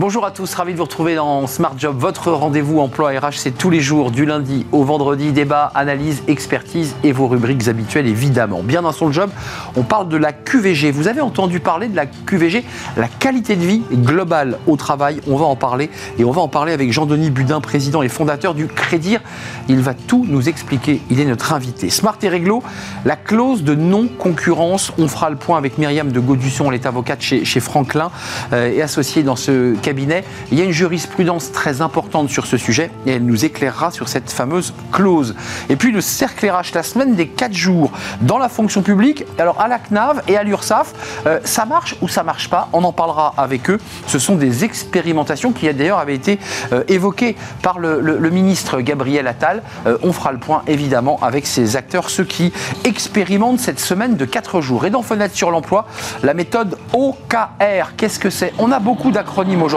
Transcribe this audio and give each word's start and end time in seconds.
Bonjour 0.00 0.24
à 0.24 0.30
tous, 0.30 0.54
ravi 0.54 0.72
de 0.72 0.78
vous 0.78 0.84
retrouver 0.84 1.14
dans 1.14 1.46
Smart 1.46 1.74
Job. 1.76 1.94
Votre 1.98 2.32
rendez-vous 2.32 2.80
emploi 2.80 3.10
RH, 3.10 3.34
c'est 3.34 3.50
tous 3.50 3.68
les 3.68 3.80
jours, 3.80 4.10
du 4.10 4.24
lundi 4.24 4.64
au 4.72 4.82
vendredi. 4.82 5.30
Débat, 5.30 5.70
analyse, 5.74 6.22
expertise 6.26 6.94
et 7.04 7.12
vos 7.12 7.28
rubriques 7.28 7.68
habituelles, 7.68 8.06
évidemment. 8.06 8.62
Bien 8.62 8.80
dans 8.80 8.92
son 8.92 9.12
job, 9.12 9.28
on 9.76 9.82
parle 9.82 10.08
de 10.08 10.16
la 10.16 10.32
QVG. 10.32 10.90
Vous 10.90 11.06
avez 11.06 11.20
entendu 11.20 11.60
parler 11.60 11.86
de 11.88 11.96
la 11.96 12.06
QVG, 12.06 12.64
la 12.96 13.08
qualité 13.08 13.56
de 13.56 13.60
vie 13.60 13.82
globale 13.92 14.56
au 14.66 14.76
travail. 14.76 15.20
On 15.28 15.36
va 15.36 15.44
en 15.44 15.54
parler 15.54 15.90
et 16.18 16.24
on 16.24 16.30
va 16.30 16.40
en 16.40 16.48
parler 16.48 16.72
avec 16.72 16.90
Jean-Denis 16.90 17.28
Budin, 17.28 17.60
président 17.60 18.00
et 18.00 18.08
fondateur 18.08 18.54
du 18.54 18.68
Crédir. 18.68 19.20
Il 19.68 19.80
va 19.80 19.92
tout 19.92 20.24
nous 20.26 20.48
expliquer. 20.48 21.02
Il 21.10 21.20
est 21.20 21.26
notre 21.26 21.52
invité. 21.52 21.90
Smart 21.90 22.16
et 22.22 22.28
Réglo, 22.30 22.62
la 23.04 23.16
clause 23.16 23.64
de 23.64 23.74
non-concurrence. 23.74 24.92
On 24.96 25.08
fera 25.08 25.28
le 25.28 25.36
point 25.36 25.58
avec 25.58 25.76
Myriam 25.76 26.10
de 26.10 26.20
Gaudusson, 26.20 26.70
elle 26.70 26.76
est 26.76 26.86
avocate 26.86 27.20
chez, 27.20 27.60
Franklin 27.60 28.10
euh, 28.54 28.72
et 28.72 28.80
associée 28.80 29.22
dans 29.22 29.36
ce 29.36 29.74
Il 30.52 30.58
y 30.58 30.60
a 30.62 30.64
une 30.64 30.72
jurisprudence 30.72 31.52
très 31.52 31.80
importante 31.80 32.30
sur 32.30 32.46
ce 32.46 32.56
sujet 32.56 32.90
et 33.06 33.12
elle 33.12 33.24
nous 33.24 33.44
éclairera 33.44 33.90
sur 33.90 34.08
cette 34.08 34.30
fameuse 34.30 34.72
clause. 34.92 35.34
Et 35.68 35.76
puis 35.76 35.92
le 35.92 36.00
cercle 36.00 36.48
RH, 36.48 36.74
la 36.74 36.82
semaine 36.82 37.14
des 37.14 37.26
4 37.26 37.52
jours 37.52 37.90
dans 38.20 38.38
la 38.38 38.48
fonction 38.48 38.82
publique. 38.82 39.24
Alors 39.38 39.60
à 39.60 39.68
la 39.68 39.78
CNAV 39.78 40.22
et 40.28 40.36
à 40.36 40.42
l'URSSAF, 40.42 40.92
euh, 41.26 41.40
ça 41.44 41.64
marche 41.64 41.96
ou 42.00 42.08
ça 42.08 42.22
marche 42.22 42.48
pas? 42.48 42.68
On 42.72 42.84
en 42.84 42.92
parlera 42.92 43.34
avec 43.36 43.68
eux. 43.70 43.78
Ce 44.06 44.18
sont 44.18 44.36
des 44.36 44.64
expérimentations 44.64 45.52
qui 45.52 45.72
d'ailleurs 45.72 45.98
avaient 45.98 46.14
été 46.14 46.38
euh, 46.72 46.84
évoquées 46.88 47.36
par 47.62 47.78
le, 47.78 48.00
le, 48.00 48.30
ministre 48.30 48.80
Gabriel 48.80 49.26
Attal. 49.26 49.62
Euh, 49.86 49.98
on 50.02 50.12
fera 50.12 50.32
le 50.32 50.38
point 50.38 50.62
évidemment 50.66 51.18
avec 51.22 51.46
ces 51.46 51.76
acteurs, 51.76 52.10
ceux 52.10 52.24
qui 52.24 52.52
expérimentent 52.84 53.60
cette 53.60 53.80
semaine 53.80 54.16
de 54.16 54.24
4 54.24 54.60
jours. 54.60 54.86
Et 54.86 54.90
dans 54.90 55.02
Fenêtre 55.02 55.34
sur 55.34 55.50
l'emploi, 55.50 55.86
la 56.22 56.34
méthode 56.34 56.78
OKR, 56.92 57.96
qu'est-ce 57.96 58.18
que 58.18 58.30
c'est? 58.30 58.52
On 58.58 58.70
a 58.72 58.78
beaucoup 58.78 59.10
d'acronymes 59.10 59.62
aujourd'hui 59.62 59.69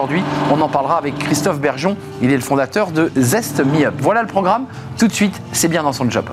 on 0.52 0.62
en 0.62 0.70
parlera 0.70 0.98
avec 0.98 1.18
Christophe 1.18 1.60
Bergeon. 1.60 1.96
Il 2.22 2.32
est 2.32 2.36
le 2.36 2.42
fondateur 2.42 2.92
de 2.92 3.12
Zest 3.16 3.64
Me 3.64 3.86
Up. 3.86 3.94
Voilà 4.00 4.22
le 4.22 4.28
programme. 4.28 4.66
Tout 4.98 5.08
de 5.08 5.14
suite, 5.14 5.40
c'est 5.52 5.68
bien 5.68 5.84
dans 5.84 5.94
son 5.94 6.10
job. 6.10 6.26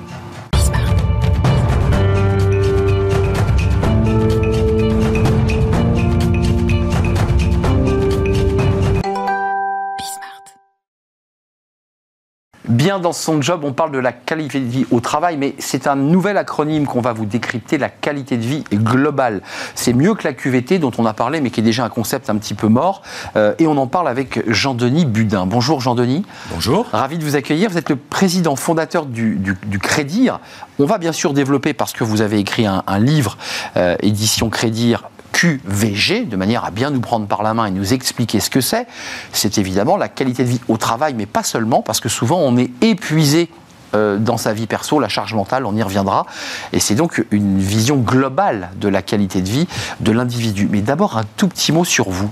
Bien 12.71 12.99
dans 12.99 13.13
son 13.13 13.41
job, 13.41 13.61
on 13.63 13.73
parle 13.73 13.91
de 13.91 13.99
la 13.99 14.11
qualité 14.11 14.59
de 14.59 14.65
vie 14.65 14.85
au 14.91 14.99
travail, 14.99 15.37
mais 15.37 15.53
c'est 15.59 15.87
un 15.87 15.95
nouvel 15.95 16.37
acronyme 16.37 16.85
qu'on 16.85 17.01
va 17.01 17.13
vous 17.13 17.25
décrypter, 17.25 17.77
la 17.77 17.89
qualité 17.89 18.37
de 18.37 18.43
vie 18.43 18.63
globale. 18.73 19.41
C'est 19.75 19.93
mieux 19.93 20.15
que 20.15 20.23
la 20.23 20.33
QVT 20.33 20.79
dont 20.79 20.91
on 20.97 21.05
a 21.05 21.13
parlé, 21.13 21.41
mais 21.41 21.49
qui 21.49 21.59
est 21.59 21.63
déjà 21.63 21.83
un 21.83 21.89
concept 21.89 22.29
un 22.29 22.37
petit 22.37 22.53
peu 22.53 22.67
mort. 22.67 23.01
Euh, 23.35 23.53
et 23.59 23.67
on 23.67 23.77
en 23.77 23.87
parle 23.87 24.07
avec 24.07 24.49
Jean-Denis 24.49 25.05
Budin. 25.05 25.45
Bonjour 25.45 25.81
Jean-Denis. 25.81 26.25
Bonjour. 26.51 26.87
Ravi 26.91 27.17
de 27.17 27.23
vous 27.23 27.35
accueillir. 27.35 27.69
Vous 27.69 27.77
êtes 27.77 27.89
le 27.89 27.97
président 27.97 28.55
fondateur 28.55 29.05
du, 29.05 29.35
du, 29.35 29.79
Crédir. 29.79 30.39
On 30.79 30.85
va 30.85 30.97
bien 30.97 31.11
sûr 31.11 31.33
développer, 31.33 31.73
parce 31.73 31.93
que 31.93 32.03
vous 32.03 32.21
avez 32.21 32.39
écrit 32.39 32.65
un, 32.65 32.83
livre, 32.99 33.37
euh, 33.77 33.95
édition 34.01 34.49
Crédir, 34.49 35.09
QVG, 35.33 36.25
de 36.25 36.35
manière 36.35 36.65
à 36.65 36.71
bien 36.71 36.89
nous 36.91 37.01
prendre 37.01 37.27
par 37.27 37.43
la 37.43 37.53
main 37.53 37.65
et 37.65 37.71
nous 37.71 37.93
expliquer 37.93 38.39
ce 38.39 38.49
que 38.49 38.61
c'est, 38.61 38.87
c'est 39.33 39.57
évidemment 39.57 39.97
la 39.97 40.09
qualité 40.09 40.43
de 40.43 40.49
vie 40.49 40.61
au 40.67 40.77
travail, 40.77 41.13
mais 41.15 41.25
pas 41.25 41.43
seulement, 41.43 41.81
parce 41.81 41.99
que 41.99 42.09
souvent 42.09 42.39
on 42.39 42.57
est 42.57 42.71
épuisé 42.81 43.49
euh, 43.93 44.17
dans 44.17 44.37
sa 44.37 44.53
vie 44.53 44.67
perso, 44.67 44.99
la 44.99 45.09
charge 45.09 45.33
mentale, 45.33 45.65
on 45.65 45.75
y 45.75 45.83
reviendra. 45.83 46.25
Et 46.71 46.79
c'est 46.79 46.95
donc 46.95 47.25
une 47.31 47.59
vision 47.59 47.97
globale 47.97 48.69
de 48.79 48.87
la 48.87 49.01
qualité 49.01 49.41
de 49.41 49.49
vie 49.49 49.67
de 49.99 50.11
l'individu. 50.11 50.67
Mais 50.71 50.81
d'abord, 50.81 51.17
un 51.17 51.25
tout 51.37 51.47
petit 51.47 51.71
mot 51.71 51.83
sur 51.83 52.09
vous. 52.09 52.31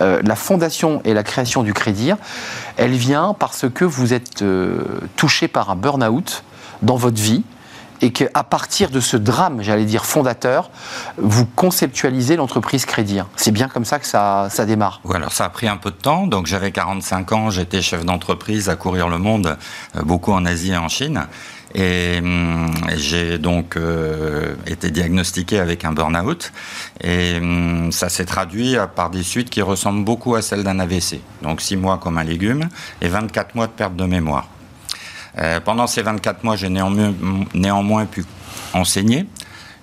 Euh, 0.00 0.20
la 0.24 0.36
fondation 0.36 1.00
et 1.04 1.14
la 1.14 1.22
création 1.22 1.62
du 1.62 1.72
Crédit, 1.72 2.12
elle 2.76 2.92
vient 2.92 3.34
parce 3.38 3.66
que 3.72 3.84
vous 3.84 4.12
êtes 4.12 4.42
euh, 4.42 4.82
touché 5.16 5.48
par 5.48 5.70
un 5.70 5.76
burn-out 5.76 6.44
dans 6.82 6.96
votre 6.96 7.20
vie, 7.20 7.44
et 8.00 8.12
qu'à 8.12 8.44
partir 8.44 8.90
de 8.90 9.00
ce 9.00 9.16
drame, 9.16 9.62
j'allais 9.62 9.84
dire 9.84 10.04
fondateur, 10.04 10.70
vous 11.18 11.46
conceptualisez 11.46 12.36
l'entreprise 12.36 12.84
Crédit. 12.84 13.20
C'est 13.36 13.52
bien 13.52 13.68
comme 13.68 13.84
ça 13.84 13.98
que 13.98 14.06
ça, 14.06 14.48
ça 14.50 14.66
démarre. 14.66 15.00
Oui, 15.04 15.16
ça 15.30 15.46
a 15.46 15.48
pris 15.48 15.68
un 15.68 15.76
peu 15.76 15.90
de 15.90 15.96
temps. 15.96 16.26
Donc 16.26 16.46
j'avais 16.46 16.72
45 16.72 17.32
ans, 17.32 17.50
j'étais 17.50 17.82
chef 17.82 18.04
d'entreprise 18.04 18.68
à 18.68 18.76
courir 18.76 19.08
le 19.08 19.18
monde, 19.18 19.56
euh, 19.96 20.02
beaucoup 20.02 20.32
en 20.32 20.44
Asie 20.44 20.72
et 20.72 20.76
en 20.76 20.88
Chine. 20.88 21.26
Et 21.74 22.18
hum, 22.22 22.70
j'ai 22.96 23.38
donc 23.38 23.76
euh, 23.76 24.54
été 24.66 24.90
diagnostiqué 24.90 25.58
avec 25.58 25.84
un 25.84 25.92
burn-out. 25.92 26.52
Et 27.02 27.36
hum, 27.38 27.92
ça 27.92 28.08
s'est 28.08 28.24
traduit 28.24 28.76
par 28.94 29.10
des 29.10 29.22
suites 29.22 29.50
qui 29.50 29.62
ressemblent 29.62 30.04
beaucoup 30.04 30.34
à 30.34 30.42
celles 30.42 30.64
d'un 30.64 30.78
AVC. 30.78 31.20
Donc 31.42 31.60
6 31.60 31.76
mois 31.76 31.98
comme 31.98 32.18
un 32.18 32.24
légume 32.24 32.68
et 33.00 33.08
24 33.08 33.54
mois 33.54 33.66
de 33.66 33.72
perte 33.72 33.96
de 33.96 34.04
mémoire. 34.04 34.48
Euh, 35.38 35.60
pendant 35.60 35.86
ces 35.86 36.02
24 36.02 36.44
mois, 36.44 36.56
j'ai 36.56 36.68
néanmoins, 36.68 37.12
néanmoins 37.54 38.06
pu 38.06 38.24
enseigner. 38.72 39.26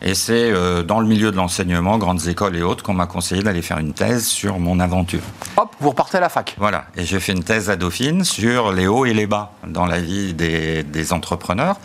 Et 0.05 0.15
c'est 0.15 0.51
euh, 0.51 0.83
dans 0.83 0.99
le 0.99 1.07
milieu 1.07 1.31
de 1.31 1.37
l'enseignement, 1.37 1.97
grandes 1.97 2.27
écoles 2.27 2.57
et 2.57 2.61
autres, 2.61 2.83
qu'on 2.83 2.93
m'a 2.93 3.05
conseillé 3.05 3.41
d'aller 3.41 3.61
faire 3.61 3.77
une 3.77 3.93
thèse 3.93 4.27
sur 4.27 4.59
mon 4.59 4.81
aventure. 4.81 5.21
Hop, 5.55 5.73
vous 5.79 5.91
repartez 5.91 6.17
à 6.17 6.19
la 6.19 6.27
fac. 6.27 6.55
Voilà. 6.57 6.85
Et 6.97 7.05
j'ai 7.05 7.21
fait 7.21 7.31
une 7.31 7.43
thèse 7.43 7.69
à 7.69 7.77
Dauphine 7.77 8.25
sur 8.25 8.73
les 8.73 8.85
hauts 8.85 9.05
et 9.05 9.13
les 9.13 9.27
bas 9.27 9.53
dans 9.65 9.85
la 9.85 10.01
vie 10.01 10.33
des, 10.33 10.83
des 10.83 11.13
entrepreneurs, 11.13 11.77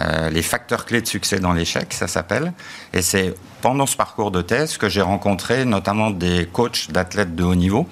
euh, 0.00 0.30
les 0.30 0.40
facteurs 0.40 0.86
clés 0.86 1.02
de 1.02 1.06
succès 1.06 1.38
dans 1.38 1.52
l'échec, 1.52 1.92
ça 1.92 2.08
s'appelle. 2.08 2.54
Et 2.94 3.02
c'est 3.02 3.34
pendant 3.60 3.84
ce 3.84 3.96
parcours 3.96 4.30
de 4.30 4.40
thèse 4.40 4.78
que 4.78 4.88
j'ai 4.88 5.02
rencontré 5.02 5.66
notamment 5.66 6.10
des 6.10 6.48
coachs 6.50 6.90
d'athlètes 6.90 7.34
de 7.34 7.44
haut 7.44 7.54
niveau 7.54 7.86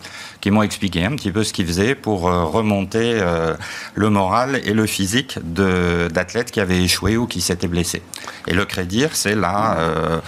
qui 0.45 0.51
m'ont 0.51 0.63
expliqué 0.63 1.03
un 1.03 1.13
petit 1.13 1.33
peu 1.33 1.43
ce 1.43 1.55
qu'ils 1.55 1.67
faisaient 1.67 1.95
pour 1.95 2.29
euh, 2.29 2.45
remonter 2.45 3.15
euh, 3.15 3.55
le 3.95 4.11
moral 4.11 4.61
et 4.67 4.75
le 4.75 4.85
physique 4.85 5.39
d'athlètes 5.43 6.51
qui 6.51 6.61
avaient 6.61 6.83
échoué 6.83 7.17
ou 7.17 7.27
qui 7.27 7.41
s'étaient 7.41 7.67
blessés. 7.67 8.03
Et 8.47 8.53
le 8.53 8.67
crédit, 8.67 9.07
c'est 9.15 9.37
là 9.37 9.77
euh, 9.79 10.21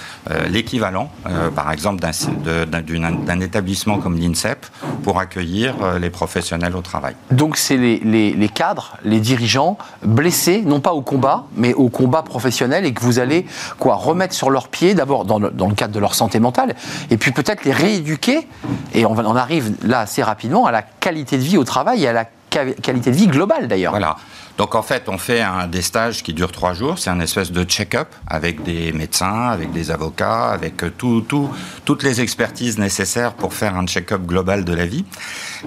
l'équivalent, 0.49 1.11
par 1.55 1.71
exemple, 1.71 2.01
d'un 2.01 3.41
établissement 3.41 3.99
comme 3.99 4.19
l'INSEP 4.19 4.65
pour 5.03 5.19
accueillir 5.19 5.75
les 6.01 6.09
professionnels 6.09 6.75
au 6.77 6.81
travail. 6.81 7.15
Donc 7.31 7.59
c'est 7.59 7.77
les, 7.77 7.99
les, 7.99 8.49
cadres, 8.49 8.97
les 9.05 9.21
dirigeants 9.21 9.77
blessés, 10.03 10.63
non 10.63 10.81
pas 10.81 10.93
au 10.93 11.03
combat, 11.03 11.45
mais 11.57 11.75
au 11.75 11.91
combat 11.91 12.23
professionnel 12.23 12.87
et 12.87 12.95
que 12.95 13.03
vous 13.03 13.19
allez 13.19 13.45
quoi 13.79 13.97
remettre 13.97 14.35
sur 14.35 14.49
leurs 14.49 14.69
pieds, 14.69 14.95
d'abord 14.95 15.27
dans, 15.27 15.41
dans, 15.41 15.69
le 15.69 15.75
cadre 15.75 15.93
de 15.93 16.01
leur 16.01 16.15
santé 16.15 16.41
mentale, 16.41 16.75
et 17.11 17.19
puis 17.19 17.33
peut-être 17.33 17.65
les 17.65 17.73
rééduquer. 17.73 18.49
Et 18.95 19.05
on, 19.05 19.13
on 19.13 19.37
arrive 19.37 19.75
là 19.83 20.06
assez 20.07 20.23
rapidement 20.23 20.67
à 20.67 20.71
la 20.71 20.83
qualité 20.83 21.37
de 21.37 21.43
vie 21.43 21.59
au 21.59 21.65
travail 21.65 22.05
et 22.05 22.09
à 22.09 22.13
la 22.13 22.27
qualité 22.49 23.11
de 23.11 23.17
vie 23.17 23.27
globale 23.27 23.67
d'ailleurs. 23.67 23.91
Voilà. 23.91 24.17
Donc 24.57 24.75
en 24.75 24.83
fait, 24.83 25.09
on 25.09 25.19
fait 25.19 25.43
un, 25.43 25.67
des 25.67 25.83
stages 25.83 26.23
qui 26.23 26.33
durent 26.33 26.53
trois 26.53 26.73
jours. 26.73 26.99
C'est 26.99 27.11
un 27.11 27.21
espèce 27.21 27.53
de 27.53 27.65
check-up 27.65 28.09
avec 28.27 28.63
des 28.63 28.93
médecins, 28.93 29.49
avec 29.49 29.73
des 29.73 29.91
avocats, 29.91 30.47
avec 30.47 30.83
euh, 30.83 30.91
tout, 30.97 31.21
tout, 31.21 31.51
toutes 31.85 32.03
les 32.03 32.21
expertises 32.23 32.79
nécessaires 32.79 33.35
pour 33.35 33.53
faire 33.53 33.77
un 33.77 33.87
check-up 33.87 34.23
global 34.23 34.65
de 34.65 34.73
la 34.73 34.87
vie. 34.87 35.05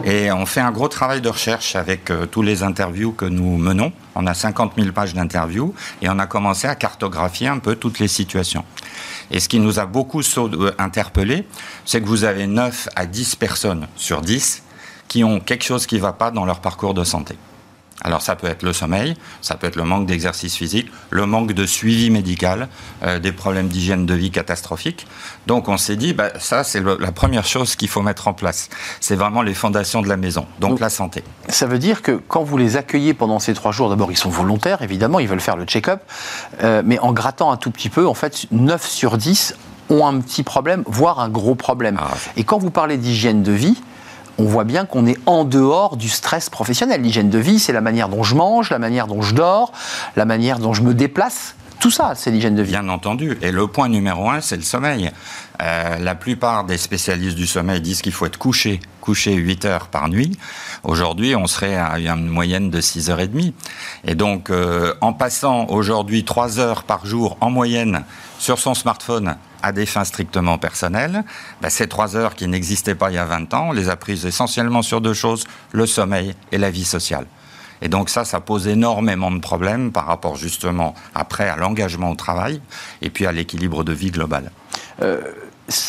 Et 0.05 0.31
on 0.31 0.45
fait 0.47 0.61
un 0.61 0.71
gros 0.71 0.87
travail 0.87 1.21
de 1.21 1.29
recherche 1.29 1.75
avec 1.75 2.09
euh, 2.09 2.25
tous 2.25 2.41
les 2.41 2.63
interviews 2.63 3.11
que 3.11 3.25
nous 3.25 3.57
menons. 3.57 3.91
On 4.15 4.25
a 4.25 4.33
50 4.33 4.73
000 4.77 4.91
pages 4.91 5.13
d'interviews 5.13 5.75
et 6.01 6.09
on 6.09 6.17
a 6.17 6.25
commencé 6.25 6.67
à 6.67 6.73
cartographier 6.73 7.47
un 7.47 7.59
peu 7.59 7.75
toutes 7.75 7.99
les 7.99 8.07
situations. 8.07 8.65
Et 9.31 9.39
ce 9.39 9.47
qui 9.47 9.59
nous 9.59 9.79
a 9.79 9.85
beaucoup 9.85 10.21
euh, 10.21 10.71
interpellé, 10.77 11.45
c'est 11.85 12.01
que 12.01 12.07
vous 12.07 12.23
avez 12.23 12.47
9 12.47 12.89
à 12.95 13.05
10 13.05 13.35
personnes 13.35 13.87
sur 13.95 14.21
10 14.21 14.63
qui 15.07 15.23
ont 15.23 15.39
quelque 15.39 15.63
chose 15.63 15.85
qui 15.85 15.95
ne 15.95 16.01
va 16.01 16.13
pas 16.13 16.31
dans 16.31 16.45
leur 16.45 16.61
parcours 16.61 16.93
de 16.93 17.03
santé. 17.03 17.35
Alors 18.01 18.21
ça 18.21 18.35
peut 18.35 18.47
être 18.47 18.63
le 18.63 18.73
sommeil, 18.73 19.15
ça 19.41 19.55
peut 19.55 19.67
être 19.67 19.75
le 19.75 19.83
manque 19.83 20.05
d'exercice 20.05 20.55
physique, 20.55 20.89
le 21.09 21.25
manque 21.25 21.51
de 21.51 21.65
suivi 21.65 22.09
médical, 22.09 22.69
euh, 23.03 23.19
des 23.19 23.31
problèmes 23.31 23.67
d'hygiène 23.67 24.05
de 24.05 24.13
vie 24.13 24.31
catastrophiques. 24.31 25.05
Donc 25.47 25.67
on 25.67 25.77
s'est 25.77 25.95
dit, 25.95 26.13
bah, 26.13 26.29
ça 26.39 26.63
c'est 26.63 26.81
la 26.81 27.11
première 27.11 27.45
chose 27.45 27.75
qu'il 27.75 27.89
faut 27.89 28.01
mettre 28.01 28.27
en 28.27 28.33
place. 28.33 28.69
C'est 29.01 29.15
vraiment 29.15 29.41
les 29.41 29.53
fondations 29.53 30.01
de 30.01 30.07
la 30.07 30.17
maison, 30.17 30.45
donc, 30.59 30.79
la 30.79 30.89
santé. 30.89 31.23
Ça 31.49 31.65
veut 31.65 31.79
dire 31.79 32.01
que 32.01 32.21
quand 32.27 32.43
vous 32.43 32.57
les 32.57 32.77
accueillez 32.77 33.13
pendant 33.13 33.39
ces 33.39 33.53
trois 33.53 33.71
jours, 33.71 33.89
d'abord 33.89 34.11
ils 34.11 34.17
sont 34.17 34.29
volontaires 34.29 34.81
évidemment, 34.81 35.19
ils 35.19 35.27
veulent 35.27 35.41
faire 35.41 35.57
le 35.57 35.65
check-up, 35.65 36.01
euh, 36.63 36.81
mais 36.85 36.99
en 36.99 37.11
grattant 37.11 37.51
un 37.51 37.57
tout 37.57 37.71
petit 37.71 37.89
peu, 37.89 38.07
en 38.07 38.13
fait 38.13 38.45
9 38.51 38.85
sur 38.87 39.17
10 39.17 39.55
ont 39.89 40.05
un 40.05 40.19
petit 40.21 40.43
problème, 40.43 40.83
voire 40.85 41.19
un 41.19 41.29
gros 41.29 41.55
problème. 41.55 41.97
Ah. 41.99 42.11
Et 42.37 42.43
quand 42.43 42.59
vous 42.59 42.71
parlez 42.71 42.97
d'hygiène 42.97 43.43
de 43.43 43.51
vie, 43.51 43.81
on 44.39 44.45
voit 44.45 44.63
bien 44.63 44.85
qu'on 44.85 45.05
est 45.05 45.17
en 45.25 45.43
dehors 45.43 45.97
du 45.97 46.09
stress 46.09 46.49
professionnel. 46.49 47.01
L'hygiène 47.01 47.29
de 47.29 47.39
vie, 47.39 47.59
c'est 47.59 47.73
la 47.73 47.81
manière 47.81 48.09
dont 48.09 48.23
je 48.23 48.35
mange, 48.35 48.69
la 48.69 48.79
manière 48.79 49.07
dont 49.07 49.21
je 49.21 49.35
dors, 49.35 49.71
la 50.15 50.25
manière 50.25 50.59
dont 50.59 50.73
je 50.73 50.81
me 50.81 50.93
déplace 50.93 51.55
tout 51.79 51.91
ça, 51.91 52.11
c'est 52.13 52.29
l'hygiène 52.29 52.55
de 52.55 52.61
vie. 52.61 52.71
Bien 52.71 52.89
entendu. 52.89 53.37
Et 53.41 53.53
le 53.53 53.65
point 53.67 53.87
numéro 53.87 54.29
un, 54.29 54.41
c'est 54.41 54.57
le 54.57 54.63
sommeil. 54.63 55.11
Euh, 55.61 55.97
la 55.97 56.13
plupart 56.13 56.65
des 56.65 56.77
spécialistes 56.77 57.37
du 57.37 57.47
sommeil 57.47 57.79
disent 57.79 58.01
qu'il 58.01 58.11
faut 58.11 58.25
être 58.25 58.37
couché, 58.37 58.81
couché 58.99 59.33
8 59.33 59.63
heures 59.63 59.87
par 59.87 60.09
nuit. 60.09 60.37
Aujourd'hui, 60.83 61.37
on 61.37 61.47
serait 61.47 61.77
à 61.77 61.97
une 61.97 62.27
moyenne 62.27 62.69
de 62.69 62.81
6 62.81 63.09
heures 63.09 63.21
et 63.21 63.29
demie. 63.29 63.53
Et 64.03 64.15
donc, 64.15 64.49
euh, 64.49 64.93
en 64.99 65.13
passant 65.13 65.67
aujourd'hui 65.69 66.25
3 66.25 66.59
heures 66.59 66.83
par 66.83 67.05
jour 67.05 67.37
en 67.39 67.49
moyenne 67.49 68.03
sur 68.39 68.59
son 68.59 68.73
smartphone 68.73 69.37
à 69.61 69.71
des 69.71 69.85
fins 69.85 70.03
strictement 70.03 70.57
personnelles, 70.57 71.23
bah, 71.61 71.69
ces 71.69 71.87
3 71.87 72.15
heures 72.15 72.35
qui 72.35 72.47
n'existaient 72.47 72.95
pas 72.95 73.11
il 73.11 73.15
y 73.15 73.17
a 73.17 73.25
20 73.25 73.53
ans, 73.53 73.69
on 73.69 73.71
les 73.71 73.89
a 73.89 73.95
prises 73.95 74.25
essentiellement 74.25 74.81
sur 74.81 75.01
deux 75.01 75.13
choses, 75.13 75.45
le 75.71 75.85
sommeil 75.85 76.35
et 76.51 76.57
la 76.57 76.71
vie 76.71 76.85
sociale. 76.85 77.25
Et 77.81 77.87
donc 77.87 78.09
ça, 78.09 78.25
ça 78.25 78.41
pose 78.41 78.67
énormément 78.67 79.31
de 79.31 79.39
problèmes 79.39 79.91
par 79.91 80.05
rapport 80.05 80.35
justement 80.35 80.95
après 81.15 81.47
à 81.47 81.55
l'engagement 81.55 82.11
au 82.11 82.15
travail 82.15 82.61
et 83.01 83.09
puis 83.09 83.25
à 83.25 83.31
l'équilibre 83.31 83.83
de 83.83 83.93
vie 83.93 84.11
global. 84.11 84.51
Euh, 85.01 85.21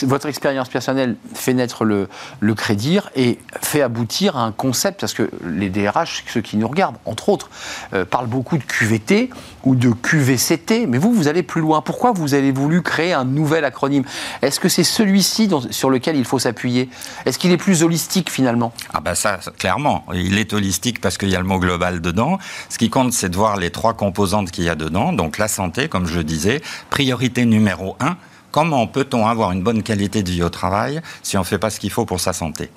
votre 0.03 0.27
expérience 0.27 0.69
personnelle 0.69 1.17
fait 1.35 1.55
naître 1.55 1.85
le, 1.85 2.09
le 2.41 2.55
crédit 2.55 2.99
et 3.15 3.39
fait 3.61 3.83
aboutir 3.83 4.37
à 4.37 4.45
un 4.45 4.53
concept, 4.53 5.01
parce 5.01 5.15
que 5.15 5.31
les 5.47 5.69
DRH, 5.69 6.25
ceux 6.27 6.41
qui 6.41 6.57
nous 6.57 6.69
regardent, 6.69 6.97
entre 7.05 7.29
autres, 7.29 7.51
euh, 7.93 8.05
parlent 8.05 8.27
beaucoup 8.27 8.59
de 8.59 8.63
QVT 8.63 9.31
ou 9.65 9.75
de 9.75 9.91
QVCT, 9.91 10.87
mais 10.87 10.99
vous, 10.99 11.13
vous 11.13 11.29
allez 11.29 11.43
plus 11.43 11.61
loin. 11.61 11.83
Pourquoi 11.83 12.13
vous 12.13 12.35
avez 12.35 12.53
voulu 12.53 12.83
créer 12.83 13.13
un 13.13 13.25
nouvel 13.25 13.65
acronyme? 13.65 14.05
Est-ce 14.43 14.61
que 14.61 14.69
c'est 14.69 14.85
celui-ci 14.85 15.51
sur 15.71 15.91
lequel 15.91 16.17
il 16.17 16.25
faut 16.25 16.39
s'appuyer? 16.39 16.89
Est-ce 17.27 17.39
qu'il 17.39 17.53
est 17.53 17.57
plus 17.57 17.83
holistique 17.83 18.31
finalement? 18.31 18.73
Ah 18.93 19.01
ben 19.01 19.15
ça, 19.15 19.39
clairement, 19.59 20.05
il 20.15 20.39
est 20.39 20.53
holistique 20.53 21.01
parce 21.01 21.19
qu'il 21.19 21.29
y 21.29 21.37
a 21.37 21.39
le 21.39 21.45
mot 21.45 21.59
global 21.59 22.01
dedans. 22.01 22.39
Ce 22.69 22.79
qui 22.79 22.91
compte, 22.91 23.13
c'est 23.13 23.29
de 23.29 23.37
voir 23.37 23.57
les 23.57 23.71
trois 23.71 23.95
composantes 23.95 24.51
qu'il 24.51 24.65
y 24.65 24.69
a 24.69 24.75
dedans. 24.75 25.13
Donc 25.13 25.39
la 25.39 25.49
santé, 25.49 25.89
comme 25.89 26.07
je 26.07 26.21
disais, 26.21 26.63
priorité 26.91 27.45
numéro 27.45 27.97
un, 28.01 28.17
Comment 28.51 28.87
peut-on 28.87 29.27
avoir 29.27 29.53
une 29.53 29.63
bonne 29.63 29.83
qualité 29.83 30.23
de 30.23 30.31
vie 30.31 30.43
au 30.43 30.51
travail 30.51 31.01
si 31.23 31.37
on 31.37 31.41
ne 31.41 31.45
fait 31.45 31.59
pas 31.59 31.71
ce 31.71 31.79
qu'il 31.79 31.91
faut 31.91 32.05
pour 32.05 32.21
sa 32.21 32.33
santé? 32.33 32.71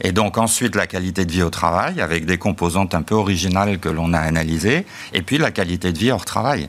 Et 0.00 0.12
donc 0.12 0.38
ensuite 0.38 0.74
la 0.74 0.86
qualité 0.86 1.24
de 1.24 1.32
vie 1.32 1.42
au 1.42 1.50
travail 1.50 2.00
avec 2.00 2.26
des 2.26 2.38
composantes 2.38 2.94
un 2.94 3.02
peu 3.02 3.14
originales 3.14 3.78
que 3.78 3.88
l'on 3.88 4.12
a 4.12 4.18
analysées, 4.18 4.86
et 5.12 5.22
puis 5.22 5.38
la 5.38 5.50
qualité 5.50 5.92
de 5.92 5.98
vie 5.98 6.10
hors 6.10 6.24
travail. 6.24 6.68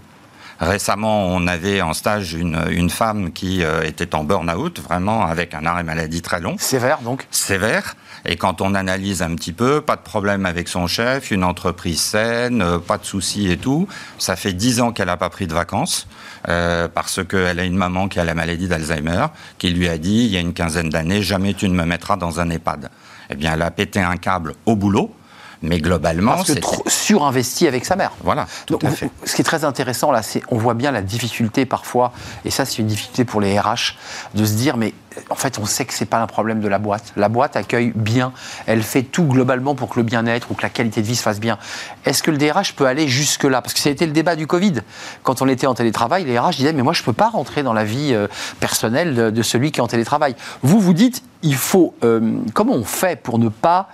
Récemment, 0.60 1.28
on 1.28 1.46
avait 1.46 1.82
en 1.82 1.94
stage 1.94 2.34
une, 2.34 2.90
femme 2.90 3.32
qui 3.32 3.64
euh, 3.64 3.84
était 3.84 4.16
en 4.16 4.24
burn-out, 4.24 4.80
vraiment 4.80 5.26
avec 5.26 5.54
un 5.54 5.66
arrêt 5.66 5.84
maladie 5.84 6.24
très 6.24 6.40
long. 6.40 6.56
Sévère 6.58 7.02
donc? 7.02 7.28
Sévère. 7.30 7.96
Et 8.30 8.36
quand 8.36 8.62
on 8.62 8.76
analyse 8.76 9.22
un 9.22 9.34
petit 9.36 9.54
peu, 9.54 9.80
pas 9.80 9.96
de 9.96 10.02
problème 10.02 10.46
avec 10.46 10.68
son 10.68 10.86
chef, 10.86 11.32
une 11.32 11.46
entreprise 11.46 12.02
saine, 12.02 12.62
euh, 12.62 12.78
pas 12.78 12.98
de 12.98 13.06
soucis 13.06 13.50
et 13.50 13.58
tout. 13.58 13.88
Ça 14.20 14.36
fait 14.36 14.52
dix 14.52 14.82
ans 14.82 14.92
qu'elle 14.92 15.08
n'a 15.08 15.16
pas 15.16 15.30
pris 15.30 15.48
de 15.48 15.54
vacances 15.54 16.08
euh, 16.50 16.90
parce 16.94 17.26
qu'elle 17.26 17.58
a 17.58 17.64
une 17.64 17.78
maman 17.78 18.10
qui 18.10 18.20
a 18.20 18.26
la 18.26 18.36
maladie 18.36 18.68
d'Alzheimer 18.68 19.28
qui 19.58 19.70
lui 19.70 19.88
a 19.88 19.98
dit 19.98 20.26
il 20.26 20.28
y 20.28 20.38
a 20.38 20.42
une 20.42 20.54
quinzaine 20.54 20.90
d'années 20.90 21.22
jamais 21.22 21.54
tu 21.54 21.70
ne 21.70 21.74
me 21.74 21.86
mettras 21.86 22.18
dans 22.18 22.42
un 22.42 22.50
EHPAD. 22.50 22.90
Eh 23.30 23.36
bien, 23.36 23.54
elle 23.54 23.62
a 23.62 23.72
pété 23.72 24.02
un 24.02 24.18
câble 24.18 24.54
au 24.66 24.76
boulot 24.76 25.14
mais 25.62 25.80
globalement, 25.80 26.44
c'est 26.44 26.60
trop 26.60 26.84
surinvesti 26.88 27.68
avec 27.68 27.86
sa 27.86 27.96
mère. 27.96 28.12
Voilà, 28.24 28.48
tout 28.66 28.80
à 28.82 28.90
fait. 28.90 29.10
Ce 29.26 29.36
qui 29.36 29.42
est 29.42 29.46
très 29.46 29.66
intéressant 29.66 30.12
là, 30.12 30.22
c'est 30.22 30.42
on 30.50 30.58
voit 30.58 30.74
bien 30.74 30.92
la 30.92 31.02
difficulté 31.02 31.66
parfois, 31.66 32.14
et 32.46 32.52
ça 32.52 32.66
c'est 32.66 32.80
une 32.80 32.88
difficulté 32.88 33.26
pour 33.26 33.42
les 33.42 33.60
RH, 33.60 33.96
de 34.36 34.46
se 34.46 34.54
dire 34.54 34.78
mais 34.78 34.94
en 35.30 35.36
fait 35.36 35.58
on 35.60 35.66
sait 35.66 35.86
que 35.86 35.94
c'est 35.94 36.06
pas 36.06 36.20
un 36.20 36.28
problème 36.28 36.60
de 36.60 36.68
la 36.68 36.80
boîte. 36.80 37.14
La 37.16 37.30
boîte 37.30 37.56
accueille 37.56 37.92
bien, 37.96 38.34
elle 38.66 38.84
fait 38.84 39.04
tout 39.04 39.24
globalement 39.24 39.76
pour 39.76 39.90
que 39.90 40.00
le 40.00 40.04
bien-être 40.04 40.52
ou 40.52 40.54
que 40.54 40.62
la 40.62 40.70
qualité 40.70 41.02
de 41.02 41.08
vie 41.08 41.16
se 41.16 41.24
fasse 41.24 41.40
bien. 41.40 41.58
Est-ce 42.06 42.24
que 42.24 42.32
le 42.32 42.38
DRH 42.38 42.74
peut 42.76 42.86
aller 42.86 43.08
jusque 43.08 43.44
là 43.44 43.62
Parce 43.62 43.74
que 43.74 43.80
ça 43.80 43.90
a 43.90 43.92
été 43.92 44.06
le 44.06 44.12
débat 44.12 44.36
du 44.36 44.48
Covid. 44.48 44.82
Quand 45.24 45.42
on 45.42 45.48
était 45.48 45.68
en 45.68 45.74
télétravail, 45.74 46.26
les 46.26 46.38
RH 46.38 46.58
disaient 46.58 46.74
mais 46.74 46.84
moi 46.84 46.94
je 46.94 47.04
peux 47.04 47.14
pas 47.14 47.30
rentrer 47.30 47.64
dans 47.64 47.74
la 47.74 47.84
vie 47.84 48.14
euh, 48.14 48.28
personnelle 48.60 49.34
de, 49.34 49.42
celui 49.42 49.72
qui 49.72 49.80
est 49.80 49.84
en 49.84 49.88
télétravail. 49.88 50.36
Vous 50.62 50.80
vous 50.80 50.94
dites 50.94 51.24
il 51.44 51.56
faut 51.56 51.94
euh, 52.04 52.40
comment 52.54 52.74
on 52.74 52.84
fait 52.84 53.22
pour 53.22 53.38
ne 53.40 53.50
pas 53.50 53.90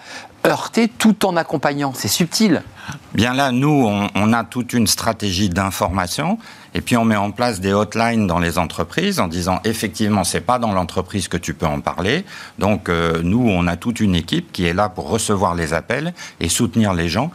heurter 0.45 0.87
tout 0.87 1.25
en 1.25 1.35
accompagnant. 1.35 1.93
C'est 1.95 2.07
subtil. 2.07 2.63
Bien 3.13 3.33
là, 3.33 3.51
nous, 3.51 4.09
on, 4.15 4.33
a 4.33 4.43
toute 4.43 4.73
une 4.73 4.87
stratégie 4.87 5.49
d'information 5.49 6.37
et 6.73 6.81
puis 6.81 6.97
on 6.97 7.05
met 7.05 7.15
en 7.15 7.31
place 7.31 7.61
des 7.61 7.71
hotlines 7.71 8.27
dans 8.27 8.39
les 8.39 8.57
entreprises 8.57 9.19
en 9.19 9.27
disant 9.27 9.59
effectivement, 9.63 10.23
c'est 10.23 10.41
pas 10.41 10.59
dans 10.59 10.73
l'entreprise 10.73 11.27
que 11.27 11.37
tu 11.37 11.53
peux 11.53 11.65
en 11.65 11.79
parler. 11.79 12.25
Donc 12.59 12.89
euh, 12.89 13.21
nous, 13.23 13.47
on 13.47 13.67
a 13.67 13.77
toute 13.77 13.99
une 13.99 14.15
équipe 14.15 14.51
qui 14.51 14.65
est 14.65 14.73
là 14.73 14.89
pour 14.89 15.09
recevoir 15.09 15.55
les 15.55 15.73
appels 15.73 16.13
et 16.39 16.49
soutenir 16.49 16.93
les 16.93 17.07
gens. 17.07 17.31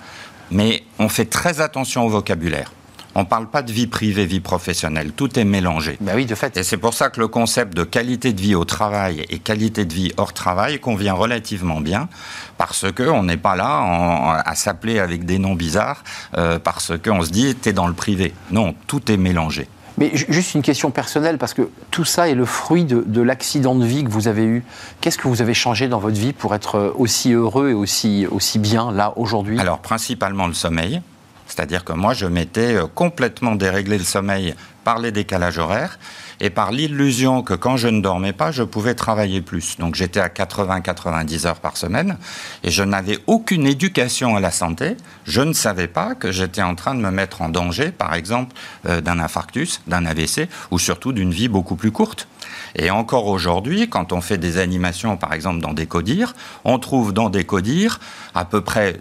Mais 0.51 0.83
on 0.99 1.09
fait 1.09 1.27
très 1.27 1.61
attention 1.61 2.05
au 2.05 2.09
vocabulaire. 2.09 2.73
On 3.19 3.23
ne 3.23 3.26
parle 3.26 3.49
pas 3.50 3.62
de 3.62 3.73
vie 3.73 3.88
privée, 3.88 4.26
vie 4.26 4.38
professionnelle. 4.38 5.11
Tout 5.11 5.41
est 5.41 5.44
mélangé. 5.44 5.97
Ben 6.00 6.15
oui, 6.15 6.25
de 6.25 6.37
fait. 6.37 6.56
Et 6.56 6.62
c'est 6.62 6.76
pour 6.76 6.94
ça 6.94 7.11
que 7.11 7.19
le 7.19 7.26
concept 7.26 7.76
de 7.76 7.82
qualité 7.82 8.32
de 8.32 8.41
vie 8.41 8.55
au 8.55 8.65
travail 8.65 9.26
et 9.29 9.41
qualité 9.41 9.85
de 9.85 9.93
vie 9.93 10.12
hors 10.19 10.32
travail 10.32 10.79
convient 10.79 11.15
relativement 11.15 11.81
bien, 11.81 12.09
parce 12.59 12.87
qu'on 12.93 13.25
n'est 13.25 13.37
pas 13.37 13.56
là 13.56 14.41
à 14.47 14.55
s'appeler 14.55 15.00
avec 15.00 15.25
des 15.25 15.41
noms 15.41 15.56
bizarres, 15.56 16.05
euh, 16.37 16.61
parce 16.61 16.93
qu'on 16.97 17.23
se 17.23 17.31
dit, 17.31 17.56
t'es 17.56 17.73
dans 17.73 17.88
le 17.88 17.93
privé. 17.93 18.35
Non, 18.53 18.76
tout 18.87 19.11
est 19.11 19.17
mélangé. 19.17 19.67
Mais 19.97 20.12
juste 20.14 20.55
une 20.55 20.62
question 20.62 20.93
personnelle, 20.93 21.38
parce 21.38 21.55
que 21.55 21.71
tout 21.91 22.05
ça 22.05 22.29
est 22.29 22.37
le 22.37 22.44
fruit 22.44 22.85
de, 22.85 23.21
l'accident 23.21 23.75
de 23.75 23.85
vie 23.85 24.05
que 24.05 24.11
vous 24.11 24.29
avez 24.29 24.44
eu. 24.44 24.64
Qu'est-ce 25.00 25.19
que 25.19 25.26
vous 25.26 25.43
avez 25.43 25.55
changé 25.55 25.88
dans 25.88 25.99
votre 25.99 26.21
vie 26.21 26.32
pour 26.32 26.55
être 26.55 26.94
aussi 26.97 27.32
heureux 27.32 27.71
et 27.71 27.75
aussi, 27.75 28.29
aussi 28.31 28.61
bien 28.61 28.93
là 28.93 29.12
aujourd'hui? 29.17 29.59
Alors, 29.59 29.81
principalement 29.81 30.47
le 30.47 30.55
sommeil. 30.55 31.03
C'est-à-dire 31.49 31.85
que 31.85 31.93
moi, 31.93 32.15
je 32.15 32.27
m'étais 32.27 32.77
euh, 32.77 32.87
complètement 32.87 33.56
déréglé 33.56 33.99
le 33.99 34.05
sommeil 34.05 34.55
par 34.85 34.99
les 34.99 35.11
décalages 35.11 35.59
horaires 35.59 35.99
et 36.41 36.50
par 36.50 36.71
l'illusion 36.71 37.43
que 37.43 37.55
quand 37.55 37.77
je 37.77 37.89
ne 37.89 38.00
dormais 38.00 38.33
pas, 38.33 38.53
je 38.53 38.62
pouvais 38.62 38.95
travailler 38.95 39.43
plus. 39.43 39.77
Donc 39.79 39.95
j'étais 39.97 40.21
à 40.21 40.29
80-90 40.29 41.47
heures 41.47 41.61
par 41.61 41.77
semaine 41.77 42.17
et 42.62 42.71
je 42.71 42.83
n'avais 42.83 43.19
aucune 43.27 43.67
éducation 43.67 44.37
à 44.37 44.41
la 44.41 44.50
santé. 44.50 44.97
Je 45.27 45.41
ne 45.41 45.53
savais 45.53 45.89
pas 45.89 46.15
que 46.15 46.31
j'étais 46.31 46.62
en 46.62 46.75
train 46.75 46.95
de 46.95 47.00
me 47.00 47.11
mettre 47.11 47.43
en 47.43 47.49
danger, 47.49 47.91
par 47.91 48.15
exemple, 48.15 48.55
euh, 48.87 49.00
d'un 49.00 49.19
infarctus, 49.19 49.81
d'un 49.87 50.06
AVC 50.06 50.49
ou 50.71 50.79
surtout 50.79 51.12
d'une 51.12 51.33
vie 51.33 51.49
beaucoup 51.49 51.77
plus 51.77 51.91
courte. 51.91 52.29
Et 52.77 52.91
encore 52.91 53.27
aujourd'hui, 53.27 53.89
quand 53.89 54.12
on 54.12 54.21
fait 54.21 54.39
des 54.39 54.59
animations, 54.59 55.17
par 55.17 55.33
exemple 55.33 55.61
dans 55.61 55.73
des 55.73 55.87
codires, 55.87 56.35
on 56.65 56.79
trouve 56.79 57.12
dans 57.12 57.31
des 57.31 57.45
codires 57.45 57.99
à 58.35 58.45
peu 58.45 58.61
près 58.61 59.00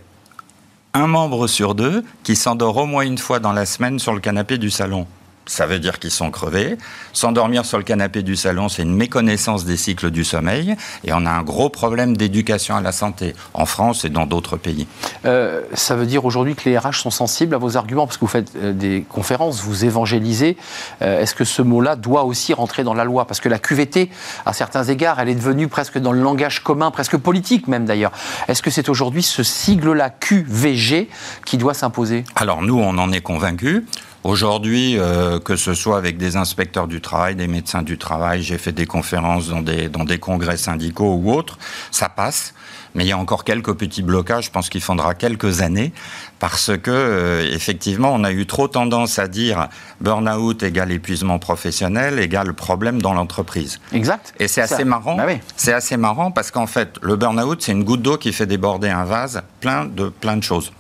un 0.98 1.06
membre 1.08 1.46
sur 1.46 1.76
deux 1.76 2.04
qui 2.24 2.36
s'endort 2.36 2.78
au 2.78 2.86
moins 2.88 3.04
une 3.04 3.20
fois 3.20 3.40
dans 3.40 3.54
la 3.54 3.68
semaine 3.68 4.00
sur 4.00 4.14
le 4.14 4.20
canapé 4.20 4.58
du 4.58 4.72
salon 4.72 5.06
ça 5.48 5.66
veut 5.66 5.80
dire 5.80 6.00
qu'ils 6.00 6.12
sont 6.12 6.32
crevés. 6.32 6.78
S'endormir 7.14 7.66
sur 7.66 7.78
le 7.78 7.84
canapé 7.84 8.22
du 8.22 8.36
salon, 8.36 8.70
c'est 8.70 8.84
une 8.84 8.96
méconnaissance 8.96 9.66
des 9.66 9.78
cycles 9.78 10.12
du 10.12 10.24
sommeil. 10.24 10.76
Et 11.04 11.14
on 11.14 11.26
a 11.26 11.32
un 11.32 11.44
gros 11.44 11.70
problème 11.70 12.16
d'éducation 12.16 12.76
à 12.76 12.82
la 12.82 12.92
santé 12.92 13.34
en 13.54 13.66
France 13.66 14.06
et 14.06 14.10
dans 14.10 14.26
d'autres 14.26 14.58
pays. 14.58 14.88
Euh, 15.26 15.62
ça 15.74 15.96
veut 15.96 16.06
dire 16.06 16.26
aujourd'hui 16.26 16.56
que 16.56 16.70
les 16.70 16.78
RH 16.78 17.02
sont 17.02 17.12
sensibles 17.12 17.56
à 17.56 17.58
vos 17.58 17.78
arguments 17.78 18.06
parce 18.06 18.18
que 18.18 18.22
vous 18.22 18.32
faites 18.32 18.52
euh, 18.56 18.74
des 18.74 19.06
conférences, 19.08 19.62
vous 19.62 19.86
évangélisez. 19.86 20.58
Euh, 21.02 21.22
est-ce 21.22 21.36
que 21.36 21.46
ce 21.46 21.62
mot-là 21.62 21.96
doit 21.96 22.24
aussi 22.24 22.54
rentrer 22.54 22.84
dans 22.84 22.94
la 22.94 23.04
loi? 23.04 23.26
Parce 23.26 23.40
que 23.40 23.50
la 23.50 23.60
QVT, 23.60 24.10
à 24.46 24.54
certains 24.54 24.84
égards, 24.84 25.20
elle 25.20 25.30
est 25.30 25.36
devenue 25.36 25.68
presque 25.68 25.98
dans 25.98 26.12
le 26.12 26.22
langage 26.22 26.64
commun, 26.64 26.92
presque 26.92 27.18
politique 27.18 27.68
même 27.68 27.86
d'ailleurs. 27.86 28.12
Est-ce 28.48 28.62
que 28.62 28.70
c'est 28.70 28.90
aujourd'hui 28.90 29.24
ce 29.24 29.44
sigle-là 29.44 30.10
QVG 30.10 31.10
qui 31.46 31.58
doit 31.58 31.74
s'imposer? 31.74 32.24
Alors 32.36 32.62
nous, 32.62 32.78
on 32.78 32.98
en 32.98 33.12
est 33.12 33.22
convaincus. 33.22 33.84
Aujourd'hui, 34.24 34.98
euh, 34.98 35.40
que 35.40 35.56
ce 35.56 35.74
soit 35.74 35.98
avec 35.98 36.18
des 36.18 36.36
inspecteurs 36.36 36.88
du 36.88 37.02
travail, 37.02 37.36
des 37.36 37.48
médecins 37.48 37.82
du 37.82 37.98
travail, 37.98 38.42
j'ai 38.42 38.58
fait 38.58 38.72
des 38.72 38.86
conférences 38.86 39.50
dans 39.50 39.62
des, 39.62 39.90
dans 39.90 40.04
des 40.04 40.18
congrès 40.18 40.58
syndicaux 40.58 41.14
ou 41.14 41.32
autres, 41.32 41.58
ça 41.92 42.10
passe. 42.10 42.54
Mais 42.96 43.06
il 43.06 43.10
y 43.10 43.12
a 43.12 43.18
encore 43.18 43.44
quelques 43.44 43.74
petits 43.76 44.02
blocages, 44.02 44.46
je 44.46 44.52
pense 44.52 44.70
qu'il 44.70 44.82
faudra 44.82 45.14
quelques 45.14 45.62
années, 45.62 45.94
parce 46.40 46.72
que 46.78 46.90
euh, 46.90 47.54
effectivement, 47.54 48.12
on 48.12 48.24
a 48.24 48.32
eu 48.32 48.48
trop 48.48 48.68
tendance 48.68 49.20
à 49.20 49.28
dire 49.28 49.68
burn-out 50.02 50.64
égale 50.64 50.92
épuisement 50.92 51.38
professionnel 51.38 52.18
égale 52.18 52.54
problème 52.54 53.00
dans 53.00 53.14
l'entreprise. 53.14 53.80
Exact. 53.94 54.34
Et 54.40 54.48
c'est 54.48 54.62
assez 54.62 54.84
marrant. 54.84 55.16
Bah 55.16 55.28
c'est 55.58 55.74
assez 55.74 55.96
marrant 55.96 56.32
parce 56.32 56.50
qu'en 56.50 56.66
fait, 56.66 56.98
le 57.04 57.18
burn-out, 57.18 57.62
c'est 57.62 57.74
une 57.74 57.84
goutte 57.84 58.02
d'eau 58.02 58.18
qui 58.18 58.34
fait 58.34 58.48
déborder 58.48 58.90
un 58.90 59.06
vase 59.06 59.44
plein 59.62 59.86
de 59.86 60.10
plein 60.10 60.38
de 60.38 60.44
choses. 60.44 60.72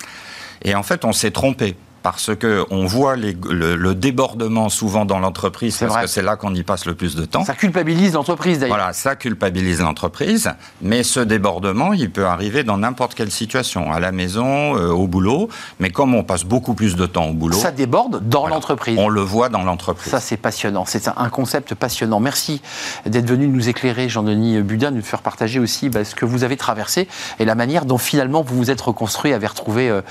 Et 0.63 0.73
en 0.73 0.83
fait, 0.83 1.05
on 1.05 1.13
s'est 1.13 1.31
trompé 1.31 1.75
parce 2.11 2.35
que 2.35 2.65
on 2.69 2.85
voit 2.85 3.17
le, 3.17 3.93
débordement 3.93 4.69
souvent 4.69 5.03
dans 5.03 5.19
l'entreprise, 5.19 5.77
parce 5.77 5.97
que 5.97 6.07
c'est 6.07 6.21
là 6.21 6.37
qu'on 6.37 6.53
y 6.55 6.63
passe 6.63 6.85
le 6.85 6.95
plus 6.95 7.15
de 7.15 7.25
temps. 7.25 7.43
Ça 7.43 7.53
culpabilise 7.53 8.13
l'entreprise 8.13 8.59
d'ailleurs. 8.59 8.77
Voilà, 8.77 8.93
ça 8.93 9.17
culpabilise 9.17 9.81
l'entreprise, 9.81 10.51
mais 10.81 11.03
ce 11.03 11.19
débordement, 11.19 11.91
il 11.91 12.09
peut 12.09 12.25
arriver 12.25 12.63
dans 12.63 12.77
n'importe 12.77 13.13
quelle 13.13 13.29
situation, 13.29 13.91
à 13.91 13.99
la 13.99 14.13
maison, 14.13 14.77
euh, 14.77 14.89
au 14.89 15.07
boulot, 15.07 15.49
mais 15.79 15.89
comme 15.89 16.15
on 16.15 16.23
passe 16.23 16.45
beaucoup 16.45 16.75
plus 16.75 16.95
de 16.95 17.05
temps 17.05 17.25
au 17.25 17.33
boulot... 17.33 17.57
Ça 17.57 17.71
déborde 17.71 18.27
dans 18.29 18.47
l'entreprise. 18.47 18.97
On 18.97 19.09
le 19.09 19.21
voit 19.21 19.49
dans 19.49 19.63
l'entreprise. 19.63 20.09
Ça, 20.09 20.21
c'est 20.21 20.37
passionnant, 20.37 20.85
c'est 20.85 21.09
un 21.09 21.29
concept 21.29 21.75
passionnant. 21.75 22.21
Merci 22.21 22.61
d'être 23.05 23.27
venu 23.27 23.49
nous 23.49 23.67
éclairer, 23.67 24.07
Jean-Denis 24.07 24.61
Budin, 24.61 24.91
de 24.91 24.97
nous 24.97 25.01
faire 25.01 25.21
partager 25.21 25.59
aussi 25.59 25.89
bah, 25.89 26.05
ce 26.05 26.15
que 26.15 26.23
vous 26.23 26.45
avez 26.45 26.55
traversé 26.55 27.09
et 27.39 27.43
la 27.43 27.55
manière 27.55 27.83
dont 27.83 27.97
finalement 27.97 28.43
vous 28.43 28.55
vous 28.55 28.71
êtes 28.71 28.81
reconstruit, 28.81 29.33
avez 29.33 29.47
retrouvé 29.47 29.89
euh, 29.89 30.01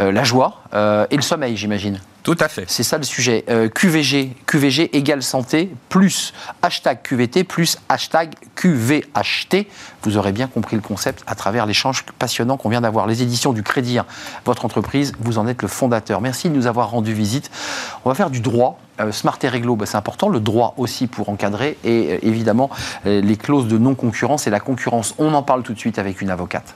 euh, 0.00 0.12
la 0.12 0.24
joie 0.24 0.60
et 1.10 1.16
le 1.16 1.22
sommeil 1.22 1.45
j'imagine. 1.54 2.00
Tout 2.26 2.36
à 2.40 2.48
fait. 2.48 2.64
C'est 2.66 2.82
ça 2.82 2.98
le 2.98 3.04
sujet. 3.04 3.44
Euh, 3.48 3.68
QVG, 3.68 4.34
QVG 4.46 4.96
égale 4.96 5.22
santé, 5.22 5.70
plus 5.88 6.32
hashtag 6.60 7.00
QVT, 7.00 7.44
plus 7.44 7.78
hashtag 7.88 8.34
QVHT. 8.56 9.68
Vous 10.02 10.16
aurez 10.16 10.32
bien 10.32 10.48
compris 10.48 10.74
le 10.74 10.82
concept 10.82 11.22
à 11.28 11.36
travers 11.36 11.66
l'échange 11.66 12.04
passionnant 12.18 12.56
qu'on 12.56 12.68
vient 12.68 12.80
d'avoir. 12.80 13.06
Les 13.06 13.22
éditions 13.22 13.52
du 13.52 13.62
Crédit, 13.62 13.98
votre 14.44 14.64
entreprise, 14.64 15.12
vous 15.20 15.38
en 15.38 15.46
êtes 15.46 15.62
le 15.62 15.68
fondateur. 15.68 16.20
Merci 16.20 16.50
de 16.50 16.56
nous 16.56 16.66
avoir 16.66 16.90
rendu 16.90 17.14
visite. 17.14 17.48
On 18.04 18.08
va 18.08 18.16
faire 18.16 18.30
du 18.30 18.40
droit. 18.40 18.80
Euh, 18.98 19.12
Smart 19.12 19.38
et 19.42 19.48
réglo, 19.48 19.76
bah, 19.76 19.86
c'est 19.86 19.96
important. 19.96 20.28
Le 20.28 20.40
droit 20.40 20.74
aussi 20.78 21.06
pour 21.06 21.28
encadrer. 21.28 21.78
Et 21.84 22.14
euh, 22.14 22.18
évidemment, 22.22 22.70
les 23.04 23.36
clauses 23.36 23.68
de 23.68 23.78
non-concurrence 23.78 24.48
et 24.48 24.50
la 24.50 24.58
concurrence. 24.58 25.14
On 25.18 25.32
en 25.32 25.44
parle 25.44 25.62
tout 25.62 25.74
de 25.74 25.78
suite 25.78 26.00
avec 26.00 26.20
une 26.20 26.30
avocate. 26.30 26.74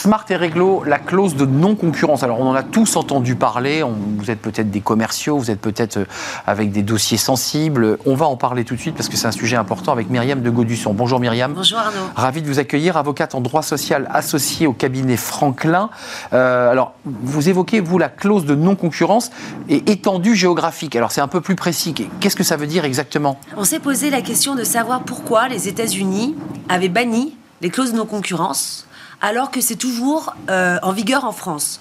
Smart 0.00 0.24
et 0.30 0.36
Réglo, 0.36 0.82
la 0.86 0.98
clause 0.98 1.36
de 1.36 1.44
non-concurrence. 1.44 2.22
Alors, 2.22 2.40
on 2.40 2.46
en 2.48 2.54
a 2.54 2.62
tous 2.62 2.96
entendu 2.96 3.34
parler. 3.34 3.82
On- 3.82 3.92
vous 4.16 4.30
êtes 4.30 4.40
peut-être 4.40 4.70
des 4.70 4.80
commerciaux, 4.80 5.36
vous 5.36 5.50
êtes 5.50 5.60
peut-être 5.60 5.98
euh, 5.98 6.04
avec 6.46 6.72
des 6.72 6.80
dossiers 6.80 7.18
sensibles. 7.18 7.98
On 8.06 8.14
va 8.14 8.24
en 8.24 8.36
parler 8.36 8.64
tout 8.64 8.74
de 8.74 8.80
suite 8.80 8.94
parce 8.94 9.10
que 9.10 9.18
c'est 9.18 9.26
un 9.26 9.30
sujet 9.32 9.56
important 9.56 9.92
avec 9.92 10.08
Myriam 10.08 10.40
de 10.40 10.48
Gaudusson. 10.48 10.94
Bonjour 10.94 11.20
Myriam. 11.20 11.52
Bonjour 11.52 11.80
Arnaud. 11.80 11.98
Ravi 12.16 12.40
de 12.40 12.46
vous 12.46 12.58
accueillir, 12.58 12.96
avocate 12.96 13.34
en 13.34 13.42
droit 13.42 13.60
social 13.60 14.08
associée 14.10 14.66
au 14.66 14.72
cabinet 14.72 15.18
Franklin. 15.18 15.90
Euh, 16.32 16.70
alors, 16.70 16.94
vous 17.04 17.50
évoquez, 17.50 17.80
vous, 17.80 17.98
la 17.98 18.08
clause 18.08 18.46
de 18.46 18.54
non-concurrence 18.54 19.30
et 19.68 19.90
étendue 19.92 20.34
géographique. 20.34 20.96
Alors, 20.96 21.12
c'est 21.12 21.20
un 21.20 21.28
peu 21.28 21.42
plus 21.42 21.56
précis. 21.56 21.92
Qu'est-ce 22.20 22.36
que 22.36 22.42
ça 22.44 22.56
veut 22.56 22.66
dire 22.66 22.86
exactement? 22.86 23.38
On 23.58 23.64
s'est 23.64 23.80
posé 23.80 24.08
la 24.08 24.22
question 24.22 24.54
de 24.54 24.64
savoir 24.64 25.02
pourquoi 25.02 25.48
les 25.48 25.68
États-Unis 25.68 26.36
avaient 26.70 26.88
banni 26.88 27.36
les 27.60 27.68
clauses 27.68 27.92
de 27.92 27.98
non-concurrence 27.98 28.86
alors 29.20 29.50
que 29.50 29.60
c'est 29.60 29.76
toujours 29.76 30.34
euh, 30.48 30.78
en 30.82 30.92
vigueur 30.92 31.24
en 31.24 31.32
France. 31.32 31.80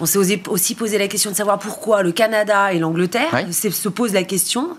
On 0.00 0.06
s'est 0.06 0.18
aussi 0.48 0.74
posé 0.74 0.98
la 0.98 1.08
question 1.08 1.30
de 1.30 1.36
savoir 1.36 1.58
pourquoi 1.58 2.02
le 2.02 2.12
Canada 2.12 2.72
et 2.72 2.78
l'Angleterre 2.78 3.30
Oui. 3.32 3.52
se 3.52 3.88
posent 3.88 4.12
la 4.12 4.22
question 4.22 4.76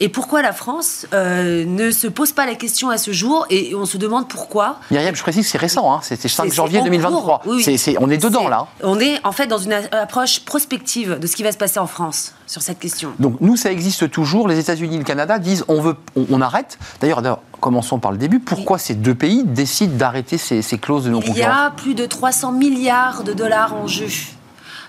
et 0.00 0.08
pourquoi 0.08 0.42
la 0.42 0.52
France 0.52 1.06
euh, 1.12 1.64
ne 1.64 1.90
se 1.90 2.06
pose 2.08 2.32
pas 2.32 2.44
la 2.46 2.54
question 2.54 2.90
à 2.90 2.98
ce 2.98 3.12
jour 3.12 3.46
et 3.50 3.74
on 3.74 3.86
se 3.86 3.96
demande 3.98 4.28
pourquoi. 4.28 4.80
Myriam, 4.90 5.14
je 5.14 5.22
précise 5.22 5.44
que 5.44 5.50
c'est 5.52 5.58
récent, 5.58 5.92
hein. 5.92 6.00
c'était 6.02 6.28
5 6.28 6.44
C'est- 6.48 6.54
janvier 6.54 6.78
c'est 6.78 6.82
en 6.82 6.84
2023. 6.84 7.38
cours. 7.40 7.40
Oui, 7.52 7.56
oui. 7.58 7.62
C'est- 7.62 7.76
c'est- 7.76 7.96
on 8.00 8.10
est 8.10 8.18
dedans 8.18 8.48
là. 8.48 8.66
On 8.82 8.98
est 8.98 9.24
en 9.24 9.32
fait 9.32 9.46
dans 9.46 9.58
une 9.58 9.72
approche 9.92 10.40
prospective 10.40 11.18
de 11.18 11.26
ce 11.26 11.36
qui 11.36 11.42
va 11.42 11.52
se 11.52 11.56
passer 11.58 11.78
en 11.78 11.86
France 11.86 12.34
sur 12.46 12.62
cette 12.62 12.78
question. 12.78 13.12
Donc 13.18 13.40
nous, 13.40 13.56
ça 13.56 13.70
existe 13.70 14.10
toujours. 14.10 14.48
Les 14.48 14.58
États-Unis 14.58 14.96
et 14.96 14.98
le 14.98 15.04
Canada 15.04 15.38
disent 15.38 15.64
on 15.68 15.80
veut, 15.80 15.96
on, 16.16 16.26
on 16.30 16.40
arrête. 16.40 16.78
D'ailleurs, 17.00 17.22
commençons 17.60 17.98
par 18.00 18.10
le 18.12 18.18
début. 18.18 18.40
Pourquoi 18.40 18.78
ces 18.78 18.94
deux 18.94 19.14
pays 19.14 19.44
décident 19.44 19.96
d'arrêter 19.96 20.36
ces, 20.38 20.62
ces 20.62 20.78
clauses 20.78 21.04
de 21.04 21.08
Il 21.10 21.12
y 21.12 21.14
non-concurrence 21.14 21.56
a 21.66 21.70
plus 21.70 21.94
de 21.94 22.06
300 22.06 22.52
milliards 22.52 23.22
de 23.22 23.32
dollars 23.32 23.74
en 23.74 23.86
jeu. 23.86 24.06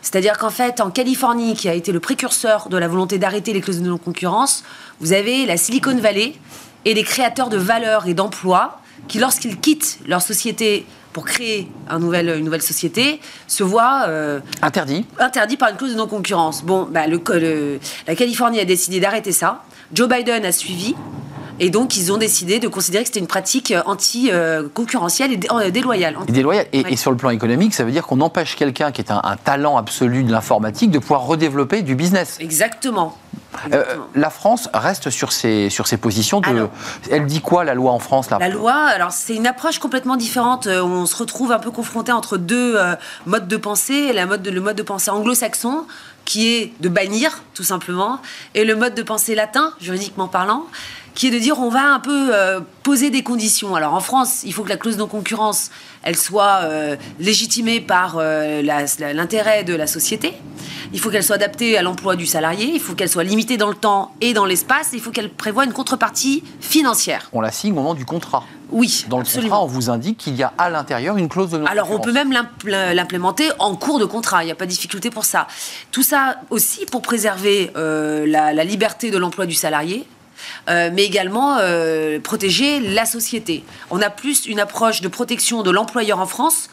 C'est-à-dire 0.03 0.37
qu'en 0.37 0.51
fait, 0.51 0.79
en 0.81 0.91
Californie, 0.91 1.55
qui 1.55 1.67
a 1.69 1.73
été 1.73 1.91
le 1.91 1.99
précurseur 1.99 2.69
de 2.69 2.77
la 2.77 2.87
volonté 2.87 3.17
d'arrêter 3.17 3.53
les 3.53 3.61
clauses 3.61 3.81
de 3.81 3.87
non-concurrence, 3.87 4.63
vous 4.99 5.13
avez 5.13 5.45
la 5.47 5.57
Silicon 5.57 5.95
Valley 5.97 6.33
et 6.85 6.93
des 6.93 7.03
créateurs 7.03 7.49
de 7.49 7.57
valeur 7.57 8.05
et 8.07 8.13
d'emplois 8.13 8.79
qui, 9.07 9.17
lorsqu'ils 9.17 9.59
quittent 9.59 9.99
leur 10.05 10.21
société 10.21 10.85
pour 11.13 11.25
créer 11.25 11.67
un 11.89 11.99
nouvel- 11.99 12.37
une 12.37 12.43
nouvelle 12.45 12.61
société, 12.61 13.19
se 13.47 13.63
voient 13.63 14.03
euh, 14.07 14.39
Interdit. 14.61 15.05
interdit 15.19 15.57
par 15.57 15.69
une 15.69 15.77
clause 15.77 15.91
de 15.93 15.97
non-concurrence. 15.97 16.63
Bon, 16.63 16.87
bah, 16.91 17.07
le, 17.07 17.21
le- 17.39 17.79
la 18.07 18.15
Californie 18.15 18.59
a 18.59 18.65
décidé 18.65 18.99
d'arrêter 18.99 19.31
ça. 19.31 19.63
Joe 19.93 20.09
Biden 20.09 20.43
a 20.43 20.51
suivi. 20.51 20.95
Et 21.59 21.69
donc, 21.69 21.97
ils 21.97 22.11
ont 22.11 22.17
décidé 22.17 22.59
de 22.59 22.67
considérer 22.67 23.03
que 23.03 23.07
c'était 23.09 23.19
une 23.19 23.27
pratique 23.27 23.71
euh, 23.71 23.81
anti-concurrentielle 23.85 25.33
et 25.33 25.39
euh, 25.51 25.69
déloyale. 25.71 26.17
Et 26.27 26.31
déloyal. 26.31 26.65
Et, 26.73 26.83
Ouais. 26.83 26.93
et 26.93 26.97
sur 26.97 27.11
le 27.11 27.17
plan 27.17 27.29
économique, 27.29 27.73
ça 27.73 27.83
veut 27.83 27.91
dire 27.91 28.05
qu'on 28.05 28.21
empêche 28.21 28.55
quelqu'un 28.55 28.91
qui 28.91 29.01
est 29.01 29.11
un, 29.11 29.21
un 29.23 29.37
talent 29.37 29.77
absolu 29.77 30.23
de 30.23 30.31
l'informatique 30.31 30.91
de 30.91 30.99
pouvoir 30.99 31.21
redévelopper 31.25 31.81
du 31.81 31.95
business. 31.95 32.37
Exactement. 32.39 33.17
Euh, 33.71 33.83
la 34.15 34.31
France 34.31 34.67
reste 34.73 35.11
sur 35.11 35.31
ses, 35.31 35.69
sur 35.69 35.85
ses 35.87 35.97
positions. 35.97 36.41
De, 36.41 36.47
Alors. 36.47 36.69
elle 37.11 37.27
dit 37.27 37.39
quoi 37.41 37.63
la 37.63 37.75
loi 37.75 37.91
en 37.91 37.99
France 37.99 38.31
là? 38.31 38.37
La 38.39 38.49
loi, 38.49 38.73
alors 38.73 39.11
c'est 39.11 39.35
une 39.35 39.45
approche 39.45 39.77
complètement 39.77 40.15
différente. 40.17 40.67
On 40.67 41.05
se 41.05 41.15
retrouve 41.15 41.51
un 41.51 41.59
peu 41.59 41.69
confronté 41.69 42.11
entre 42.11 42.37
deux 42.37 42.75
euh, 42.75 42.95
modes 43.27 43.47
de 43.47 43.57
pensée. 43.57 44.11
La 44.11 44.25
mode 44.25 44.41
de- 44.41 44.49
le 44.49 44.59
mode 44.59 44.75
de 44.75 44.81
pensée 44.81 45.11
anglo-saxon, 45.11 45.85
qui 46.25 46.47
est 46.55 46.73
de 46.79 46.89
bannir, 46.89 47.43
tout 47.53 47.63
simplement, 47.63 48.19
et 48.55 48.65
le 48.65 48.75
mode 48.75 48.95
de 48.95 49.03
pensée 49.03 49.35
latin, 49.35 49.71
juridiquement 49.79 50.27
parlant, 50.27 50.65
qui 51.15 51.27
est 51.27 51.31
de 51.31 51.39
dire 51.39 51.59
on 51.59 51.69
va 51.69 51.93
un 51.93 51.99
peu 51.99 52.29
euh, 52.33 52.59
poser 52.83 53.09
des 53.09 53.23
conditions. 53.23 53.75
Alors 53.75 53.93
en 53.93 53.99
France, 53.99 54.41
il 54.43 54.53
faut 54.53 54.63
que 54.63 54.69
la 54.69 54.77
clause 54.77 54.95
de 54.95 54.99
non-concurrence, 54.99 55.69
elle 56.03 56.15
soit 56.17 56.61
euh, 56.63 56.95
légitimée 57.19 57.81
par 57.81 58.15
euh, 58.17 58.61
l'intérêt 58.61 59.63
de 59.63 59.75
la 59.75 59.87
société. 59.87 60.33
Il 60.91 60.99
faut 60.99 61.09
qu'elle 61.09 61.23
soit 61.23 61.35
adaptée 61.37 61.77
à 61.77 61.81
l'emploi 61.81 62.15
du 62.15 62.25
salarié. 62.25 62.71
Il 62.73 62.79
faut 62.79 62.93
qu'elle 62.93 63.09
soit 63.09 63.23
limitée 63.23 63.57
dans 63.57 63.69
le 63.69 63.75
temps 63.75 64.13
et 64.21 64.33
dans 64.33 64.45
l'espace. 64.45 64.89
Il 64.93 64.99
faut 65.01 65.11
qu'elle 65.11 65.29
prévoie 65.29 65.65
une 65.65 65.73
contrepartie 65.73 66.43
financière. 66.59 67.29
On 67.33 67.41
la 67.41 67.51
signe 67.51 67.71
au 67.71 67.75
moment 67.75 67.93
du 67.95 68.05
contrat. 68.05 68.43
Oui, 68.71 69.05
Dans 69.07 69.17
le 69.17 69.21
absolument. 69.21 69.49
contrat, 69.57 69.63
on 69.65 69.67
vous 69.67 69.89
indique 69.91 70.17
qu'il 70.17 70.35
y 70.35 70.41
a 70.43 70.51
à 70.57 70.69
l'intérieur 70.69 71.17
une 71.17 71.29
clause 71.29 71.51
de 71.51 71.57
non-concurrence. 71.57 71.87
Alors, 71.89 71.99
on 71.99 72.03
peut 72.03 72.11
même 72.11 72.31
l'impl- 72.31 72.93
l'implémenter 72.93 73.49
en 73.59 73.75
cours 73.75 73.99
de 73.99 74.05
contrat, 74.05 74.43
il 74.43 74.47
n'y 74.47 74.51
a 74.51 74.55
pas 74.55 74.65
de 74.65 74.71
difficulté 74.71 75.09
pour 75.11 75.25
ça. 75.25 75.47
Tout 75.91 76.01
ça 76.03 76.37
aussi 76.49 76.85
pour 76.87 77.01
préserver 77.03 77.71
euh, 77.75 78.25
la, 78.27 78.51
la 78.53 78.63
liberté 78.63 79.11
de 79.11 79.17
l'emploi 79.19 79.45
du 79.45 79.53
salarié. 79.53 80.05
Euh, 80.69 80.89
mais 80.93 81.03
également 81.03 81.57
euh, 81.59 82.19
protéger 82.19 82.79
la 82.79 83.05
société. 83.05 83.63
On 83.91 84.01
a 84.01 84.09
plus 84.09 84.45
une 84.45 84.59
approche 84.59 85.01
de 85.01 85.07
protection 85.07 85.63
de 85.63 85.71
l'employeur 85.71 86.19
en 86.19 86.25
France 86.25 86.69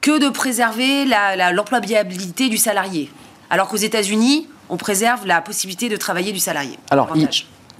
que 0.00 0.18
de 0.18 0.28
préserver 0.28 1.04
l'employabilité 1.52 2.48
du 2.48 2.56
salarié. 2.56 3.10
Alors 3.50 3.68
qu'aux 3.68 3.76
États-Unis, 3.76 4.48
on 4.68 4.76
préserve 4.76 5.26
la 5.26 5.40
possibilité 5.40 5.88
de 5.88 5.96
travailler 5.96 6.32
du 6.32 6.38
salarié. 6.38 6.78
Alors, 6.90 7.12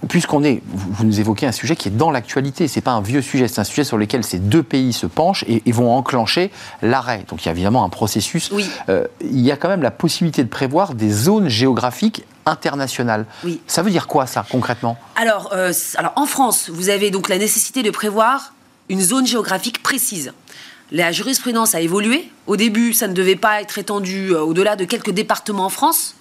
puisqu'on 0.08 0.42
est, 0.42 0.62
vous 0.66 0.92
vous 0.92 1.04
nous 1.04 1.20
évoquez 1.20 1.46
un 1.46 1.52
sujet 1.52 1.76
qui 1.76 1.88
est 1.88 1.92
dans 1.92 2.10
l'actualité, 2.10 2.68
c'est 2.68 2.80
pas 2.80 2.92
un 2.92 3.00
vieux 3.00 3.22
sujet, 3.22 3.49
c'est 3.49 3.60
un 3.60 3.64
sujet 3.64 3.84
sur 3.84 3.96
lequel 3.96 4.25
ces 4.25 4.38
deux 4.38 4.62
pays 4.62 4.92
se 4.92 5.06
penchent 5.06 5.44
et, 5.46 5.62
et 5.66 5.72
vont 5.72 5.92
enclencher 5.92 6.50
l'arrêt. 6.82 7.25
Donc 7.28 7.44
il 7.44 7.46
y 7.46 7.49
a 7.49 7.52
évidemment 7.52 7.84
un 7.84 7.88
processus. 7.88 8.50
Oui. 8.52 8.68
Euh, 8.88 9.06
il 9.20 9.40
y 9.40 9.52
a 9.52 9.56
quand 9.56 9.68
même 9.68 9.82
la 9.82 9.90
possibilité 9.90 10.42
de 10.42 10.49
prévoir 10.49 10.94
des 10.94 11.10
zones 11.10 11.49
géographiques 11.49 12.25
internationales. 12.50 13.25
Oui. 13.45 13.61
Ça 13.66 13.83
veut 13.83 13.90
dire 13.90 14.07
quoi 14.07 14.26
ça 14.26 14.45
concrètement? 14.50 14.99
Alors, 15.16 15.50
euh, 15.52 15.73
alors, 15.97 16.12
en 16.16 16.26
France, 16.26 16.69
vous 16.71 16.88
avez 16.90 17.11
donc 17.11 17.28
la 17.28 17.38
nécessité 17.38 17.83
de 17.83 17.90
prévoir 17.90 18.52
une 18.88 19.00
zone 19.00 19.26
géographique 19.26 19.83
précise. 19.83 20.33
La 20.92 21.12
jurisprudence 21.12 21.75
a 21.75 21.80
évolué. 21.80 22.30
Au 22.49 22.57
début, 22.57 22.92
ça 22.92 23.07
ne 23.07 23.12
devait 23.14 23.37
pas 23.37 23.61
être 23.62 23.78
étendu 23.78 24.30
euh, 24.33 24.40
au-delà 24.40 24.75
de 24.76 24.85
quelques 24.85 25.12
départements 25.12 25.66
en 25.66 25.71
France. 25.71 26.16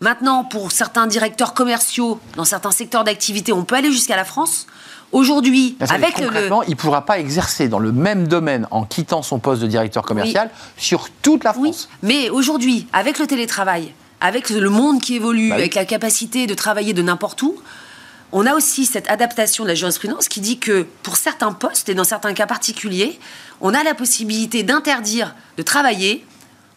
Maintenant, 0.00 0.44
pour 0.44 0.72
certains 0.72 1.06
directeurs 1.06 1.54
commerciaux, 1.54 2.18
dans 2.36 2.44
certains 2.44 2.70
secteurs 2.70 3.04
d'activité, 3.04 3.52
on 3.52 3.64
peut 3.64 3.76
aller 3.76 3.92
jusqu'à 3.92 4.16
la 4.16 4.24
France. 4.24 4.66
Aujourd'hui, 5.12 5.76
avec 5.88 6.18
le, 6.18 6.28
il 6.66 6.70
ne 6.70 6.74
pourra 6.74 7.06
pas 7.06 7.18
exercer 7.18 7.68
dans 7.68 7.78
le 7.78 7.92
même 7.92 8.26
domaine 8.26 8.66
en 8.70 8.84
quittant 8.84 9.22
son 9.22 9.38
poste 9.38 9.62
de 9.62 9.66
directeur 9.68 10.02
commercial 10.02 10.50
sur 10.76 11.08
toute 11.22 11.44
la 11.44 11.52
Oui, 11.56 11.68
France. 11.68 11.88
mais 12.02 12.28
aujourd'hui, 12.28 12.88
avec 12.92 13.18
le 13.18 13.26
télétravail, 13.26 13.94
avec 14.20 14.50
le 14.50 14.70
monde 14.70 15.00
qui 15.00 15.16
évolue, 15.16 15.48
Bah 15.50 15.56
oui. 15.56 15.62
avec 15.62 15.74
la 15.74 15.84
capacité 15.84 16.46
de 16.46 16.54
travailler 16.54 16.92
de 16.94 17.02
n'importe 17.02 17.42
où, 17.42 17.56
on 18.32 18.44
a 18.46 18.54
aussi 18.54 18.86
cette 18.86 19.08
adaptation 19.08 19.64
de 19.64 19.68
la 19.68 19.74
jurisprudence 19.74 20.28
qui 20.28 20.40
dit 20.40 20.58
que 20.58 20.86
pour 21.02 21.16
certains 21.16 21.52
postes 21.52 21.88
et 21.88 21.94
dans 21.94 22.04
certains 22.04 22.34
cas 22.34 22.46
particuliers, 22.46 23.18
on 23.60 23.72
a 23.72 23.82
la 23.82 23.94
possibilité 23.94 24.62
d'interdire 24.62 25.34
de 25.56 25.62
travailler 25.62 26.24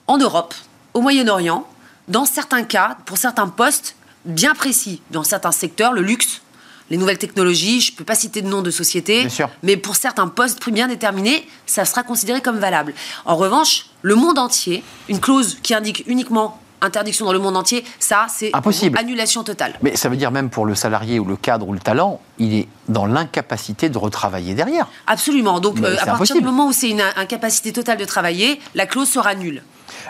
en 0.08 0.18
Europe, 0.18 0.54
au 0.94 1.02
Moyen-Orient, 1.02 1.68
dans 2.08 2.26
certains 2.26 2.64
cas, 2.64 2.98
pour 3.06 3.18
certains 3.18 3.48
postes 3.48 3.96
bien 4.26 4.54
précis, 4.54 5.02
dans 5.12 5.24
certains 5.24 5.52
secteurs, 5.52 5.94
le 5.94 6.02
luxe, 6.02 6.42
les 6.90 6.98
nouvelles 6.98 7.20
technologies, 7.20 7.82
je 7.82 7.92
ne 7.92 7.98
peux 7.98 8.04
pas 8.04 8.16
citer 8.16 8.42
de 8.42 8.48
nom 8.48 8.62
de 8.64 8.72
société, 8.72 9.28
mais 9.62 9.78
pour 9.78 9.96
certains 9.96 10.28
postes 10.28 10.68
bien 10.72 10.88
déterminés, 10.88 11.48
ça 11.68 11.86
sera 11.86 12.02
considéré 12.04 12.42
comme 12.42 12.58
valable. 12.58 12.94
En 13.26 13.36
revanche, 13.36 13.86
le 14.02 14.16
monde 14.16 14.40
entier, 14.40 14.84
une 15.08 15.20
clause 15.20 15.58
qui 15.62 15.74
indique 15.76 16.04
uniquement 16.08 16.60
interdiction 16.82 17.26
dans 17.26 17.34
le 17.34 17.40
monde 17.40 17.58
entier, 17.58 17.84
ça, 18.00 18.28
c'est 18.30 18.52
Impossible. 18.54 18.98
annulation 18.98 19.44
totale. 19.44 19.74
Mais 19.82 19.96
ça 19.96 20.10
veut 20.10 20.18
dire 20.18 20.32
même 20.32 20.50
pour 20.50 20.66
le 20.66 20.76
salarié 20.76 21.20
ou 21.20 21.26
le 21.26 21.36
cadre 21.36 21.68
ou 21.68 21.74
le 21.74 21.80
talent, 21.80 22.20
il 22.38 22.54
est 22.54 22.68
dans 22.88 23.06
l'incapacité 23.06 23.90
de 23.90 23.98
retravailler 23.98 24.54
derrière. 24.54 24.88
Absolument. 25.08 25.60
Donc, 25.60 25.80
euh, 25.80 25.94
à 25.94 25.98
partir 25.98 26.14
impossible. 26.14 26.40
du 26.40 26.46
moment 26.46 26.68
où 26.68 26.74
c'est 26.74 26.90
une 26.90 27.04
incapacité 27.16 27.72
totale 27.74 27.98
de 27.98 28.06
travailler, 28.06 28.60
la 28.76 28.86
clause 28.86 29.10
sera 29.10 29.36
nulle. 29.36 29.64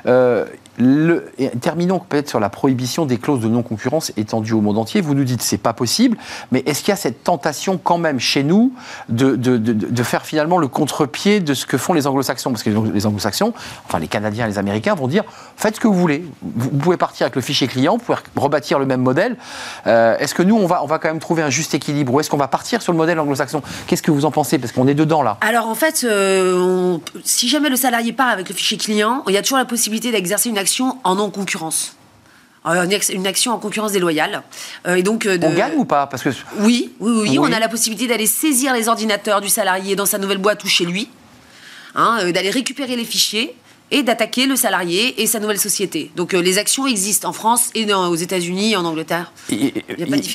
Euh, 0.06 0.46
Terminons 1.62 2.00
peut-être 2.00 2.30
sur 2.30 2.40
la 2.40 2.50
prohibition 2.50 3.06
des 3.06 3.18
clauses 3.18 3.42
de 3.42 3.50
non-concurrence 3.50 4.14
étendues 4.16 4.54
au 4.54 4.62
monde 4.62 4.78
entier. 4.78 5.02
Vous 5.02 5.14
nous 5.14 5.26
dites 5.26 5.42
c'est 5.42 5.58
pas 5.58 5.74
possible, 5.74 6.18
mais 6.52 6.64
est-ce 6.66 6.80
qu'il 6.80 6.90
y 6.90 6.94
a 6.94 6.96
cette 6.96 7.24
tentation 7.24 7.78
quand 7.78 7.98
même 7.98 8.20
chez 8.20 8.44
nous 8.44 8.72
de, 9.10 9.36
de, 9.36 9.58
de, 9.58 10.04
faire 10.04 10.26
finalement 10.26 10.58
le 10.58 10.70
contre-pied 10.70 11.42
de 11.42 11.54
ce 11.54 11.66
que 11.66 11.78
font 11.78 11.94
les 11.94 12.08
anglo-saxons? 12.08 12.52
Parce 12.52 12.64
que 12.64 12.70
les 12.70 13.06
anglo-saxons, 13.06 13.54
enfin 13.88 14.00
les 14.00 14.08
Canadiens 14.08 14.46
et 14.46 14.50
les 14.50 14.58
Américains 14.58 14.96
vont 14.96 15.08
dire 15.08 15.24
faites 15.58 15.76
ce 15.76 15.80
que 15.82 15.88
vous 15.88 16.00
voulez. 16.00 16.24
Vous, 16.42 16.70
pouvez 16.70 16.98
partir 16.98 17.26
avec 17.26 17.36
le 17.36 17.42
fichier 17.42 17.68
client, 17.68 17.98
vous 17.98 18.04
pouvez 18.04 18.18
rebâtir 18.38 18.80
le 18.80 18.86
même 18.86 19.02
modèle. 19.02 19.36
Euh, 19.86 20.18
est-ce 20.20 20.34
que 20.34 20.44
nous, 20.44 20.56
on 20.56 20.66
va, 20.66 20.82
on 20.84 20.88
va 20.88 20.98
quand 20.98 21.10
même 21.10 21.20
trouver 21.20 21.44
un 21.44 21.50
juste 21.50 21.74
équilibre 21.74 22.14
ou 22.14 22.20
est-ce 22.22 22.30
qu'on 22.30 22.38
va 22.38 22.48
partir 22.48 22.82
sur 22.82 22.94
le 22.94 22.98
modèle 22.98 23.20
anglo-saxon? 23.20 23.62
Qu'est-ce 23.88 24.04
que 24.04 24.12
vous 24.12 24.24
en 24.24 24.32
pensez? 24.32 24.58
Parce 24.60 24.72
qu'on 24.72 24.88
est 24.88 24.94
dedans 24.94 25.24
là. 25.24 25.38
Alors 25.42 25.68
en 25.68 25.76
fait, 25.76 26.06
euh, 26.06 26.98
si 27.26 27.50
jamais 27.50 27.70
le 27.70 27.76
salarié 27.76 28.14
part 28.14 28.30
avec 28.30 28.48
le 28.48 28.56
fichier 28.56 28.78
client, 28.78 29.24
il 29.28 29.34
y 29.34 29.38
a 29.38 29.42
toujours 29.42 29.58
la 29.58 29.66
possibilité 29.66 30.12
d'exercer 30.12 30.48
une 30.48 30.58
action 30.58 30.69
en 31.04 31.16
non-concurrence. 31.16 31.96
Une 32.66 33.26
action 33.26 33.54
en 33.54 33.58
concurrence 33.58 33.94
déloyale. 33.94 34.44
Euh, 34.86 34.96
et 34.96 35.04
donc, 35.04 35.28
on 35.28 35.54
gagne 35.54 35.76
ou 35.76 35.86
pas? 35.86 36.08
Parce 36.08 36.22
que... 36.22 36.30
oui, 36.60 36.94
oui, 37.00 37.12
oui, 37.30 37.40
on 37.40 37.52
a 37.52 37.60
la 37.60 37.70
possibilité 37.70 38.08
d'aller 38.08 38.28
saisir 38.28 38.74
les 38.74 38.88
ordinateurs 38.88 39.42
du 39.42 39.50
salarié 39.50 39.96
dans 39.96 40.06
sa 40.06 40.18
nouvelle 40.18 40.38
boîte 40.38 40.64
ou 40.64 40.68
chez 40.68 40.86
lui, 40.86 41.10
hein, 41.96 42.32
d'aller 42.32 42.50
récupérer 42.50 42.96
les 42.96 43.06
fichiers 43.06 43.56
et 43.92 44.04
d'attaquer 44.04 44.46
le 44.46 44.56
salarié 44.56 45.22
et 45.22 45.28
sa 45.28 45.40
nouvelle 45.40 45.60
société. 45.60 46.12
Donc 46.16 46.34
euh, 46.34 46.42
les 46.42 46.58
actions 46.58 46.88
existent 46.88 47.30
en 47.30 47.34
France 47.34 47.70
et 47.76 47.92
aux 47.94 48.16
États-Unis 48.16 48.74
et 48.74 48.76
en 48.76 48.86
Angleterre. 48.86 49.32
il, 49.50 49.72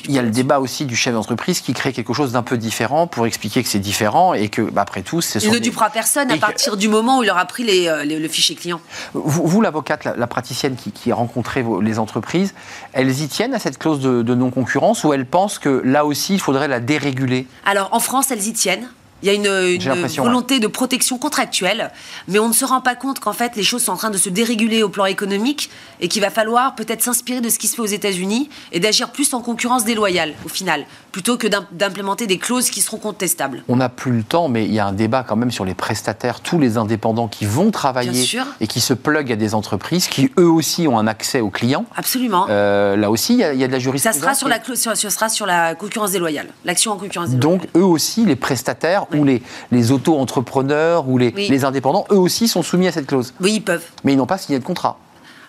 y 0.09 0.19
a 0.19 0.21
le 0.21 0.29
débat 0.29 0.59
aussi 0.59 0.85
du 0.85 0.95
chef 0.95 1.13
d'entreprise 1.13 1.61
qui 1.61 1.73
crée 1.73 1.93
quelque 1.93 2.13
chose 2.13 2.31
d'un 2.31 2.43
peu 2.43 2.57
différent 2.57 3.07
pour 3.07 3.25
expliquer 3.25 3.63
que 3.63 3.69
c'est 3.69 3.79
différent 3.79 4.33
et 4.33 4.49
que, 4.49 4.61
bah, 4.61 4.81
après 4.81 5.01
tout, 5.01 5.21
c'est. 5.21 5.43
Il 5.43 5.51
ne 5.51 5.59
dupera 5.59 5.89
personne 5.89 6.31
à 6.31 6.37
partir 6.37 6.77
du 6.77 6.87
moment 6.87 7.19
où 7.19 7.23
il 7.23 7.29
aura 7.29 7.45
pris 7.45 7.65
euh, 7.87 8.03
le 8.03 8.27
fichier 8.27 8.55
client. 8.55 8.81
Vous, 9.13 9.61
l'avocate, 9.61 10.05
la, 10.05 10.27
praticienne 10.27 10.75
qui, 10.75 11.11
a 11.11 11.15
rencontré 11.15 11.63
les 11.81 11.99
entreprises, 11.99 12.53
elles 12.93 13.21
y 13.21 13.27
tiennent 13.27 13.53
à 13.53 13.59
cette 13.59 13.77
clause 13.77 13.99
de, 13.99 14.21
de 14.21 14.35
non-concurrence 14.35 15.03
ou 15.03 15.13
elles 15.13 15.25
pensent 15.25 15.59
que 15.59 15.81
là 15.85 16.05
aussi, 16.05 16.33
il 16.33 16.39
faudrait 16.39 16.67
la 16.67 16.79
déréguler? 16.79 17.47
Alors 17.65 17.89
en 17.91 17.99
France, 17.99 18.31
elles 18.31 18.47
y 18.47 18.53
tiennent. 18.53 18.87
Il 19.25 19.29
y 19.29 19.31
a 19.31 19.33
une, 19.33 20.13
volonté 20.17 20.59
de 20.59 20.67
protection 20.67 21.17
contractuelle, 21.17 21.89
mais 22.27 22.37
on 22.37 22.47
ne 22.47 22.53
se 22.53 22.63
rend 22.63 22.81
pas 22.81 22.93
compte 22.93 23.19
qu'en 23.19 23.33
fait 23.33 23.55
les 23.55 23.63
choses 23.63 23.83
sont 23.83 23.93
en 23.93 23.97
train 23.97 24.11
de 24.11 24.19
se 24.19 24.29
déréguler 24.29 24.83
au 24.83 24.89
plan 24.89 25.05
économique 25.05 25.71
et 25.99 26.07
qu'il 26.09 26.21
va 26.21 26.29
falloir 26.29 26.75
peut-être 26.75 27.01
s'inspirer 27.01 27.41
de 27.41 27.49
ce 27.49 27.57
qui 27.57 27.67
se 27.67 27.75
fait 27.75 27.81
aux 27.81 27.87
États-Unis 27.87 28.51
et 28.71 28.79
d'agir 28.79 29.11
plus 29.11 29.33
en 29.33 29.41
concurrence 29.41 29.83
déloyale 29.83 30.35
au 30.45 30.49
final, 30.49 30.85
plutôt 31.11 31.37
que 31.37 31.47
d'implémenter 31.71 32.27
des 32.27 32.37
clauses 32.37 32.69
qui 32.69 32.81
seront 32.81 32.99
contestables. 32.99 33.63
On 33.67 33.77
n'a 33.77 33.89
plus 33.89 34.11
le 34.11 34.21
temps, 34.21 34.47
mais 34.47 34.65
il 34.65 34.73
y 34.73 34.79
a 34.79 34.85
un 34.85 34.93
débat 34.93 35.25
quand 35.27 35.37
même 35.37 35.49
sur 35.49 35.65
les 35.65 35.73
prestataires, 35.73 36.41
tous 36.41 36.59
les 36.59 36.77
indépendants 36.77 37.27
qui 37.27 37.45
vont 37.45 37.71
travailler 37.71 38.29
et 38.61 38.67
qui 38.67 38.79
se 38.79 38.93
pluguent 38.93 39.31
à 39.31 39.35
des 39.35 39.55
entreprises 39.55 40.07
qui 40.07 40.29
eux 40.37 40.47
aussi 40.47 40.87
ont 40.87 40.99
un 40.99 41.07
accès 41.07 41.41
aux 41.41 41.49
clients. 41.49 41.85
Absolument. 41.95 42.45
Euh, 42.51 42.95
là 42.95 43.09
aussi, 43.09 43.33
il 43.33 43.39
y, 43.39 43.43
a, 43.43 43.67
de 43.67 43.71
la 43.71 43.79
jurisprudence. 43.79 44.17
Ça 44.17 44.21
sera 44.21 44.35
sur 44.35 44.47
la, 44.47 44.59
sur, 44.75 45.11
sera 45.11 45.29
sur 45.29 45.47
la 45.47 45.73
concurrence 45.73 46.11
déloyale, 46.11 46.49
l'action 46.63 46.91
en 46.91 46.97
concurrence 46.97 47.31
déloyale. 47.31 47.61
Donc 47.61 47.69
eux 47.75 47.83
aussi, 47.83 48.23
les 48.23 48.35
prestataires 48.35 49.07
ou 49.15 49.23
les, 49.23 49.41
les 49.71 49.91
auto-entrepreneurs 49.91 51.07
ou 51.07 51.17
les, 51.17 51.31
les 51.31 51.65
indépendants, 51.65 52.05
eux 52.11 52.17
aussi 52.17 52.47
sont 52.47 52.63
soumis 52.63 52.87
à 52.87 52.91
cette 52.91 53.07
clause. 53.07 53.33
Oui, 53.39 53.53
ils 53.55 53.63
peuvent. 53.63 53.85
Mais 54.03 54.13
ils 54.13 54.17
n'ont 54.17 54.25
pas 54.25 54.37
signé 54.37 54.59
de 54.59 54.63
contrat. 54.63 54.97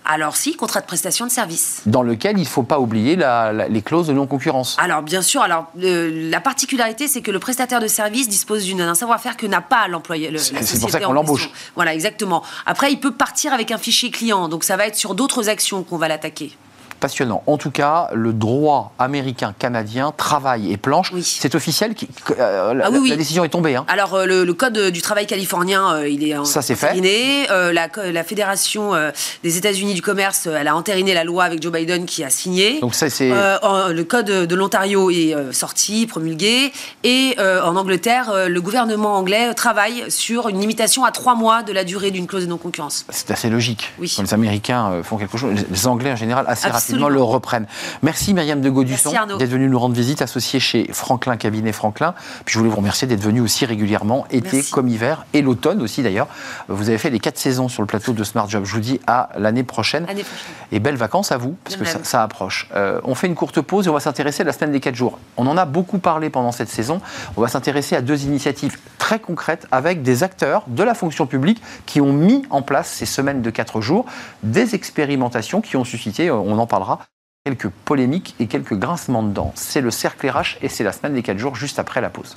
Alors 0.09 0.37
si, 0.37 0.55
contrat 0.55 0.81
de 0.81 0.87
prestation 0.87 1.27
de 1.27 1.33
service. 1.33 1.83
Dans 1.85 2.05
lequel 2.05 2.39
il 2.39 2.43
ne 2.43 2.47
faut 2.47 2.63
pas 2.63 2.79
oublier 2.79 3.19
les 3.69 3.83
clauses 3.83 4.07
de 4.07 4.13
non-concurrence. 4.13 4.77
Alors 4.79 5.03
bien 5.03 5.21
sûr, 5.21 5.41
alors 5.43 5.67
la 5.75 6.41
particularité 6.41 7.09
c'est 7.09 7.23
que 7.23 7.33
le 7.33 7.41
prestataire 7.41 7.81
de 7.81 7.89
service 7.89 8.29
dispose 8.29 8.73
d'un 8.73 8.95
savoir-faire 8.95 9.37
que 9.37 9.47
n'a 9.47 9.61
pas 9.61 9.89
l'employé. 9.89 10.31
C'est 10.39 10.81
pour 10.81 10.91
ça 10.91 11.01
qu'on 11.01 11.13
l'embauche. 11.13 11.51
Voilà, 11.75 11.93
exactement. 11.93 12.45
Après, 12.67 12.93
il 12.93 13.01
peut 13.01 13.11
partir 13.11 13.53
avec 13.53 13.73
un 13.73 13.79
fichier 13.79 14.13
client, 14.13 14.49
donc 14.49 14.63
ça 14.63 14.77
va 14.77 14.87
être 14.87 14.95
sur 14.95 15.17
d'autres 15.17 15.49
actions 15.49 15.83
qu'on 15.83 15.99
va 15.99 16.07
l'attaquer 16.07 16.57
passionnant. 16.97 17.43
En 17.47 17.57
tout 17.57 17.71
cas, 17.71 18.09
le 18.13 18.33
droit 18.33 18.93
américain, 18.99 19.55
canadien, 19.59 20.13
travail 20.17 20.73
et 20.73 20.77
planche, 20.77 21.13
c'est 21.23 21.55
officiel. 21.55 21.95
Qui, 21.95 22.09
euh, 22.31 22.75
la, 22.75 22.87
ah 22.87 22.91
la, 22.91 23.17
décision 23.17 23.45
est 23.45 23.49
tombée. 23.49 23.77
Hein. 23.77 23.85
Alors, 23.89 24.15
euh, 24.15 24.27
le, 24.27 24.55
code 24.55 24.91
du 24.91 25.03
travail 25.03 25.27
californien, 25.27 25.95
euh, 25.95 26.09
il 26.09 26.29
est 26.29 26.45
Ça, 26.45 26.63
c'est 26.63 26.75
fait. 26.75 26.95
La, 27.49 27.89
la, 27.97 28.25
Fédération 28.25 28.93
des 29.43 29.57
États-Unis 29.57 29.95
du 29.95 30.03
commerce, 30.03 30.47
elle 30.47 30.69
a 30.69 30.75
entériné 30.75 31.15
la 31.15 31.25
loi 31.25 31.45
avec 31.45 31.63
Joe 31.63 31.73
Biden 31.73 32.07
qui 32.07 32.25
a 32.25 32.31
signé. 32.31 32.81
Donc, 32.81 32.95
ça, 32.95 33.11
c'est. 33.11 33.31
le 33.31 34.03
code 34.03 34.27
de 34.27 34.55
l'Ontario 34.55 35.11
est 35.11 35.35
sorti, 35.53 36.07
promulgué. 36.07 36.73
Et 37.05 37.37
en 37.39 37.77
Angleterre, 37.77 38.49
le 38.49 38.61
gouvernement 38.61 39.17
anglais 39.17 39.55
travaille 39.55 40.05
sur 40.09 40.49
une 40.49 40.61
limitation 40.61 41.05
à 41.05 41.11
trois 41.11 41.35
mois 41.35 41.63
de 41.63 41.73
la 41.73 41.85
durée 41.85 42.11
d'une 42.11 42.27
clause 42.27 42.45
de 42.45 42.49
non-concurrence. 42.49 43.05
C'est 43.11 43.31
assez 43.31 43.51
logique. 43.51 43.93
Oui. 43.99 44.13
Quand 44.17 44.23
les 44.23 44.35
Américains 44.35 45.03
font 45.03 45.17
quelque 45.17 45.39
chose, 45.39 45.53
les 45.71 45.87
Anglais 45.87 46.13
en 46.13 46.17
général 46.17 46.45
assez 46.49 46.86
le 46.93 47.23
reprennent. 47.23 47.67
Merci 48.03 48.35
Myriam 48.35 48.61
de 48.61 48.71
Gaudusson 48.71 49.13
d'être 49.39 49.51
venue 49.51 49.69
nous 49.69 49.79
rendre 49.79 49.95
visite, 49.95 50.23
associée 50.23 50.61
chez 50.61 50.89
Franklin, 50.93 51.37
cabinet 51.37 51.73
Franklin. 51.73 52.15
Puis 52.45 52.55
je 52.55 52.59
voulais 52.59 52.71
vous 52.71 52.77
remercier 52.77 53.07
d'être 53.09 53.23
venu 53.23 53.41
aussi 53.41 53.65
régulièrement, 53.67 54.27
été 54.31 54.63
comme 54.63 54.89
hiver, 54.89 55.27
et 55.33 55.43
l'automne 55.43 55.83
aussi 55.83 56.03
d'ailleurs. 56.03 56.29
Vous 56.69 56.89
avez 56.89 56.99
fait 56.99 57.11
les 57.11 57.21
quatre 57.21 57.39
saisons 57.39 57.69
sur 57.69 57.83
le 57.83 57.87
plateau 57.87 58.13
de 58.13 58.25
Smart 58.25 58.49
Job. 58.49 58.65
Je 58.65 58.73
vous 58.73 58.81
dis 58.81 59.01
à 59.07 59.31
l'année 59.37 59.65
prochaine. 59.65 60.07
Et 60.73 60.81
belles 60.81 60.97
vacances 60.97 61.33
à 61.33 61.37
vous, 61.37 61.57
parce 61.65 61.77
que 61.77 61.85
ça, 61.85 62.23
approche. 62.23 62.69
Euh, 62.75 63.01
on 63.05 63.15
fait 63.15 63.27
une 63.27 63.35
courte 63.35 63.61
pause 63.61 63.87
et 63.87 63.91
on 63.91 63.95
va 63.95 64.01
s'intéresser 64.01 64.43
à 64.43 64.47
la 64.47 64.53
semaine 64.53 64.73
des 64.73 64.81
quatre 64.81 64.95
jours. 64.95 65.19
On 65.37 65.47
en 65.47 65.57
a 65.57 65.65
beaucoup 65.65 65.99
parlé 65.99 66.31
pendant 66.31 66.53
cette 66.53 66.69
saison. 66.69 67.01
On 67.37 67.41
va 67.41 67.49
s'intéresser 67.49 67.95
à 67.95 68.01
deux 68.01 68.25
initiatives 68.25 68.79
très 68.99 69.19
concrètes 69.19 69.67
avec 69.71 70.03
des 70.03 70.23
acteurs 70.23 70.65
de 70.67 70.83
la 70.83 70.95
fonction 70.95 71.27
publique 71.27 71.63
qui 71.85 72.01
ont 72.01 72.13
mis 72.13 72.43
en 72.51 72.63
place 72.63 72.89
ces 72.89 73.07
semaines 73.07 73.43
de 73.43 73.51
quatre 73.51 73.81
jours, 73.81 74.07
des 74.43 74.75
expérimentations 74.75 75.61
qui 75.61 75.77
ont 75.77 75.85
suscité, 75.85 76.31
on 76.31 76.59
en 76.59 76.67
quelques 77.45 77.69
polémiques 77.69 78.35
et 78.41 78.49
quelques 78.49 78.75
grincements 78.75 79.23
de 79.23 79.33
dents. 79.33 79.53
C'est 79.55 79.81
le 79.81 79.91
cercle 79.91 80.29
RH 80.29 80.59
et 80.63 80.69
c'est 80.69 80.85
la 80.85 80.93
semaine 80.93 81.15
des 81.15 81.23
4 81.23 81.39
jours 81.39 81.55
juste 81.55 81.79
après 81.79 82.01
la 82.01 82.11
pause. 82.11 82.37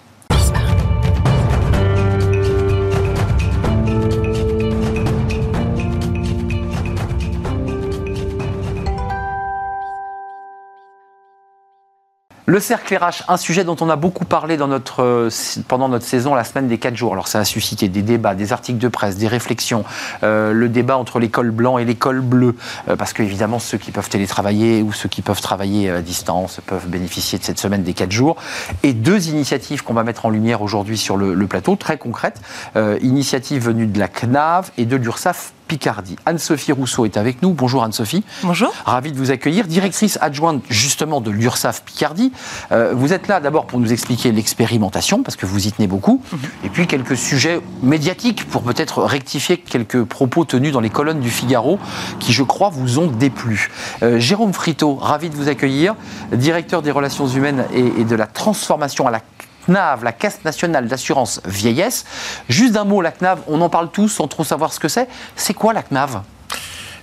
Le 12.50 12.60
cercle 12.60 12.96
RH, 12.96 13.26
un 13.28 13.38
sujet 13.38 13.64
dont 13.64 13.76
on 13.80 13.92
a 13.92 13.96
beaucoup 13.96 14.26
parlé 14.26 14.58
euh, 14.60 15.30
pendant 15.68 15.88
notre 15.88 16.06
saison, 16.08 16.34
la 16.34 16.44
semaine 16.44 16.68
des 16.68 16.80
4 16.80 16.96
jours. 16.96 17.14
Alors 17.14 17.28
ça 17.28 17.38
a 17.38 17.46
suscité 17.46 17.90
des 17.90 18.02
débats, 18.02 18.34
des 18.34 18.54
articles 18.54 18.80
de 18.80 18.88
presse, 18.88 19.18
des 19.18 19.28
réflexions, 19.28 19.84
euh, 20.24 20.52
le 20.52 20.68
débat 20.68 20.98
entre 20.98 21.20
l'école 21.20 21.52
blanc 21.52 21.78
et 21.78 21.86
l'école 21.86 22.22
bleue, 22.22 22.56
euh, 22.88 22.96
parce 22.96 23.14
qu'évidemment 23.14 23.60
ceux 23.60 23.78
qui 23.78 23.92
peuvent 23.92 24.10
télétravailler 24.10 24.82
ou 24.82 24.92
ceux 24.94 25.08
qui 25.08 25.22
peuvent 25.22 25.42
travailler 25.42 25.92
à 25.92 26.02
distance 26.02 26.60
peuvent 26.66 26.88
bénéficier 26.88 27.38
de 27.38 27.44
cette 27.44 27.60
semaine 27.60 27.84
des 27.84 27.94
4 27.94 28.12
jours. 28.12 28.36
Et 28.82 28.94
deux 28.94 29.30
initiatives 29.30 29.84
qu'on 29.84 29.94
va 29.94 30.04
mettre 30.04 30.26
en 30.26 30.32
lumière 30.32 30.64
aujourd'hui 30.64 30.98
sur 30.98 31.18
le, 31.18 31.36
plateau, 31.46 31.76
très 31.76 32.00
concrètes. 32.00 32.42
initiative 32.76 33.64
venue 33.64 33.86
de 33.86 34.00
la 34.00 34.08
CNAV 34.08 34.72
et 34.80 34.88
de 34.88 34.96
l'URSSAF 34.96 35.54
Picardie. 35.70 36.16
Anne-Sophie 36.26 36.72
Rousseau 36.72 37.06
est 37.06 37.16
avec 37.16 37.44
nous. 37.44 37.54
Bonjour 37.54 37.84
Anne-Sophie. 37.84 38.24
Bonjour. 38.42 38.74
Ravi 38.86 39.12
de 39.12 39.18
vous 39.18 39.30
accueillir. 39.30 39.68
Directrice 39.68 40.18
adjointe 40.20 40.64
justement 40.68 41.22
de 41.22 41.30
l'URSAF 41.30 41.84
Picardie. 41.84 42.34
Euh, 42.72 42.94
vous 42.96 43.14
êtes 43.14 43.28
là 43.28 43.40
d'abord 43.40 43.68
pour 43.68 43.80
nous 43.80 43.94
expliquer 43.94 44.32
l'expérimentation, 44.32 45.22
parce 45.22 45.38
que 45.38 45.46
vous 45.46 45.68
y 45.68 45.72
tenez 45.72 45.88
beaucoup, 45.88 46.24
mhm. 46.32 46.40
et 46.64 46.70
puis 46.70 46.88
quelques 46.88 47.16
sujets 47.16 47.62
médiatiques 47.84 48.46
pour 48.50 48.64
peut-être 48.64 49.04
rectifier 49.04 49.58
quelques 49.58 50.04
propos 50.04 50.44
tenus 50.44 50.74
dans 50.74 50.80
les 50.80 50.90
colonnes 50.90 51.20
du 51.20 51.30
Figaro 51.30 51.78
qui, 52.20 52.34
je 52.34 52.42
crois, 52.42 52.70
vous 52.70 52.98
ont 52.98 53.08
déplu. 53.08 53.70
Euh, 54.02 54.20
Jérôme 54.20 54.54
Frito, 54.54 54.96
ravi 54.96 55.30
de 55.30 55.36
vous 55.36 55.50
accueillir, 55.50 55.96
directeur 56.32 56.82
des 56.82 56.92
relations 56.92 57.28
humaines 57.28 57.66
et, 57.76 58.02
et 58.02 58.06
de 58.06 58.16
la 58.16 58.26
transformation 58.26 59.06
à 59.06 59.12
la 59.12 59.22
CNAV, 59.70 60.04
la 60.04 60.12
Caisse 60.12 60.44
nationale 60.44 60.88
d'assurance 60.88 61.42
vieillesse. 61.46 62.06
Juste 62.50 62.74
d'un 62.74 62.86
mot, 62.86 63.02
la 63.02 63.12
CNAV, 63.12 63.42
on 63.48 63.62
en 63.62 63.70
parle 63.70 63.92
tous 63.92 64.10
sans 64.10 64.28
trop 64.28 64.44
savoir 64.44 64.74
ce 64.74 64.80
que 64.80 64.88
c'est. 64.88 65.08
C'est 65.36 65.54
quoi 65.54 65.74
la 65.74 65.84
CNAV 65.84 66.22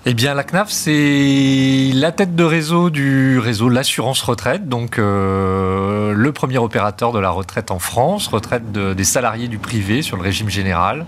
eh 0.08 0.14
bien, 0.14 0.34
la 0.34 0.44
CNAF, 0.44 0.70
c'est 0.70 1.90
la 1.92 2.12
tête 2.12 2.36
de 2.36 2.44
réseau 2.44 2.90
du 2.90 3.40
réseau 3.40 3.68
L'Assurance 3.68 4.22
Retraite, 4.22 4.68
donc 4.68 5.00
euh, 5.00 6.12
le 6.12 6.30
premier 6.30 6.58
opérateur 6.58 7.10
de 7.10 7.18
la 7.18 7.30
retraite 7.30 7.72
en 7.72 7.80
France, 7.80 8.28
retraite 8.28 8.70
des 8.70 9.04
salariés 9.04 9.48
du 9.48 9.58
privé 9.58 10.02
sur 10.02 10.16
le 10.16 10.22
régime 10.22 10.48
général, 10.48 11.06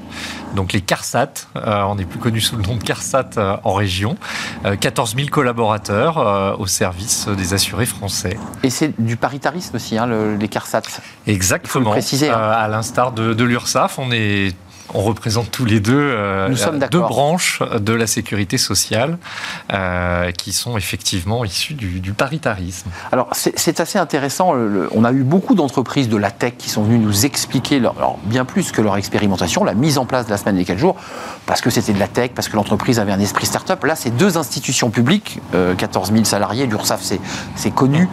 donc 0.56 0.72
les 0.72 0.80
CARSAT, 0.80 1.28
euh, 1.54 1.82
on 1.86 1.96
est 1.96 2.06
plus 2.06 2.18
connu 2.18 2.40
sous 2.40 2.56
le 2.56 2.64
nom 2.64 2.74
de 2.74 2.82
CARSAT 2.82 3.30
euh, 3.36 3.56
en 3.62 3.74
région, 3.74 4.16
14 4.64 5.14
000 5.14 5.28
collaborateurs 5.28 6.58
au 6.58 6.66
service 6.66 7.28
des 7.28 7.54
assurés 7.54 7.86
français. 7.86 8.36
Et 8.64 8.70
c'est 8.70 9.00
du 9.00 9.16
paritarisme 9.16 9.76
aussi, 9.76 9.96
hein, 9.96 10.08
les 10.36 10.48
CARSAT 10.48 10.82
Exactement. 11.28 11.90
préciser. 11.90 12.30
Hein. 12.30 12.36
à 12.36 12.66
l'instar 12.66 13.12
de, 13.12 13.32
de 13.32 13.44
l'URSSAF, 13.44 14.00
on 14.00 14.10
est 14.10 14.56
on 14.94 15.02
représente 15.02 15.50
tous 15.50 15.64
les 15.64 15.80
deux 15.80 15.94
euh, 15.96 16.48
deux 16.90 17.00
branches 17.00 17.62
de 17.78 17.92
la 17.92 18.06
sécurité 18.06 18.58
sociale 18.58 19.18
euh, 19.72 20.30
qui 20.32 20.52
sont 20.52 20.76
effectivement 20.76 21.44
issues 21.44 21.74
du, 21.74 22.12
paritarisme. 22.12 22.90
Alors 23.12 23.28
c'est 23.32 23.80
assez 23.80 23.98
intéressant. 23.98 24.54
on 24.92 25.04
a 25.04 25.12
eu 25.12 25.22
beaucoup 25.22 25.54
d'entreprises 25.54 26.08
de 26.08 26.16
la 26.16 26.30
tech 26.30 26.54
qui 26.58 26.70
sont 26.70 26.82
venues 26.82 26.98
nous 26.98 27.26
expliquer, 27.26 27.78
leur, 27.78 27.96
alors, 27.98 28.18
bien 28.24 28.44
plus 28.44 28.72
que 28.72 28.80
leur 28.80 28.96
expérimentation, 28.96 29.64
la 29.64 29.74
mise 29.74 29.98
en 29.98 30.06
place 30.06 30.26
de 30.26 30.30
la 30.30 30.36
semaine 30.36 30.56
des 30.56 30.64
4 30.64 30.78
jours 30.78 30.96
parce 31.48 31.62
que 31.62 31.70
c'était 31.70 31.94
de 31.94 31.98
la 31.98 32.08
tech, 32.08 32.32
parce 32.34 32.46
que 32.48 32.56
l'entreprise 32.56 33.00
avait 33.00 33.10
un 33.10 33.18
esprit 33.18 33.46
start-up. 33.46 33.82
Là, 33.84 33.96
c'est 33.96 34.10
deux 34.10 34.36
institutions 34.36 34.90
publiques, 34.90 35.40
14 35.78 36.12
000 36.12 36.24
salariés. 36.24 36.66
L'URSSAF, 36.66 37.00
c'est 37.56 37.70
connu. 37.70 38.06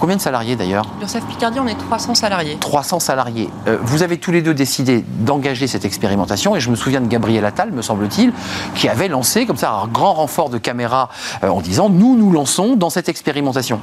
combien 0.00 0.16
de 0.16 0.20
salariés 0.22 0.56
d'ailleurs? 0.56 0.86
L'URSSAF 0.98 1.26
Picardie, 1.26 1.60
on 1.60 1.66
est 1.66 1.78
300 1.78 2.14
salariés. 2.14 2.56
300 2.58 2.98
salariés. 2.98 3.50
vous 3.82 4.02
avez 4.02 4.16
tous 4.16 4.32
les 4.32 4.40
deux 4.40 4.54
décidé 4.54 5.04
d'engager 5.20 5.66
cette 5.66 5.84
expérimentation, 5.84 6.56
et 6.56 6.60
je 6.60 6.70
me 6.70 6.74
souviens 6.74 7.02
de 7.02 7.08
Gabriel 7.08 7.44
Attal, 7.44 7.72
me 7.72 7.82
semble-t-il, 7.82 8.32
qui 8.74 8.88
avait 8.88 9.08
lancé 9.08 9.44
comme 9.44 9.58
ça 9.58 9.70
un 9.72 9.86
grand 9.86 10.14
renfort 10.14 10.48
de 10.48 10.56
caméra 10.56 11.10
en 11.42 11.60
disant 11.60 11.90
nous 11.90 12.16
nous 12.16 12.32
lançons 12.32 12.74
dans 12.76 12.90
cette 12.90 13.10
expérimentation. 13.10 13.80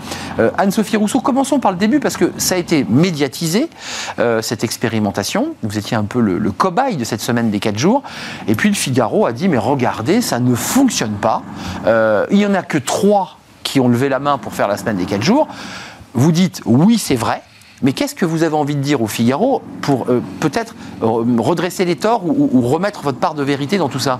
Anne-Sophie 0.57 0.97
Rousseau, 0.97 1.19
commençons 1.19 1.59
par 1.59 1.71
le 1.71 1.77
début 1.77 1.99
parce 1.99 2.17
que 2.17 2.31
ça 2.37 2.55
a 2.55 2.57
été 2.57 2.87
médiatisé 2.89 3.69
cette 4.41 4.63
expérimentation. 4.63 5.53
Vous 5.61 5.77
étiez 5.77 5.95
un 5.95 6.05
peu 6.05 6.19
le, 6.21 6.39
le 6.39 6.51
cobaye 6.51 6.97
de 6.97 7.03
cette 7.03 7.21
semaine 7.21 7.51
des 7.51 7.59
4 7.59 7.77
jours. 7.77 8.01
Et 8.47 8.55
puis 8.55 8.78
Figaro 8.79 9.25
a 9.25 9.33
dit 9.33 9.47
mais 9.47 9.57
regardez, 9.57 10.21
ça 10.21 10.39
ne 10.39 10.55
fonctionne 10.55 11.13
pas. 11.13 11.43
Euh, 11.85 12.25
il 12.31 12.37
n'y 12.37 12.45
en 12.45 12.53
a 12.53 12.63
que 12.63 12.77
3 12.77 13.37
qui 13.63 13.79
ont 13.79 13.87
levé 13.87 14.09
la 14.09 14.19
main 14.19 14.37
pour 14.37 14.53
faire 14.53 14.67
la 14.67 14.77
semaine 14.77 14.97
des 14.97 15.05
4 15.05 15.21
jours. 15.21 15.47
Vous 16.13 16.31
dites 16.31 16.61
oui, 16.65 16.97
c'est 16.97 17.15
vrai. 17.15 17.41
Mais 17.81 17.93
qu'est-ce 17.93 18.15
que 18.15 18.25
vous 18.25 18.43
avez 18.43 18.55
envie 18.55 18.75
de 18.75 18.81
dire 18.81 19.01
au 19.01 19.07
Figaro 19.07 19.61
pour 19.81 20.09
euh, 20.09 20.21
peut-être 20.39 20.75
euh, 21.01 21.23
redresser 21.37 21.85
les 21.85 21.95
torts 21.95 22.25
ou 22.25 22.61
remettre 22.61 23.01
votre 23.01 23.19
part 23.19 23.35
de 23.35 23.43
vérité 23.43 23.77
dans 23.77 23.89
tout 23.89 23.99
ça? 23.99 24.19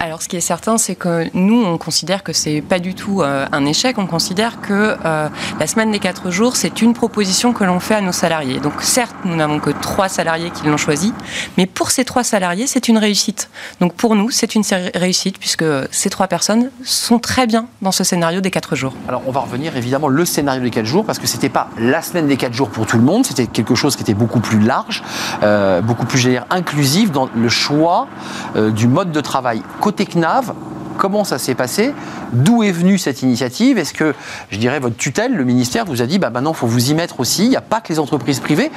Alors, 0.00 0.22
ce 0.22 0.28
qui 0.28 0.36
est 0.36 0.40
certain, 0.40 0.78
c'est 0.78 0.94
que 0.94 1.28
nous, 1.34 1.64
on 1.64 1.78
considère 1.78 2.22
que 2.22 2.32
c'est 2.32 2.60
pas 2.60 2.78
du 2.78 2.94
tout 2.94 3.22
euh, 3.22 3.46
un 3.52 3.64
échec. 3.64 3.98
On 3.98 4.06
considère 4.06 4.60
que 4.60 4.96
euh, 5.04 5.28
la 5.58 5.66
semaine 5.66 5.90
des 5.90 5.98
quatre 5.98 6.30
jours, 6.30 6.56
c'est 6.56 6.82
une 6.82 6.94
proposition 6.94 7.52
que 7.52 7.64
l'on 7.64 7.80
fait 7.80 7.94
à 7.94 8.00
nos 8.00 8.12
salariés. 8.12 8.60
Donc, 8.60 8.82
certes, 8.82 9.14
nous 9.24 9.36
n'avons 9.36 9.60
que 9.60 9.70
trois 9.70 10.08
salariés 10.08 10.50
qui 10.50 10.66
l'ont 10.66 10.76
choisi, 10.76 11.12
mais 11.56 11.66
pour 11.66 11.90
ces 11.90 12.04
trois 12.04 12.24
salariés, 12.24 12.66
c'est 12.66 12.88
une 12.88 12.98
réussite. 12.98 13.50
Donc, 13.80 13.94
pour 13.94 14.14
nous, 14.14 14.30
c'est 14.30 14.54
une 14.54 14.62
réussite 14.94 15.38
puisque 15.38 15.64
ces 15.90 16.10
trois 16.10 16.26
personnes 16.26 16.70
sont 16.84 17.18
très 17.18 17.46
bien 17.46 17.66
dans 17.82 17.92
ce 17.92 18.04
scénario 18.04 18.40
des 18.40 18.50
quatre 18.50 18.76
jours. 18.76 18.94
Alors, 19.08 19.22
on 19.26 19.30
va 19.30 19.40
revenir 19.40 19.76
évidemment 19.76 20.08
le 20.08 20.24
scénario 20.24 20.62
des 20.62 20.70
quatre 20.70 20.86
jours 20.86 21.04
parce 21.04 21.18
que 21.18 21.26
c'était 21.26 21.48
pas 21.48 21.68
la 21.78 22.02
semaine 22.02 22.26
des 22.26 22.36
quatre 22.36 22.54
jours 22.54 22.70
pour 22.70 22.86
tout 22.86 22.96
le 22.96 23.04
monde. 23.04 23.24
C'était 23.24 23.46
quelque 23.46 23.74
chose 23.74 23.96
qui 23.96 24.02
était 24.02 24.14
beaucoup 24.14 24.40
plus 24.40 24.60
large, 24.60 25.02
euh, 25.42 25.80
beaucoup 25.80 26.06
plus, 26.06 26.24
inclusif 26.50 27.10
dans 27.10 27.28
le 27.34 27.48
choix 27.48 28.06
du 28.54 28.86
mode 28.86 29.12
de 29.12 29.20
travail 29.20 29.62
côté 29.84 30.06
CNAV, 30.06 30.54
comment 30.96 31.24
ça 31.24 31.36
s'est 31.38 31.54
passé 31.54 31.92
D'où 32.32 32.62
est 32.62 32.72
venue 32.72 32.96
cette 32.96 33.20
initiative 33.20 33.76
Est-ce 33.76 33.92
que, 33.92 34.14
je 34.50 34.56
dirais, 34.56 34.80
votre 34.80 34.96
tutelle, 34.96 35.34
le 35.34 35.44
ministère, 35.44 35.84
vous 35.84 36.00
a 36.00 36.06
dit, 36.06 36.18
bah 36.18 36.30
maintenant, 36.30 36.52
il 36.52 36.56
faut 36.56 36.66
vous 36.66 36.90
y 36.90 36.94
mettre 36.94 37.20
aussi, 37.20 37.44
il 37.44 37.50
n'y 37.50 37.56
a 37.56 37.60
pas 37.60 37.82
que 37.82 37.92
les 37.92 37.98
entreprises 37.98 38.40
privées 38.40 38.70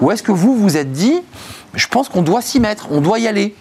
Ou 0.00 0.10
est-ce 0.10 0.22
que 0.22 0.32
vous 0.32 0.56
vous 0.56 0.78
êtes 0.78 0.90
dit, 0.90 1.20
je 1.74 1.86
pense 1.86 2.08
qu'on 2.08 2.22
doit 2.22 2.40
s'y 2.40 2.60
mettre, 2.60 2.86
on 2.90 3.02
doit 3.02 3.18
y 3.18 3.28
aller? 3.28 3.54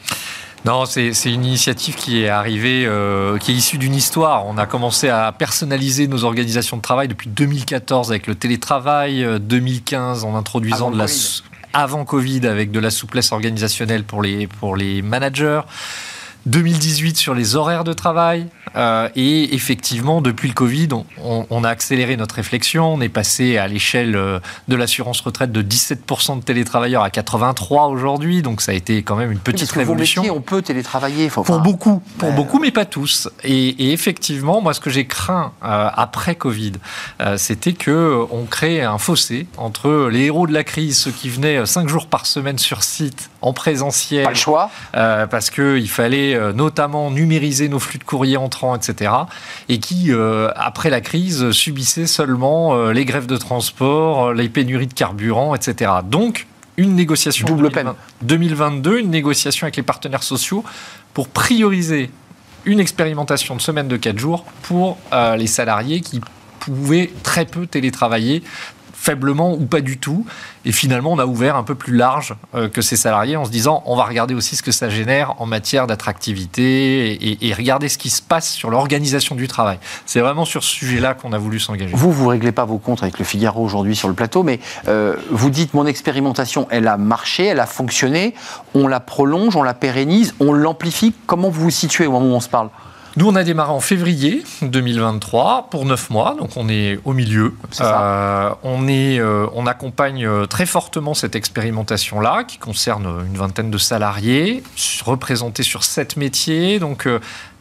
Non, 0.63 0.85
c'est 0.85 1.11
une 1.25 1.43
initiative 1.43 1.95
qui 1.95 2.23
est 2.23 2.29
arrivée, 2.29 2.85
euh, 2.87 3.37
qui 3.37 3.51
est 3.51 3.55
issue 3.55 3.77
d'une 3.77 3.95
histoire. 3.95 4.45
On 4.45 4.57
a 4.57 4.65
commencé 4.65 5.09
à 5.09 5.33
personnaliser 5.37 6.07
nos 6.07 6.23
organisations 6.23 6.77
de 6.77 6.81
travail 6.81 7.09
depuis 7.09 7.27
2014 7.27 8.11
avec 8.11 8.27
le 8.27 8.35
télétravail, 8.35 9.27
2015 9.41 10.23
euh, 10.23 10.27
en 10.27 10.37
introduisant 10.37 10.89
de 10.89 10.97
la 10.97 11.07
avant 11.73 12.05
Covid 12.05 12.47
avec 12.47 12.71
de 12.71 12.79
la 12.79 12.91
souplesse 12.91 13.31
organisationnelle 13.33 14.05
pour 14.05 14.21
les 14.21 14.47
pour 14.47 14.77
les 14.77 15.01
managers. 15.01 15.61
2018 16.45 17.17
sur 17.17 17.33
les 17.33 17.55
horaires 17.55 17.83
de 17.83 17.93
travail. 17.93 18.47
Euh, 18.75 19.09
et 19.15 19.53
effectivement, 19.55 20.21
depuis 20.21 20.47
le 20.47 20.53
Covid, 20.53 20.89
on, 21.21 21.63
a 21.63 21.69
accéléré 21.69 22.17
notre 22.17 22.35
réflexion. 22.35 22.93
On 22.93 23.01
est 23.01 23.09
passé 23.09 23.57
à 23.57 23.67
l'échelle 23.67 24.15
euh, 24.15 24.39
de 24.67 24.75
l'assurance 24.75 25.21
retraite 25.21 25.51
de 25.51 25.61
17% 25.61 26.39
de 26.39 26.43
télétravailleurs 26.43 27.03
à 27.03 27.09
83 27.09 27.87
aujourd'hui. 27.87 28.41
Donc 28.41 28.61
ça 28.61 28.71
a 28.71 28.75
été 28.75 29.03
quand 29.03 29.15
même 29.15 29.31
une 29.31 29.39
petite 29.39 29.71
oui, 29.73 29.79
révolution. 29.79 30.23
on 30.35 30.41
peut 30.41 30.61
télétravailler. 30.61 31.29
Faut 31.29 31.43
pour 31.43 31.59
beaucoup, 31.59 32.01
pour 32.17 32.31
beaucoup, 32.31 32.59
mais 32.59 32.71
pas 32.71 32.85
tous. 32.85 33.29
Et, 33.43 33.93
effectivement, 33.93 34.61
moi, 34.61 34.73
ce 34.73 34.79
que 34.79 34.89
j'ai 34.89 35.05
craint 35.05 35.53
euh, 35.63 35.89
après 35.93 36.35
Covid, 36.35 36.73
c'était 37.37 37.73
que 37.73 38.25
on 38.31 38.45
crée 38.45 38.81
un 38.81 38.97
fossé 38.97 39.47
entre 39.57 40.09
les 40.11 40.25
héros 40.25 40.47
de 40.47 40.53
la 40.53 40.63
crise, 40.63 40.97
ceux 40.97 41.11
qui 41.11 41.29
venaient 41.29 41.65
5 41.65 41.87
jours 41.87 42.07
par 42.07 42.25
semaine 42.25 42.57
sur 42.57 42.83
site 42.83 43.29
en 43.41 43.53
présentiel. 43.53 44.23
Pas 44.23 44.29
le 44.31 44.35
choix. 44.35 44.69
parce 44.91 45.49
qu'il 45.49 45.89
fallait 45.89 46.32
euh, 46.35 46.53
notamment 46.53 47.11
numériser 47.11 47.69
nos 47.69 47.79
flux 47.79 47.99
de 47.99 48.03
courrier 48.03 48.37
entrants, 48.37 48.75
etc. 48.75 49.11
Et 49.69 49.79
qui, 49.79 50.11
euh, 50.11 50.49
après 50.55 50.89
la 50.89 51.01
crise, 51.01 51.51
subissaient 51.51 52.07
seulement 52.07 52.75
euh, 52.75 52.93
les 52.93 53.05
grèves 53.05 53.25
de 53.25 53.37
transport, 53.37 54.33
les 54.33 54.49
pénuries 54.49 54.87
de 54.87 54.93
carburant, 54.93 55.55
etc. 55.55 55.91
Donc, 56.05 56.47
une 56.77 56.95
négociation 56.95 57.47
Double 57.47 57.69
2022, 58.21 58.99
une 58.99 59.11
négociation 59.11 59.65
avec 59.65 59.75
les 59.75 59.83
partenaires 59.83 60.23
sociaux 60.23 60.63
pour 61.13 61.27
prioriser 61.27 62.09
une 62.65 62.79
expérimentation 62.79 63.55
de 63.55 63.61
semaine 63.61 63.87
de 63.87 63.97
4 63.97 64.17
jours 64.17 64.45
pour 64.63 64.97
les 65.37 65.45
salariés 65.45 66.01
qui 66.01 66.19
pouvaient 66.59 67.11
très 67.21 67.45
peu 67.45 67.67
télétravailler 67.67 68.41
faiblement 69.03 69.53
ou 69.53 69.65
pas 69.65 69.81
du 69.81 69.97
tout. 69.97 70.25
Et 70.63 70.71
finalement, 70.71 71.11
on 71.11 71.19
a 71.19 71.25
ouvert 71.25 71.57
un 71.57 71.63
peu 71.63 71.75
plus 71.75 71.93
large 71.93 72.35
euh, 72.55 72.69
que 72.69 72.81
ces 72.81 72.95
salariés 72.95 73.35
en 73.35 73.43
se 73.43 73.51
disant 73.51 73.83
on 73.85 73.97
va 73.97 74.05
regarder 74.05 74.33
aussi 74.33 74.55
ce 74.55 74.63
que 74.63 74.71
ça 74.71 74.89
génère 74.89 75.41
en 75.41 75.45
matière 75.45 75.87
d'attractivité 75.87 77.43
et, 77.45 77.53
regarder 77.53 77.89
ce 77.89 77.97
qui 77.97 78.09
se 78.09 78.21
passe 78.21 78.51
sur 78.53 78.69
l'organisation 78.69 79.35
du 79.35 79.47
travail. 79.47 79.77
C'est 80.05 80.21
vraiment 80.21 80.45
sur 80.45 80.63
ce 80.63 80.73
sujet-là 80.73 81.13
qu'on 81.13 81.33
a 81.33 81.37
voulu 81.37 81.59
s'engager. 81.59 81.93
Vous, 81.93 82.11
vous 82.11 82.27
réglez 82.27 82.53
pas 82.53 82.63
vos 82.63 82.77
comptes 82.77 83.03
avec 83.03 83.19
le 83.19 83.25
Figaro 83.25 83.63
aujourd'hui 83.63 83.95
sur 83.95 84.07
le 84.07 84.13
plateau, 84.13 84.41
mais 84.41 84.59
euh, 84.87 85.15
vous 85.29 85.49
dites 85.49 85.73
mon 85.73 85.85
expérimentation, 85.85 86.67
elle 86.71 86.87
a 86.87 86.95
marché, 86.95 87.45
elle 87.45 87.59
a 87.59 87.65
fonctionné, 87.65 88.33
on 88.73 88.87
la 88.87 89.01
prolonge, 89.01 89.55
on 89.55 89.63
la 89.63 89.73
pérennise, 89.73 90.33
on 90.39 90.53
l'amplifie. 90.53 91.13
Comment 91.27 91.49
vous 91.49 91.63
vous 91.63 91.69
situez 91.69 92.07
au 92.07 92.11
moment 92.11 92.27
où 92.27 92.35
on 92.35 92.39
se 92.39 92.49
parle? 92.49 92.69
Nous, 93.15 93.27
on 93.27 93.35
a 93.35 93.43
démarré 93.43 93.71
en 93.71 93.79
février 93.79 94.43
2023 94.63 95.67
pour 95.69 95.85
9 95.85 96.09
mois, 96.09 96.35
donc 96.39 96.57
on 96.57 96.67
est 96.67 96.99
au 97.05 97.13
milieu. 97.13 97.53
Euh, 97.79 98.49
on, 98.63 98.87
est, 98.87 99.19
euh, 99.19 99.45
on 99.53 99.67
accompagne 99.67 100.25
euh, 100.25 100.47
très 100.47 100.65
fortement 100.65 101.13
cette 101.13 101.35
expérimentation-là, 101.35 102.43
qui 102.43 102.57
concerne 102.57 103.23
une 103.27 103.37
vingtaine 103.37 103.69
de 103.69 103.77
salariés, 103.77 104.63
représentés 105.05 105.61
sur 105.61 105.83
7 105.83 106.17
métiers, 106.17 106.79
donc 106.79 107.07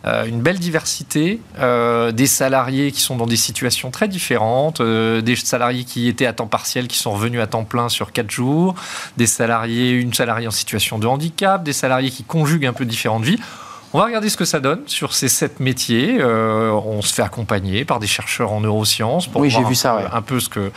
une 0.04 0.40
belle 0.40 0.58
diversité, 0.58 1.40
des 1.60 2.26
salariés 2.26 2.90
qui 2.90 3.00
sont 3.00 3.16
dans 3.16 3.26
des 3.26 3.36
situations 3.36 3.90
très 3.90 4.08
différentes, 4.08 4.80
des 4.82 5.36
salariés 5.36 5.84
qui 5.84 6.08
étaient 6.08 6.26
à 6.26 6.32
temps 6.32 6.46
partiel, 6.46 6.88
qui 6.88 6.98
sont 6.98 7.12
revenus 7.12 7.40
à 7.40 7.46
temps 7.46 7.64
plein 7.64 7.88
sur 7.88 8.12
4 8.12 8.30
jours, 8.30 8.74
des 9.16 9.26
salariés, 9.26 9.90
une 9.90 10.14
salariée 10.14 10.48
en 10.48 10.52
situation 10.52 10.98
de 10.98 11.06
handicap, 11.06 11.62
des 11.62 11.72
salariés 11.72 12.10
qui 12.10 12.24
conjuguent 12.24 12.66
un 12.66 12.72
peu 12.72 12.84
différentes 12.84 13.24
vies. 13.24 13.38
On 13.94 13.98
va 13.98 14.06
regarder 14.06 14.30
ce 14.30 14.38
que 14.38 14.46
ça 14.46 14.58
donne 14.58 14.80
sur 14.86 15.12
ces 15.12 15.28
sept 15.28 15.60
métiers. 15.60 16.16
Euh, 16.18 16.70
on 16.70 17.02
se 17.02 17.12
fait 17.12 17.22
accompagner 17.22 17.84
par 17.84 17.98
des 17.98 18.06
chercheurs 18.06 18.52
en 18.52 18.60
neurosciences 18.60 19.26
pour 19.26 19.42
oui, 19.42 19.50
voir 19.50 19.64
vu 19.64 19.72
un, 19.72 19.74
ça, 19.74 19.94
peu, 19.94 20.16
un, 20.16 20.22
peu 20.22 20.40
ce 20.40 20.48
que 20.48 20.72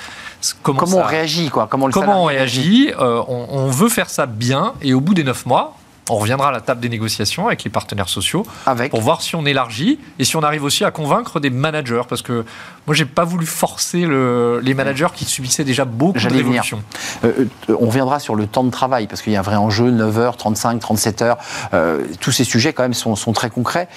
comment, 0.61 0.79
comment 0.79 0.97
on 0.97 1.03
réagit 1.03 1.49
quoi 1.49 1.67
comment, 1.69 1.87
le 1.87 1.93
comment 1.93 2.23
on 2.23 2.25
réagit. 2.25 2.91
Euh, 2.99 3.23
on, 3.27 3.47
on, 3.49 3.67
veut 3.67 3.87
faire 3.87 4.09
ça 4.09 4.25
bien 4.25 4.73
et 4.81 4.93
au 4.93 4.99
bout 4.99 5.13
des 5.13 5.23
neuf 5.23 5.45
mois, 5.45 5.77
on 6.09 6.17
reviendra 6.17 6.49
à 6.49 6.51
la 6.51 6.61
table 6.61 6.81
des 6.81 6.89
négociations 6.89 7.47
avec 7.47 7.63
les 7.63 7.71
partenaires 7.71 8.09
sociaux 8.09 8.45
pour 8.91 9.01
voir 9.01 9.21
si 9.21 9.35
on 9.35 9.45
élargit 9.45 9.99
et 10.19 10.23
si 10.23 10.35
on 10.35 10.43
arrive 10.43 10.63
aussi 10.63 10.83
à 10.83 10.91
convaincre 10.91 11.39
des 11.39 11.49
managers. 11.49 12.03
Parce 12.07 12.21
que 12.21 12.45
moi, 12.87 12.95
j'ai 12.95 13.05
pas 13.05 13.23
voulu 13.23 13.45
forcer 13.45 14.05
les 14.05 14.73
managers 14.73 15.07
qui 15.15 15.25
subissaient 15.25 15.63
déjà 15.63 15.85
beaucoup 15.85 16.19
de 16.19 16.27
révolutions. 16.27 16.83
Euh, 17.23 17.45
euh, 17.69 17.75
on 17.79 17.87
reviendra 17.87 18.19
sur 18.19 18.35
le 18.35 18.45
temps 18.45 18.63
de 18.63 18.69
travail 18.69 19.07
parce 19.07 19.21
qu'il 19.21 19.33
y 19.33 19.35
a 19.35 19.39
un 19.39 19.43
vrai 19.43 19.55
enjeu 19.55 19.91
9h, 19.91 20.37
35, 20.37 20.79
37 20.79 21.21
heures. 21.23 21.37
Euh, 21.73 22.03
tous 22.19 22.31
ces 22.31 22.43
sujets, 22.43 22.73
quand 22.73 22.83
même, 22.83 22.93
sont, 22.93 23.15
très 23.33 23.49
concrets. 23.49 23.87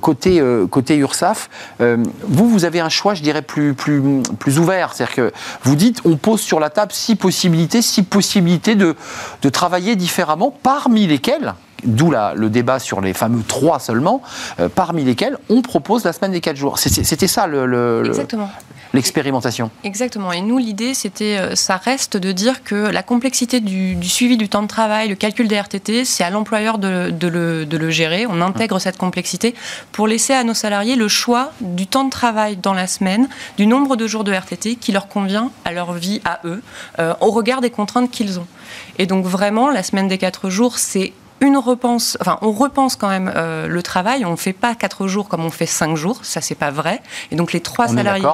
côté, 0.00 0.42
côté 0.70 0.96
URSAF, 0.96 1.50
vous, 1.78 2.48
vous 2.48 2.64
avez 2.64 2.80
un 2.80 2.88
choix, 2.88 3.14
je 3.14 3.22
dirais, 3.22 3.42
plus, 3.42 3.74
plus, 3.74 4.22
plus 4.38 4.58
ouvert. 4.58 4.94
C'est-à-dire 4.94 5.14
que 5.14 5.32
vous 5.62 5.76
dites, 5.76 6.00
on 6.04 6.16
pose 6.16 6.40
sur 6.40 6.60
la 6.60 6.70
table 6.70 6.92
six 6.92 7.16
possibilités, 7.16 7.82
six 7.82 8.02
possibilités 8.02 8.74
de, 8.74 8.96
de 9.42 9.48
travailler 9.48 9.96
différemment, 9.96 10.54
parmi 10.62 11.06
lesquelles 11.06 11.49
d'où 11.84 12.10
le 12.10 12.48
débat 12.48 12.78
sur 12.78 13.00
les 13.00 13.12
fameux 13.12 13.42
trois 13.46 13.78
seulement, 13.78 14.22
euh, 14.58 14.68
parmi 14.68 15.04
lesquels 15.04 15.38
on 15.48 15.62
propose 15.62 16.04
la 16.04 16.12
semaine 16.12 16.32
des 16.32 16.40
quatre 16.40 16.56
jours. 16.56 16.78
C'était 16.78 17.26
ça 17.26 17.46
l'expérimentation. 18.92 19.70
Exactement. 19.84 20.32
Et 20.32 20.40
nous, 20.40 20.58
l'idée, 20.58 20.94
c'était, 20.94 21.38
euh, 21.38 21.54
ça 21.54 21.76
reste 21.76 22.16
de 22.16 22.32
dire 22.32 22.64
que 22.64 22.74
la 22.74 23.02
complexité 23.02 23.60
du, 23.60 23.96
suivi 24.02 24.36
du 24.36 24.48
temps 24.48 24.62
de 24.62 24.68
travail, 24.68 25.08
le 25.08 25.14
calcul 25.14 25.48
des 25.48 25.60
RTT, 25.60 26.04
c'est 26.04 26.24
à 26.24 26.30
l'employeur 26.30 26.78
de, 26.78 27.12
le, 27.20 27.90
gérer. 27.90 28.26
On 28.28 28.40
intègre 28.40 28.78
cette 28.78 28.96
complexité 28.96 29.54
pour 29.92 30.06
laisser 30.06 30.32
à 30.32 30.44
nos 30.44 30.54
salariés 30.54 30.96
le 30.96 31.08
choix 31.08 31.52
du 31.60 31.86
temps 31.86 32.04
de 32.04 32.10
travail 32.10 32.56
dans 32.56 32.74
la 32.74 32.86
semaine, 32.86 33.28
du 33.56 33.66
nombre 33.66 33.96
de 33.96 34.06
jours 34.06 34.24
de 34.24 34.32
RTT 34.32 34.76
qui 34.76 34.92
leur 34.92 35.08
convient 35.08 35.50
à 35.64 35.72
leur 35.72 35.92
vie, 35.92 36.20
à 36.24 36.40
eux, 36.44 36.62
euh, 36.98 37.14
au 37.20 37.30
regard 37.30 37.60
des 37.60 37.70
contraintes 37.70 38.10
qu'ils 38.10 38.38
ont. 38.38 38.46
Et 38.98 39.06
donc 39.06 39.24
vraiment, 39.24 39.70
la 39.70 39.82
semaine 39.82 40.08
des 40.08 40.18
quatre 40.18 40.50
jours, 40.50 40.78
c'est 40.78 41.12
une 41.40 41.56
repense, 41.56 42.18
enfin, 42.20 42.38
on 42.42 42.52
repense 42.52 42.96
quand 42.96 43.08
même 43.08 43.32
euh, 43.34 43.66
le 43.66 43.82
travail. 43.82 44.24
On 44.24 44.32
ne 44.32 44.36
fait 44.36 44.52
pas 44.52 44.74
quatre 44.74 45.06
jours 45.06 45.28
comme 45.28 45.44
on 45.44 45.50
fait 45.50 45.66
cinq 45.66 45.96
jours. 45.96 46.20
Ça, 46.22 46.40
c'est 46.40 46.54
pas 46.54 46.70
vrai. 46.70 47.00
Et 47.30 47.36
donc, 47.36 47.52
les 47.52 47.60
trois 47.60 47.88
salariés, 47.88 48.26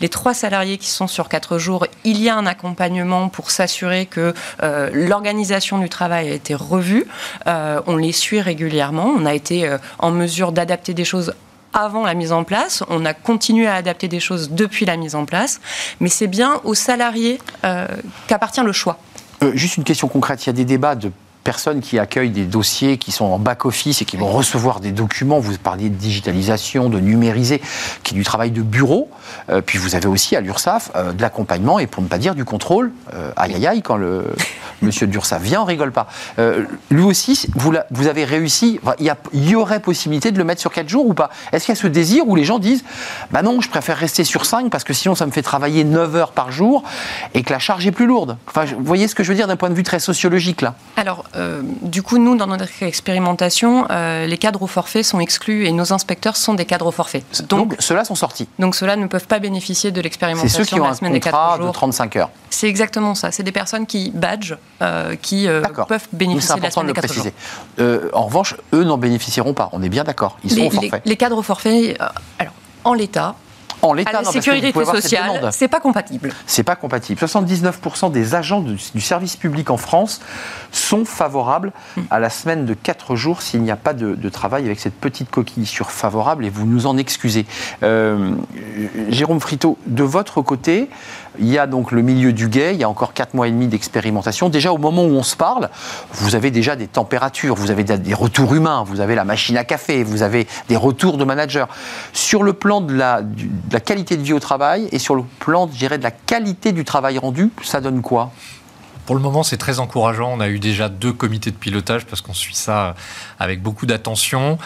les 0.00 0.08
trois 0.08 0.34
salariés 0.34 0.76
qui 0.78 0.88
sont 0.88 1.06
sur 1.06 1.28
quatre 1.28 1.58
jours, 1.58 1.86
il 2.04 2.20
y 2.20 2.28
a 2.28 2.36
un 2.36 2.46
accompagnement 2.46 3.28
pour 3.28 3.50
s'assurer 3.50 4.06
que 4.06 4.34
euh, 4.62 4.90
l'organisation 4.92 5.78
du 5.78 5.88
travail 5.88 6.28
a 6.28 6.34
été 6.34 6.54
revue. 6.54 7.06
Euh, 7.46 7.80
on 7.86 7.96
les 7.96 8.12
suit 8.12 8.40
régulièrement. 8.40 9.06
On 9.06 9.24
a 9.24 9.34
été 9.34 9.76
en 9.98 10.10
mesure 10.10 10.52
d'adapter 10.52 10.92
des 10.92 11.04
choses 11.04 11.34
avant 11.72 12.04
la 12.04 12.14
mise 12.14 12.32
en 12.32 12.44
place. 12.44 12.82
On 12.88 13.06
a 13.06 13.14
continué 13.14 13.68
à 13.68 13.74
adapter 13.74 14.08
des 14.08 14.20
choses 14.20 14.50
depuis 14.50 14.84
la 14.84 14.96
mise 14.96 15.14
en 15.14 15.24
place. 15.24 15.60
Mais 16.00 16.08
c'est 16.08 16.26
bien 16.26 16.60
aux 16.64 16.74
salariés 16.74 17.38
qu'appartient 18.26 18.62
le 18.62 18.72
choix. 18.72 18.98
juste 19.54 19.78
une 19.78 19.84
question 19.84 20.08
concrète. 20.08 20.44
Il 20.44 20.48
y 20.48 20.50
a 20.50 20.54
des 20.54 20.64
débats 20.64 20.94
de 20.94 21.10
personnes 21.44 21.80
qui 21.80 21.98
accueillent 21.98 22.30
des 22.30 22.44
dossiers 22.44 22.98
qui 22.98 23.12
sont 23.12 23.24
en 23.24 23.38
back-office 23.38 24.02
et 24.02 24.04
qui 24.04 24.16
vont 24.16 24.28
recevoir 24.28 24.80
des 24.80 24.92
documents. 24.92 25.40
Vous 25.40 25.56
parliez 25.58 25.88
de 25.88 25.94
digitalisation, 25.94 26.88
de 26.88 27.00
numériser, 27.00 27.60
qui 28.02 28.14
est 28.14 28.16
du 28.16 28.24
travail 28.24 28.50
de 28.50 28.62
bureau. 28.62 29.08
Euh, 29.48 29.60
puis 29.60 29.78
vous 29.78 29.94
avez 29.94 30.06
aussi 30.06 30.36
à 30.36 30.40
l'URSSAF 30.40 30.90
euh, 30.94 31.12
de 31.12 31.22
l'accompagnement 31.22 31.78
et 31.78 31.86
pour 31.86 32.02
ne 32.02 32.08
pas 32.08 32.18
dire 32.18 32.34
du 32.34 32.44
contrôle. 32.44 32.92
Euh, 33.14 33.32
aïe 33.36 33.54
aïe 33.54 33.66
aïe, 33.66 33.82
quand 33.82 33.96
le 33.96 34.24
monsieur 34.82 35.06
d'URSSAF 35.06 35.42
vient, 35.42 35.62
on 35.62 35.64
rigole 35.64 35.92
pas. 35.92 36.08
lui 36.90 37.02
aussi, 37.02 37.46
vous, 37.54 37.72
vous 37.90 38.06
avez 38.06 38.24
réussi. 38.24 38.80
Il 38.98 39.14
y, 39.34 39.54
aurait 39.54 39.80
possibilité 39.80 40.32
de 40.32 40.38
le 40.38 40.44
mettre 40.44 40.60
sur 40.60 40.72
4 40.72 40.88
jours 40.88 41.06
ou 41.06 41.14
pas? 41.14 41.30
Est-ce 41.52 41.66
qu'il 41.66 41.74
y 41.74 41.78
a 41.78 41.80
ce 41.80 41.86
désir 41.86 42.26
où 42.26 42.36
les 42.36 42.44
gens 42.44 42.58
disent 42.58 42.84
Bah 43.30 43.42
non, 43.42 43.60
je 43.60 43.68
préfère 43.68 43.96
rester 43.96 44.24
sur 44.24 44.46
5 44.46 44.70
parce 44.70 44.84
que 44.84 44.92
sinon 44.92 45.14
ça 45.14 45.26
me 45.26 45.30
fait 45.30 45.42
travailler 45.42 45.84
9 45.84 46.16
heures 46.16 46.32
par 46.32 46.50
jour 46.50 46.82
et 47.34 47.42
que 47.42 47.52
la 47.52 47.58
charge 47.58 47.86
est 47.86 47.92
plus 47.92 48.06
lourde 48.06 48.36
enfin, 48.48 48.64
Vous 48.64 48.84
voyez 48.84 49.08
ce 49.08 49.14
que 49.14 49.22
je 49.22 49.28
veux 49.28 49.34
dire 49.34 49.46
d'un 49.46 49.56
point 49.56 49.68
de 49.70 49.74
vue 49.74 49.82
très 49.82 50.00
sociologique 50.00 50.62
là? 50.62 50.74
Alors, 50.96 51.24
euh, 51.36 51.62
du 51.82 52.02
coup, 52.02 52.18
nous, 52.18 52.36
dans 52.36 52.46
notre 52.46 52.82
expérimentation, 52.82 53.86
euh, 53.90 54.26
les 54.26 54.38
cadres 54.38 54.62
au 54.62 54.66
forfait 54.66 55.02
sont 55.02 55.20
exclus 55.20 55.66
et 55.66 55.72
nos 55.72 55.92
inspecteurs 55.92 56.36
sont 56.36 56.54
des 56.54 56.64
cadres 56.64 56.86
au 56.86 56.90
forfait. 56.90 57.22
Donc, 57.48 57.76
ceux-là 57.78 58.04
sont 58.04 58.14
sortis. 58.14 58.48
Donc 58.58 58.74
ceux-là 58.74 58.96
ne 58.96 59.06
peuvent 59.06 59.26
pas 59.26 59.38
bénéficier 59.38 59.90
de 59.92 60.00
l'expérimentation 60.00 60.58
C'est 60.58 60.64
ceux 60.64 60.76
qui 60.76 60.80
ont 60.80 60.86
la 60.86 60.94
semaine 60.94 61.14
un 61.14 61.20
contrat 61.20 61.58
de 61.58 61.70
35 61.70 62.16
heures. 62.16 62.30
C'est 62.50 62.68
exactement 62.68 63.14
ça. 63.14 63.30
C'est 63.30 63.42
des 63.42 63.52
personnes 63.52 63.86
qui 63.86 64.10
badge, 64.10 64.54
euh, 64.82 65.14
qui 65.16 65.46
peuvent 65.88 66.08
bénéficier 66.12 66.56
de 66.56 66.62
la 66.62 66.70
semaine 66.70 66.86
de 66.86 66.92
le 66.92 67.00
préciser. 67.00 67.32
en 68.12 68.24
revanche, 68.24 68.56
eux 68.72 68.84
n'en 68.84 68.98
bénéficieront 68.98 69.54
pas. 69.54 69.68
On 69.72 69.82
est 69.82 69.88
bien 69.88 70.04
d'accord. 70.04 70.36
Ils 70.44 70.50
sont 70.50 70.66
au 70.66 70.70
forfait. 70.70 71.02
Les, 71.04 71.10
les 71.10 71.16
cadres 71.16 71.38
au 71.38 71.42
forfait, 71.42 71.96
alors 72.38 72.54
en 72.84 72.94
l'état, 72.94 73.36
en 73.82 73.92
l'état. 73.92 74.22
la 74.22 74.24
sécurité 74.24 74.72
sociale, 74.84 75.50
c'est 75.52 75.68
pas 75.68 75.80
compatible. 75.80 76.32
C'est 76.46 76.62
pas 76.62 76.76
compatible. 76.76 77.20
79% 77.20 78.10
des 78.10 78.34
agents 78.34 78.60
du, 78.60 79.00
service 79.00 79.36
public 79.36 79.70
en 79.70 79.76
France 79.76 80.20
sont 80.72 81.04
favorables 81.04 81.72
à 82.10 82.18
la 82.18 82.30
semaine 82.30 82.66
de 82.66 82.74
4 82.74 83.16
jours 83.16 83.42
s'il 83.42 83.62
n'y 83.62 83.70
a 83.70 83.76
pas 83.76 83.92
de, 83.94 84.28
travail 84.28 84.64
avec 84.66 84.78
cette 84.78 84.94
petite 84.94 85.30
coquille 85.30 85.66
sur 85.66 85.90
favorable 85.90 86.44
et 86.44 86.50
vous 86.50 86.66
nous 86.66 86.86
en 86.86 86.96
excusez. 86.96 87.46
Euh, 87.82 88.32
Jérôme 89.08 89.40
Frito, 89.40 89.76
de 89.86 90.04
votre 90.04 90.40
côté, 90.40 90.88
il 91.38 91.48
y 91.48 91.58
a 91.58 91.66
donc 91.66 91.92
le 91.92 92.02
milieu 92.02 92.32
du 92.32 92.48
gay, 92.48 92.74
il 92.74 92.80
y 92.80 92.84
a 92.84 92.88
encore 92.88 93.12
4 93.12 93.34
mois 93.34 93.48
et 93.48 93.50
demi 93.50 93.66
d'expérimentation. 93.66 94.48
Déjà 94.48 94.72
au 94.72 94.78
moment 94.78 95.04
où 95.04 95.12
on 95.12 95.22
se 95.22 95.36
parle, 95.36 95.70
vous 96.12 96.34
avez 96.34 96.50
déjà 96.50 96.76
des 96.76 96.86
températures, 96.86 97.54
vous 97.54 97.70
avez 97.70 97.84
des 97.84 98.14
retours 98.14 98.54
humains, 98.54 98.84
vous 98.86 99.00
avez 99.00 99.14
la 99.14 99.24
machine 99.24 99.56
à 99.56 99.64
café, 99.64 100.02
vous 100.02 100.22
avez 100.22 100.46
des 100.68 100.76
retours 100.76 101.16
de 101.16 101.24
managers. 101.24 101.66
Sur 102.12 102.42
le 102.42 102.52
plan 102.52 102.80
de 102.80 102.94
la, 102.94 103.22
de 103.22 103.48
la 103.72 103.80
qualité 103.80 104.16
de 104.16 104.22
vie 104.22 104.32
au 104.32 104.40
travail 104.40 104.88
et 104.92 104.98
sur 104.98 105.14
le 105.14 105.22
plan, 105.38 105.68
je 105.72 105.78
dirais, 105.78 105.98
de 105.98 106.02
la 106.02 106.10
qualité 106.10 106.72
du 106.72 106.84
travail 106.84 107.18
rendu, 107.18 107.50
ça 107.62 107.80
donne 107.80 108.02
quoi? 108.02 108.32
Pour 109.06 109.14
le 109.14 109.20
moment, 109.20 109.42
c'est 109.42 109.56
très 109.56 109.78
encourageant. 109.78 110.30
On 110.32 110.40
a 110.40 110.48
eu 110.48 110.58
déjà 110.58 110.88
deux 110.88 111.12
comités 111.12 111.50
de 111.50 111.56
pilotage 111.56 112.06
parce 112.06 112.20
qu'on 112.20 112.34
suit 112.34 112.54
ça 112.54 112.94
avec 113.38 113.62
beaucoup 113.62 113.86
d'attention. 113.86 114.58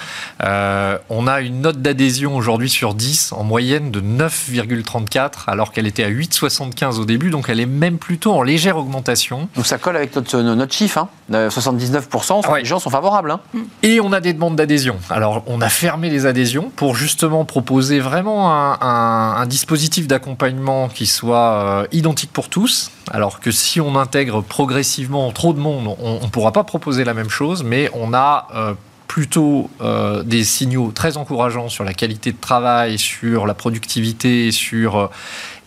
Euh, 0.42 0.98
on 1.10 1.26
a 1.26 1.40
une 1.40 1.60
note 1.60 1.80
d'adhésion 1.80 2.36
aujourd'hui 2.36 2.68
sur 2.68 2.94
10 2.94 3.32
en 3.32 3.44
moyenne 3.44 3.90
de 3.90 4.00
9,34 4.00 5.30
alors 5.46 5.72
qu'elle 5.72 5.86
était 5.86 6.04
à 6.04 6.10
8,75 6.10 6.98
au 6.98 7.04
début. 7.04 7.30
Donc 7.30 7.48
elle 7.48 7.60
est 7.60 7.66
même 7.66 7.98
plutôt 7.98 8.32
en 8.32 8.42
légère 8.42 8.76
augmentation. 8.76 9.48
Donc 9.54 9.66
ça 9.66 9.78
colle 9.78 9.96
avec 9.96 10.14
notre, 10.14 10.40
notre 10.40 10.72
chiffre. 10.72 10.98
Hein. 10.98 11.08
79%, 11.30 12.42
euh, 12.44 12.58
les 12.58 12.64
gens 12.64 12.78
sont 12.78 12.90
favorables. 12.90 13.30
Hein. 13.30 13.40
Et 13.82 14.00
on 14.00 14.12
a 14.12 14.20
des 14.20 14.32
demandes 14.32 14.56
d'adhésion. 14.56 14.96
Alors 15.10 15.42
on 15.46 15.60
a 15.60 15.68
fermé 15.68 16.10
les 16.10 16.26
adhésions 16.26 16.70
pour 16.74 16.94
justement 16.94 17.44
proposer 17.44 18.00
vraiment 18.00 18.52
un, 18.52 19.44
dispositif 19.46 20.06
d'accompagnement 20.06 20.88
qui 20.88 21.06
soit 21.06 21.52
euh, 21.52 21.86
identique 21.92 22.32
pour 22.32 22.48
tous. 22.48 22.90
Alors 23.10 23.40
que 23.40 23.50
si 23.50 23.80
on 23.80 23.96
intègre 23.96 24.42
progressivement 24.42 25.30
trop 25.32 25.52
de 25.52 25.58
monde, 25.58 25.94
on 26.00 26.20
ne 26.20 26.30
pourra 26.30 26.52
pas 26.52 26.64
proposer 26.64 27.04
la 27.04 27.14
même 27.14 27.28
chose, 27.28 27.62
mais 27.62 27.90
on 27.92 28.14
a 28.14 28.48
euh, 28.54 28.74
plutôt 29.06 29.70
euh, 29.80 30.22
des 30.22 30.44
signaux 30.44 30.90
très 30.92 31.16
encourageants 31.16 31.68
sur 31.68 31.84
la 31.84 31.92
qualité 31.92 32.32
de 32.32 32.40
travail, 32.40 32.98
sur 32.98 33.46
la 33.46 33.54
productivité, 33.54 34.50
sur... 34.52 34.96
Euh, 34.96 35.06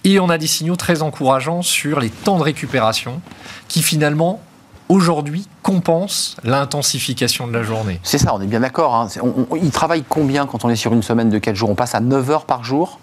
et 0.03 0.19
on 0.19 0.29
a 0.29 0.37
des 0.37 0.47
signaux 0.47 0.75
très 0.75 1.01
encourageants 1.01 1.61
sur 1.61 1.99
les 1.99 2.09
temps 2.09 2.37
de 2.37 2.43
récupération 2.43 3.21
qui 3.67 3.81
finalement 3.81 4.41
aujourd'hui 4.89 5.47
compensent 5.63 6.37
l'intensification 6.43 7.47
de 7.47 7.53
la 7.53 7.63
journée. 7.63 7.99
C'est 8.03 8.17
ça, 8.17 8.33
on 8.33 8.41
est 8.41 8.47
bien 8.47 8.61
d'accord. 8.61 8.95
Hein. 8.95 9.07
il 9.61 9.71
travaille 9.71 10.03
combien 10.07 10.45
quand 10.45 10.63
on 10.65 10.69
est 10.69 10.77
sur 10.77 10.93
une 10.93 11.03
semaine 11.03 11.29
de 11.29 11.37
4 11.37 11.55
jours? 11.55 11.69
On 11.69 11.75
passe 11.75 11.93
à 11.93 11.99
9 11.99 12.29
heures 12.31 12.45
par 12.45 12.63
jour? 12.63 12.99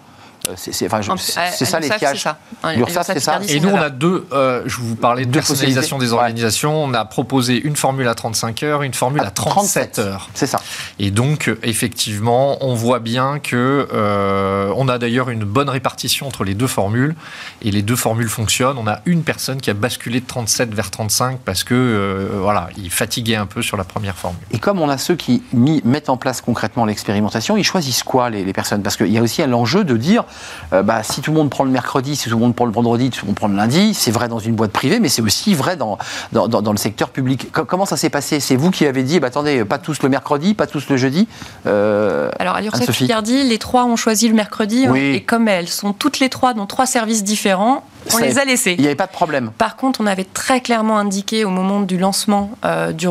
Euh, 0.49 0.53
c'est 0.57 1.65
ça 1.65 1.79
les 1.79 1.89
TH. 1.89 2.27
L'URSSAF, 2.75 3.07
c'est 3.07 3.19
ça. 3.19 3.39
Et 3.47 3.59
nous, 3.59 3.69
on 3.69 3.77
a 3.77 3.89
deux, 3.89 4.25
euh, 4.31 4.63
je 4.65 4.77
vous 4.77 4.95
parlais 4.95 5.25
de 5.25 5.31
personnalisation 5.31 5.97
des 5.97 6.13
organisations. 6.13 6.83
On 6.83 6.93
a 6.93 7.05
proposé 7.05 7.59
une 7.59 7.75
formule 7.75 8.07
à 8.07 8.15
35 8.15 8.63
heures, 8.63 8.81
une 8.83 8.93
formule 8.93 9.21
à, 9.21 9.31
37, 9.31 9.99
heures. 9.99 10.29
C'est 10.33 10.47
ça. 10.47 10.59
Et 10.99 11.11
donc, 11.11 11.51
effectivement, 11.63 12.57
on 12.61 12.73
voit 12.73 12.99
bien 12.99 13.39
que 13.39 13.87
euh, 13.93 14.71
on 14.75 14.87
a 14.87 14.97
d'ailleurs 14.97 15.29
une 15.29 15.43
bonne 15.43 15.69
répartition 15.69 16.27
entre 16.27 16.43
les 16.43 16.53
deux 16.53 16.67
formules. 16.67 17.15
Et 17.61 17.71
les 17.71 17.81
deux 17.81 17.95
formules 17.95 18.29
fonctionnent. 18.29 18.77
On 18.77 18.87
a 18.87 19.01
une 19.05 19.23
personne 19.23 19.61
qui 19.61 19.69
a 19.69 19.73
basculé 19.73 20.19
de 20.19 20.25
37 20.25 20.73
vers 20.73 20.91
35 20.91 21.39
parce 21.39 21.63
que, 21.63 22.29
voilà, 22.41 22.69
il 22.77 22.89
fatiguait 22.89 23.35
un 23.35 23.45
peu 23.45 23.61
sur 23.61 23.77
la 23.77 23.83
première 23.83 24.15
formule. 24.15 24.41
Et 24.51 24.59
comme 24.59 24.79
on 24.79 24.89
a 24.89 24.97
ceux 24.97 25.15
qui 25.15 25.43
mettent 25.53 26.09
en 26.09 26.17
place 26.17 26.41
concrètement 26.41 26.85
l'expérimentation, 26.85 27.57
ils 27.57 27.63
choisissent 27.63 28.03
quoi, 28.03 28.29
les, 28.29 28.43
les 28.43 28.53
personnes? 28.53 28.81
Parce 28.81 28.97
qu'il 28.97 29.11
y 29.11 29.17
a 29.17 29.21
aussi 29.21 29.45
l'enjeu 29.45 29.83
de 29.83 29.97
dire 29.97 30.25
euh, 30.73 30.83
bah, 30.83 31.03
si 31.03 31.21
tout 31.21 31.31
le 31.31 31.37
monde 31.37 31.49
prend 31.49 31.63
le 31.63 31.69
mercredi, 31.69 32.15
si 32.15 32.29
tout 32.29 32.35
le 32.35 32.41
monde 32.41 32.55
prend 32.55 32.65
le 32.65 32.71
vendredi, 32.71 33.09
tout 33.09 33.25
le 33.25 33.27
monde 33.27 33.35
prend 33.35 33.47
le 33.47 33.55
lundi, 33.55 33.93
c'est 33.93 34.11
vrai 34.11 34.27
dans 34.27 34.39
une 34.39 34.55
boîte 34.55 34.71
privée, 34.71 34.99
mais 34.99 35.09
c'est 35.09 35.21
aussi 35.21 35.53
vrai 35.53 35.75
dans, 35.77 35.97
dans, 36.31 36.71
le 36.71 36.77
secteur 36.77 37.09
public. 37.09 37.51
comment 37.51 37.85
ça 37.85 37.97
s'est 37.97 38.09
passé? 38.09 38.39
C'est 38.39 38.55
vous 38.55 38.71
qui 38.71 38.85
avez 38.85 39.03
dit, 39.03 39.19
bah, 39.19 39.27
attendez, 39.27 39.63
pas 39.65 39.77
tous 39.77 40.01
le 40.01 40.09
mercredi, 40.09 40.53
pas 40.53 40.67
tous 40.67 40.89
le 40.89 40.97
jeudi 40.97 41.27
euh, 41.65 42.29
Alors 42.39 42.55
à 42.55 42.61
l'URSSAF 42.61 42.97
Picardie, 42.97 43.43
les 43.43 43.57
trois 43.57 43.85
ont 43.85 43.95
choisi 43.95 44.27
le 44.27 44.35
mercredi, 44.35 44.85
et 44.95 45.23
comme 45.23 45.47
elles 45.47 45.67
sont 45.67 45.93
toutes 45.93 46.19
les 46.19 46.29
trois 46.29 46.53
dans 46.53 46.65
trois 46.65 46.85
services 46.85 47.23
différents, 47.23 47.83
on 48.13 48.17
les 48.17 48.39
a 48.39 48.45
laissés. 48.45 48.73
Il 48.77 48.81
n'y 48.81 48.87
avait 48.87 48.95
pas 48.95 49.07
de 49.07 49.11
problème. 49.11 49.51
Par 49.57 49.75
contre, 49.75 50.01
on 50.01 50.07
avait 50.07 50.25
très 50.25 50.61
clairement 50.61 50.97
indiqué 50.97 51.45
au 51.45 51.49
moment 51.49 51.81
du 51.81 51.97
lancement 51.97 52.51
euh, 52.65 52.91
du, 52.91 53.07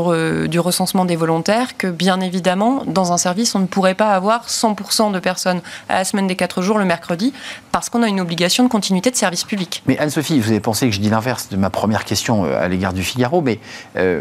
du, 0.49 0.61
recensement 0.61 1.05
des 1.05 1.17
volontaires 1.17 1.77
que, 1.77 1.87
bien 1.87 2.21
évidemment, 2.21 2.83
dans 2.87 3.13
un 3.13 3.19
service, 3.19 3.55
on 3.55 3.61
ne 3.61 3.67
pourrait 3.67 3.95
pas 3.95 4.11
avoir 4.15 4.49
100% 4.49 5.13
de 5.13 5.19
personnes 5.19 5.61
à 5.89 5.95
la 5.95 6.05
semaine 6.05 6.27
des 6.27 6.37
4 6.37 6.63
jours 6.63 6.79
le 6.79 6.85
mercredi, 6.85 7.33
parce 7.73 7.91
qu'on 7.91 8.03
a 8.03 8.09
une 8.09 8.21
obligation 8.21 8.65
de 8.65 8.69
continuité 8.69 9.11
de 9.11 9.17
service 9.17 9.45
public. 9.45 9.83
Mais 9.87 9.99
Anne-Sophie, 9.99 10.39
vous 10.41 10.51
avez 10.51 10.61
pensé 10.61 10.89
que 10.89 10.95
je 10.95 11.01
dis 11.01 11.11
l'inverse 11.11 11.49
de 11.49 11.57
ma 11.57 11.71
première 11.71 12.05
question 12.05 12.45
euh, 12.45 12.63
à 12.63 12.69
l'égard 12.69 12.93
du 12.93 13.03
Figaro, 13.03 13.41
mais 13.41 13.59
euh, 13.97 14.21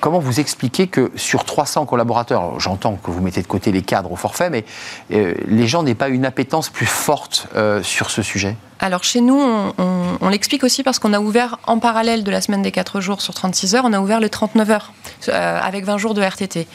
comment 0.00 0.18
vous 0.18 0.40
expliquez 0.40 0.86
que 0.86 1.10
sur 1.16 1.44
300 1.44 1.86
collaborateurs, 1.86 2.58
j'entends 2.60 2.96
que 2.96 3.10
vous 3.10 3.20
mettez 3.20 3.42
de 3.42 3.46
côté 3.46 3.72
les 3.72 3.82
cadres 3.82 4.12
au 4.12 4.16
forfait, 4.16 4.50
mais 4.50 4.64
euh, 5.12 5.34
les 5.46 5.66
gens 5.66 5.82
n'aient 5.82 5.94
pas 5.94 6.08
une 6.08 6.24
appétence 6.24 6.70
plus 6.70 6.86
forte 6.86 7.48
sur 7.82 8.10
ce 8.10 8.22
sujet? 8.22 8.56
Alors 8.80 9.04
chez 9.04 9.20
nous, 9.20 9.38
on, 9.38 10.28
l'explique 10.28 10.64
aussi 10.64 10.82
parce 10.82 10.98
qu'on 10.98 11.12
a 11.12 11.20
ouvert 11.20 11.58
en 11.66 11.78
parallèle 11.78 12.24
de 12.24 12.30
la 12.30 12.40
semaine 12.40 12.62
des 12.62 12.72
4 12.72 13.00
jours 13.00 13.20
sur 13.20 13.34
36 13.34 13.74
heures, 13.74 13.84
on 13.84 13.92
a 13.92 14.00
ouvert 14.00 14.20
les 14.20 14.28
39 14.28 14.70
heures 14.70 14.92
avec 15.28 15.84
20 15.84 15.98
jours 15.98 16.14
de 16.14 16.22
RTT. 16.22 16.66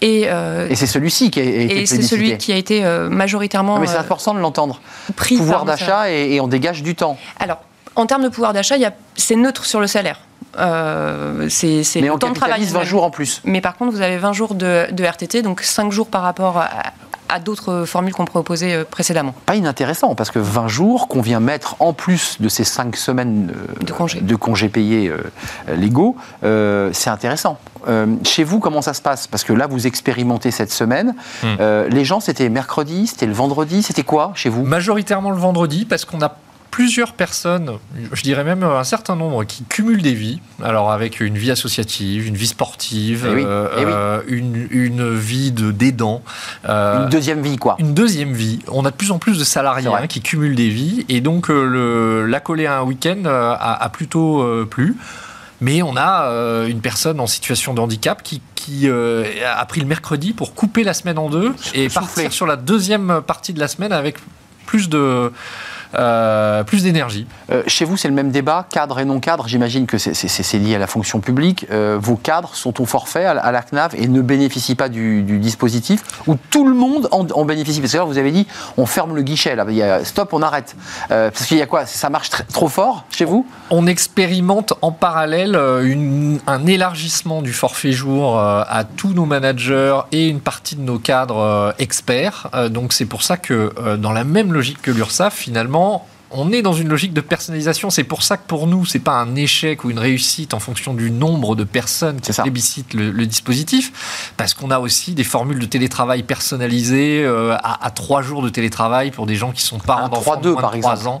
Et, 0.00 0.22
et 0.22 0.74
c'est 0.74 0.86
celui-ci 0.86 1.30
qui 1.30 1.40
a 1.40 1.42
été 1.44 1.82
Et 1.82 1.86
c'est 1.86 2.02
celui 2.02 2.36
qui 2.38 2.52
a 2.52 2.56
été 2.56 2.82
majoritairement... 3.10 3.78
mais 3.78 3.86
c'est 3.86 3.96
important 3.96 4.34
de 4.34 4.40
l'entendre. 4.40 4.80
Pouvoir 5.16 5.64
d'achat 5.64 6.10
et, 6.10 6.40
on 6.40 6.48
dégage 6.48 6.82
du 6.82 6.94
temps. 6.94 7.18
Alors, 7.38 7.58
en 7.96 8.06
termes 8.06 8.24
de 8.24 8.28
pouvoir 8.28 8.52
d'achat, 8.52 8.76
c'est 9.16 9.36
neutre 9.36 9.64
sur 9.64 9.80
le 9.80 9.86
salaire. 9.86 10.20
Euh, 10.58 11.48
c'est 11.48 11.82
le 12.00 12.12
on 12.12 12.18
temps 12.18 12.30
de 12.30 12.34
travail. 12.34 12.64
20 12.64 12.84
jours 12.84 13.04
en 13.04 13.10
plus. 13.10 13.40
Mais 13.44 13.60
par 13.60 13.76
contre, 13.76 13.92
vous 13.92 14.02
avez 14.02 14.18
20 14.18 14.32
jours 14.32 14.54
de, 14.54 14.86
RTT, 15.02 15.42
donc 15.42 15.62
5 15.62 15.92
jours 15.92 16.08
par 16.08 16.22
rapport 16.22 16.58
à, 16.58 16.68
d'autres 17.38 17.84
formules 17.84 18.12
qu'on 18.12 18.24
proposait 18.24 18.74
euh, 18.74 18.84
précédemment. 18.84 19.34
Pas 19.46 19.56
inintéressant, 19.56 20.14
parce 20.14 20.30
que 20.30 20.38
20 20.38 20.68
jours 20.68 21.08
qu'on 21.08 21.20
vient 21.20 21.40
mettre 21.40 21.76
en 21.80 21.92
plus 21.92 22.40
de 22.40 22.48
ces 22.48 22.64
5 22.64 22.96
semaines 22.96 23.52
de, 23.80 23.92
congés. 23.92 24.20
de 24.20 24.36
congés 24.36 24.68
payés 24.68 25.08
euh, 25.08 25.74
légaux, 25.74 26.16
c'est 26.92 27.10
intéressant. 27.10 27.58
chez 28.24 28.44
vous, 28.44 28.60
comment 28.60 28.82
ça 28.82 28.94
se 28.94 29.02
passe? 29.02 29.26
Parce 29.26 29.44
que 29.44 29.52
là, 29.52 29.66
vous 29.66 29.86
expérimentez 29.86 30.50
cette 30.50 30.72
semaine. 30.72 31.14
Hmm. 31.42 31.56
les 31.88 32.04
gens, 32.04 32.20
c'était 32.20 32.48
mercredi, 32.48 33.06
c'était 33.06 33.26
le 33.26 33.32
vendredi, 33.32 33.82
c'était 33.82 34.02
quoi 34.02 34.32
chez 34.34 34.48
vous? 34.48 34.64
Majoritairement 34.64 35.30
le 35.30 35.38
vendredi, 35.38 35.84
parce 35.84 36.04
qu'on 36.04 36.20
a 36.22 36.36
plusieurs 36.74 37.12
personnes, 37.12 37.78
je 38.12 38.22
dirais 38.22 38.42
même 38.42 38.64
un 38.64 38.82
certain 38.82 39.14
nombre, 39.14 39.44
qui 39.44 39.62
cumulent 39.62 40.02
des 40.02 40.14
vies. 40.14 40.40
Alors 40.60 40.90
avec 40.90 41.20
une 41.20 41.38
vie 41.38 41.52
associative, 41.52 42.26
une 42.26 42.34
vie 42.34 42.48
sportive, 42.48 43.24
Eh 43.30 43.32
oui, 43.36 43.44
euh, 43.46 43.68
eh 43.78 43.84
oui. 43.84 43.92
euh, 43.94 44.20
une, 44.26 44.66
une 44.72 45.14
vie 45.16 45.52
de 45.52 45.70
d'aidant. 45.70 46.24
euh, 46.68 47.04
Une 47.04 47.10
deuxième 47.10 47.42
vie, 47.42 47.58
quoi. 47.58 47.76
une 47.78 47.94
deuxième 47.94 48.32
vie. 48.32 48.58
On 48.66 48.84
a 48.84 48.90
de 48.90 48.96
plus 48.96 49.12
en 49.12 49.20
plus 49.20 49.38
de 49.38 49.44
salariés 49.44 49.86
hein, 49.86 50.08
qui 50.08 50.20
cumulent 50.20 50.56
des 50.56 50.68
vies. 50.68 51.06
Et 51.08 51.20
donc, 51.20 51.48
euh, 51.48 51.64
le, 51.64 52.26
l'accoler 52.26 52.66
à 52.66 52.80
un 52.80 52.82
week-end 52.82 53.22
euh, 53.24 53.52
a, 53.56 53.80
a 53.84 53.88
plutôt 53.88 54.42
euh, 54.42 54.66
plu. 54.68 54.96
Mais 55.60 55.80
on 55.82 55.96
a 55.96 56.24
euh, 56.24 56.66
une 56.66 56.80
personne 56.80 57.20
en 57.20 57.28
situation 57.28 57.72
de 57.72 57.80
handicap 57.80 58.20
qui, 58.24 58.42
qui 58.56 58.88
euh, 58.88 59.22
a 59.46 59.64
pris 59.66 59.80
le 59.80 59.86
mercredi 59.86 60.32
pour 60.32 60.56
couper 60.56 60.82
la 60.82 60.92
semaine 60.92 61.18
en 61.18 61.30
deux 61.30 61.54
et 61.72 61.88
Souffler. 61.88 61.90
partir 62.08 62.32
sur 62.32 62.46
la 62.46 62.56
deuxième 62.56 63.22
partie 63.24 63.52
de 63.52 63.60
la 63.60 63.68
semaine 63.68 63.92
avec 63.92 64.16
plus 64.66 64.88
de 64.88 65.30
euh, 65.98 66.62
plus 66.64 66.82
d'énergie. 66.82 67.26
Euh, 67.50 67.62
chez 67.66 67.84
vous, 67.84 67.96
c'est 67.96 68.08
le 68.08 68.14
même 68.14 68.30
débat, 68.30 68.66
cadre 68.70 68.98
et 69.00 69.04
non 69.04 69.20
cadre. 69.20 69.46
J'imagine 69.48 69.86
que 69.86 69.98
c'est- 69.98 70.14
lié 70.58 70.76
à 70.76 70.78
la 70.78 70.86
fonction 70.86 71.20
publique. 71.20 71.66
Euh, 71.72 71.98
vos 72.00 72.16
cadres 72.16 72.54
sont 72.54 72.80
au 72.80 72.84
forfait 72.86 73.24
à, 73.24 73.34
la- 73.34 73.40
à 73.42 73.50
la 73.52 73.62
CNAV 73.62 73.94
et 73.96 74.06
ne 74.06 74.20
bénéficient 74.20 74.74
pas 74.76 74.88
du, 74.88 75.22
du 75.22 75.38
dispositif 75.38 76.02
où 76.26 76.36
tout 76.50 76.66
le 76.68 76.74
monde 76.74 77.08
en, 77.10 77.26
en 77.28 77.44
bénéficie. 77.44 77.80
Parce 77.80 77.92
que 77.92 77.98
là, 77.98 78.04
vous 78.04 78.18
avez 78.18 78.30
dit, 78.30 78.46
on 78.76 78.86
ferme 78.86 79.14
le 79.16 79.22
guichet. 79.22 79.56
Là, 79.56 79.64
il 79.68 79.74
y 79.74 79.82
a, 79.82 80.04
stop, 80.04 80.32
on 80.32 80.42
arrête. 80.42 80.76
Parce 81.08 81.46
qu'il 81.46 81.56
y 81.58 81.62
a 81.62 81.66
quoi? 81.66 81.86
Ça 81.86 82.08
marche 82.10 82.30
très- 82.30 82.44
trop 82.44 82.68
fort 82.68 83.04
chez 83.10 83.24
vous? 83.24 83.46
On 83.70 83.86
expérimente 83.86 84.74
en 84.82 84.92
parallèle 84.92 85.56
une- 85.82 86.38
un 86.46 86.66
élargissement 86.66 87.42
du 87.42 87.52
forfait 87.52 87.92
jour 87.92 88.38
à 88.38 88.84
tous 88.96 89.12
nos 89.14 89.24
managers 89.26 89.98
et 90.12 90.28
une 90.28 90.40
partie 90.40 90.76
de 90.76 90.82
nos 90.82 90.98
cadres 90.98 91.74
experts. 91.78 92.48
Donc 92.70 92.92
c'est 92.92 93.06
pour 93.06 93.22
ça 93.22 93.36
que 93.36 93.72
dans 93.96 94.12
la 94.12 94.24
même 94.24 94.52
logique 94.52 94.80
que 94.82 94.90
l'URSSAF, 94.90 95.34
finalement, 95.34 95.83
vraiment 95.84 96.06
on 96.34 96.52
est 96.52 96.62
dans 96.62 96.72
une 96.72 96.88
logique 96.88 97.12
de 97.14 97.20
personnalisation. 97.20 97.90
C'est 97.90 98.04
pour 98.04 98.22
ça 98.22 98.36
que 98.36 98.46
pour 98.46 98.66
nous, 98.66 98.84
c'est 98.84 98.98
pas 98.98 99.12
un 99.20 99.34
échec 99.36 99.84
ou 99.84 99.90
une 99.90 99.98
réussite 99.98 100.52
en 100.54 100.60
fonction 100.60 100.92
du 100.94 101.10
nombre 101.10 101.54
de 101.56 101.64
personnes 101.64 102.20
qui 102.20 102.32
plébiscitent 102.42 102.94
le, 102.94 103.10
le 103.10 103.26
dispositif, 103.26 104.32
parce 104.36 104.52
qu'on 104.54 104.70
a 104.70 104.78
aussi 104.78 105.14
des 105.14 105.24
formules 105.24 105.58
de 105.58 105.66
télétravail 105.66 106.22
personnalisées 106.22 107.22
euh, 107.24 107.54
à, 107.62 107.86
à 107.86 107.90
trois 107.90 108.22
jours 108.22 108.42
de 108.42 108.48
télétravail 108.48 109.10
pour 109.10 109.26
des 109.26 109.36
gens 109.36 109.52
qui 109.52 109.62
sont 109.62 109.78
parents 109.78 110.08
d'enfants 110.08 110.36
3-2, 110.36 110.40
de 110.42 110.50
moins 110.50 110.60
par 110.60 110.70
de 110.72 110.76
exemple. 110.76 111.08
ans, 111.08 111.20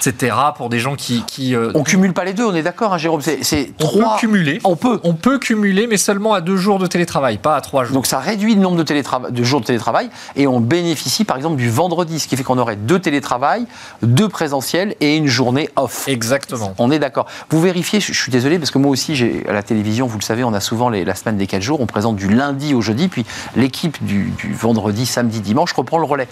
etc. 0.00 0.34
Pour 0.56 0.68
des 0.68 0.78
gens 0.78 0.94
qui, 0.96 1.22
qui 1.26 1.54
euh, 1.54 1.70
On 1.74 1.82
cumule 1.82 2.12
pas 2.12 2.24
les 2.24 2.32
deux, 2.32 2.44
on 2.44 2.54
est 2.54 2.62
d'accord, 2.62 2.94
hein, 2.94 2.98
Jérôme 2.98 3.20
C'est 3.20 3.72
trois. 3.78 4.14
peut 4.14 4.20
cumuler. 4.20 4.60
On 4.64 4.76
peut. 4.76 5.00
On 5.04 5.14
peut 5.14 5.38
cumuler, 5.38 5.86
mais 5.86 5.96
seulement 5.96 6.34
à 6.34 6.40
deux 6.40 6.56
jours 6.56 6.78
de 6.78 6.86
télétravail, 6.86 7.38
pas 7.38 7.56
à 7.56 7.60
trois 7.60 7.84
jours. 7.84 7.94
Donc 7.94 8.06
ça 8.06 8.18
réduit 8.18 8.54
le 8.54 8.60
nombre 8.60 8.76
de, 8.76 8.84
télétrava- 8.84 9.30
de 9.30 9.42
jours 9.44 9.60
de 9.60 9.66
télétravail 9.66 10.10
et 10.36 10.46
on 10.46 10.60
bénéficie 10.60 11.24
par 11.24 11.36
exemple 11.36 11.56
du 11.56 11.68
vendredi, 11.70 12.18
ce 12.20 12.28
qui 12.28 12.36
fait 12.36 12.42
qu'on 12.42 12.58
aurait 12.58 12.76
deux 12.76 12.98
télétravail, 12.98 13.66
deux 14.02 14.28
présentiels 14.48 14.94
et 15.00 15.16
une 15.16 15.26
journée 15.26 15.70
off. 15.76 16.06
Exactement. 16.06 16.74
On 16.76 16.90
est 16.90 16.98
d'accord. 16.98 17.24
Vous 17.48 17.62
vérifiez, 17.62 17.98
je, 18.00 18.12
je 18.12 18.20
suis 18.20 18.30
désolé 18.30 18.58
parce 18.58 18.70
que 18.70 18.76
moi 18.76 18.90
aussi, 18.90 19.16
j'ai 19.16 19.42
à 19.48 19.54
la 19.54 19.62
télévision, 19.62 20.06
vous 20.06 20.18
le 20.18 20.22
savez, 20.22 20.44
on 20.44 20.52
a 20.52 20.60
souvent 20.60 20.90
les- 20.90 21.02
la 21.06 21.14
semaine 21.14 21.38
des 21.38 21.46
4 21.46 21.62
jours, 21.62 21.80
on 21.80 21.86
présente 21.86 22.16
du 22.16 22.28
lundi 22.28 22.74
au 22.74 22.82
jeudi, 22.82 23.08
puis 23.08 23.24
l'équipe 23.56 24.04
du, 24.04 24.32
du 24.36 24.52
vendredi, 24.52 25.06
samedi, 25.06 25.40
dimanche 25.40 25.72
reprend 25.72 25.96
le 25.96 26.04
relais. 26.04 26.28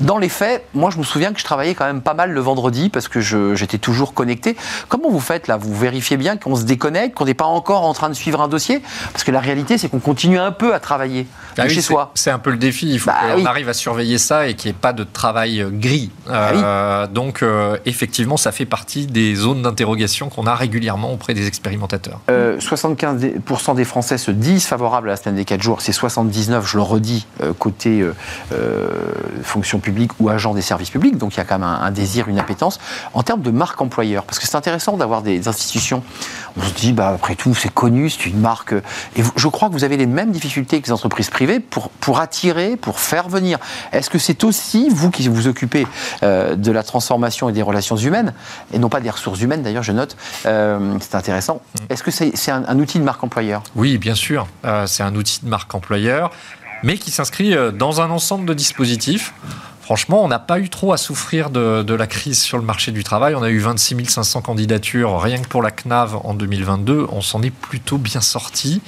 Dans 0.00 0.18
les 0.18 0.28
faits, 0.28 0.64
moi 0.74 0.90
je 0.90 0.98
me 0.98 1.02
souviens 1.02 1.32
que 1.32 1.38
je 1.40 1.44
travaillais 1.44 1.74
quand 1.74 1.84
même 1.84 2.00
pas 2.00 2.14
mal 2.14 2.30
le 2.32 2.40
vendredi 2.40 2.88
parce 2.88 3.08
que 3.08 3.20
j'étais 3.20 3.78
toujours 3.78 4.14
connecté. 4.14 4.56
Comment 4.88 5.10
vous 5.10 5.20
faites 5.20 5.46
là? 5.46 5.56
Vous 5.56 5.74
vérifiez 5.74 6.16
bien 6.16 6.36
qu'on 6.36 6.56
se 6.56 6.62
déconnecte, 6.64 7.14
qu'on 7.16 7.26
n'est 7.26 7.34
pas 7.34 7.44
encore 7.44 7.84
en 7.84 7.92
train 7.92 8.08
de 8.08 8.14
suivre 8.14 8.40
un 8.40 8.48
dossier? 8.48 8.80
Parce 9.12 9.24
que 9.24 9.30
la 9.30 9.40
réalité 9.40 9.76
c'est 9.78 9.88
qu'on 9.88 9.98
continue 10.00 10.38
un 10.38 10.52
peu 10.52 10.74
à 10.74 10.80
travailler 10.80 11.24
de 11.56 11.62
Ah 11.62 11.64
oui, 11.66 11.74
chez 11.74 11.82
soi. 11.82 12.12
C'est 12.14 12.30
un 12.30 12.38
peu 12.38 12.50
le 12.50 12.56
défi. 12.56 12.90
Il 12.92 12.98
faut 12.98 13.10
Bah 13.10 13.16
qu'on 13.32 13.36
oui. 13.40 13.46
arrive 13.46 13.68
à 13.68 13.74
surveiller 13.74 14.18
ça 14.18 14.46
et 14.48 14.54
qu'il 14.54 14.70
n'y 14.70 14.76
ait 14.76 14.80
pas 14.80 14.92
de 14.92 15.04
travail 15.04 15.60
euh, 15.60 15.70
gris. 15.70 16.10
Bah 16.26 16.50
Euh, 16.54 17.06
Donc, 17.06 17.42
euh, 17.42 17.76
effectivement, 17.86 18.36
ça 18.36 18.52
fait 18.52 18.66
partie 18.66 19.06
des 19.06 19.34
zones 19.34 19.62
d'interrogation 19.62 20.28
qu'on 20.28 20.46
a 20.46 20.54
régulièrement 20.54 21.12
auprès 21.12 21.34
des 21.34 21.46
expérimentateurs. 21.46 22.20
Euh, 22.30 22.58
75% 22.58 23.74
des 23.74 23.84
Français 23.84 24.16
se 24.18 24.30
disent 24.30 24.64
favorables 24.66 25.08
à 25.08 25.12
la 25.12 25.16
semaine 25.16 25.36
des 25.36 25.44
4 25.44 25.60
jours. 25.62 25.80
C'est 25.82 25.92
79, 25.92 26.66
je 26.66 26.76
le 26.76 26.82
redis, 26.82 27.26
côté 27.58 28.04
fonction 29.42 29.78
publique 29.78 29.89
ou 30.18 30.28
agent 30.28 30.54
des 30.54 30.62
services 30.62 30.90
publics. 30.90 31.16
Donc 31.18 31.34
il 31.34 31.38
y 31.38 31.40
a 31.40 31.44
quand 31.44 31.58
même 31.58 31.68
un, 31.68 31.80
un 31.82 31.90
désir, 31.90 32.28
une 32.28 32.38
appétence. 32.38 32.78
En 33.14 33.22
termes 33.22 33.42
de 33.42 33.50
marque 33.50 33.80
employeur, 33.80 34.24
parce 34.24 34.38
que 34.38 34.46
c'est 34.46 34.56
intéressant 34.56 34.96
d'avoir 34.96 35.22
des 35.22 35.48
institutions, 35.48 36.02
on 36.56 36.62
se 36.62 36.74
dit, 36.74 36.92
bah, 36.92 37.10
après 37.14 37.34
tout, 37.34 37.54
c'est 37.54 37.72
connu, 37.72 38.10
c'est 38.10 38.26
une 38.26 38.40
marque. 38.40 38.72
euh, 38.72 38.82
Et 39.16 39.22
je 39.36 39.48
crois 39.48 39.68
que 39.68 39.74
vous 39.74 39.84
avez 39.84 39.96
les 39.96 40.06
mêmes 40.06 40.30
difficultés 40.30 40.80
que 40.80 40.86
les 40.86 40.92
entreprises 40.92 41.30
privées 41.30 41.60
pour, 41.60 41.90
pour 41.90 42.20
attirer, 42.20 42.76
pour 42.76 43.00
faire 43.00 43.28
venir. 43.28 43.58
Est-ce 43.92 44.10
que 44.10 44.18
c'est 44.18 44.44
aussi, 44.44 44.88
vous 44.90 45.10
qui 45.10 45.28
vous 45.28 45.46
occupez 45.46 45.86
euh, 46.22 46.56
de 46.56 46.72
la 46.72 46.82
transformation 46.82 47.48
et 47.48 47.52
des 47.52 47.62
relations 47.62 47.96
humaines, 47.96 48.34
et 48.72 48.78
non 48.78 48.88
pas 48.88 49.00
des 49.00 49.10
ressources 49.10 49.40
humaines 49.40 49.62
d'ailleurs, 49.62 49.82
je 49.82 49.92
note, 49.92 50.16
euh, 50.46 50.96
c'est 51.00 51.14
intéressant. 51.14 51.60
Est-ce 51.88 52.02
que 52.02 52.10
c'est 52.10 52.50
un, 52.50 52.64
un 52.66 52.78
outil 52.78 52.98
de 52.98 53.04
marque 53.04 53.22
employeur? 53.24 53.62
Oui, 53.76 53.98
bien 53.98 54.14
sûr. 54.14 54.46
Euh, 54.64 54.86
c'est 54.86 55.02
un 55.02 55.14
outil 55.14 55.40
de 55.42 55.48
marque 55.48 55.74
employeur, 55.74 56.30
mais 56.82 56.98
qui 56.98 57.10
s'inscrit 57.10 57.54
dans 57.74 58.00
un 58.00 58.10
ensemble 58.10 58.46
de 58.46 58.54
dispositifs. 58.54 59.32
Franchement, 59.90 60.22
on 60.22 60.28
n'a 60.28 60.38
pas 60.38 60.60
eu 60.60 60.68
trop 60.68 60.92
à 60.92 60.96
souffrir 60.96 61.50
de, 61.50 61.82
de 61.82 61.94
la 61.94 62.06
crise 62.06 62.40
sur 62.40 62.58
le 62.58 62.62
marché 62.62 62.92
du 62.92 63.02
travail. 63.02 63.34
On 63.34 63.42
a 63.42 63.50
eu 63.50 63.58
26 63.58 64.04
500 64.08 64.40
candidatures 64.40 65.20
rien 65.20 65.38
que 65.38 65.48
pour 65.48 65.62
la 65.62 65.72
CNAV 65.72 66.14
en 66.22 66.32
2022. 66.32 67.08
On 67.10 67.20
s'en 67.20 67.42
est 67.42 67.50
plutôt 67.50 67.98
bien 67.98 68.20
sorti. 68.20 68.82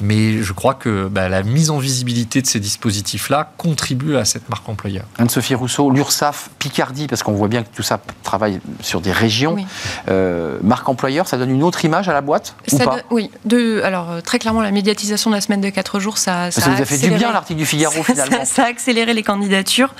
Mais 0.00 0.42
je 0.42 0.52
crois 0.52 0.74
que 0.74 1.06
bah, 1.06 1.28
la 1.28 1.44
mise 1.44 1.70
en 1.70 1.78
visibilité 1.78 2.42
de 2.42 2.48
ces 2.48 2.58
dispositifs-là 2.58 3.52
contribue 3.56 4.16
à 4.16 4.24
cette 4.24 4.48
marque 4.48 4.68
employeur. 4.68 5.04
Anne-Sophie 5.18 5.54
Rousseau, 5.54 5.90
l'URSSAF, 5.92 6.50
Picardie, 6.58 7.06
parce 7.06 7.22
qu'on 7.22 7.34
voit 7.34 7.46
bien 7.46 7.62
que 7.62 7.68
tout 7.72 7.84
ça 7.84 8.00
travaille 8.24 8.58
sur 8.80 9.00
des 9.00 9.12
régions. 9.12 9.52
Oui. 9.54 9.64
Euh, 10.08 10.58
marque 10.64 10.88
employeur, 10.88 11.28
ça 11.28 11.38
donne 11.38 11.50
une 11.50 11.62
autre 11.62 11.84
image 11.84 12.08
à 12.08 12.12
la 12.12 12.20
boîte 12.20 12.56
ou 12.72 12.78
pas 12.78 12.96
oui, 13.12 13.30
de, 13.44 13.80
alors 13.84 14.10
euh, 14.10 14.20
très 14.22 14.40
clairement, 14.40 14.62
la 14.62 14.72
médiatisation 14.72 15.30
de 15.30 15.36
la 15.36 15.40
semaine 15.40 15.60
de 15.60 15.70
4 15.70 16.00
jours, 16.00 16.18
ça, 16.18 16.50
Ça, 16.50 16.62
ça 16.62 16.70
vous 16.70 16.82
a 16.82 16.84
fait 16.84 16.98
du 16.98 17.04
accéléré- 17.04 17.18
bien 17.18 17.32
l'article 17.32 17.60
du 17.60 17.66
Figaro 17.66 17.94
ça, 17.98 18.02
finalement. 18.02 18.44
ça 18.44 18.64
a 18.64 18.66
accéléré 18.66 19.14
les 19.14 19.22
candidatures. 19.22 19.94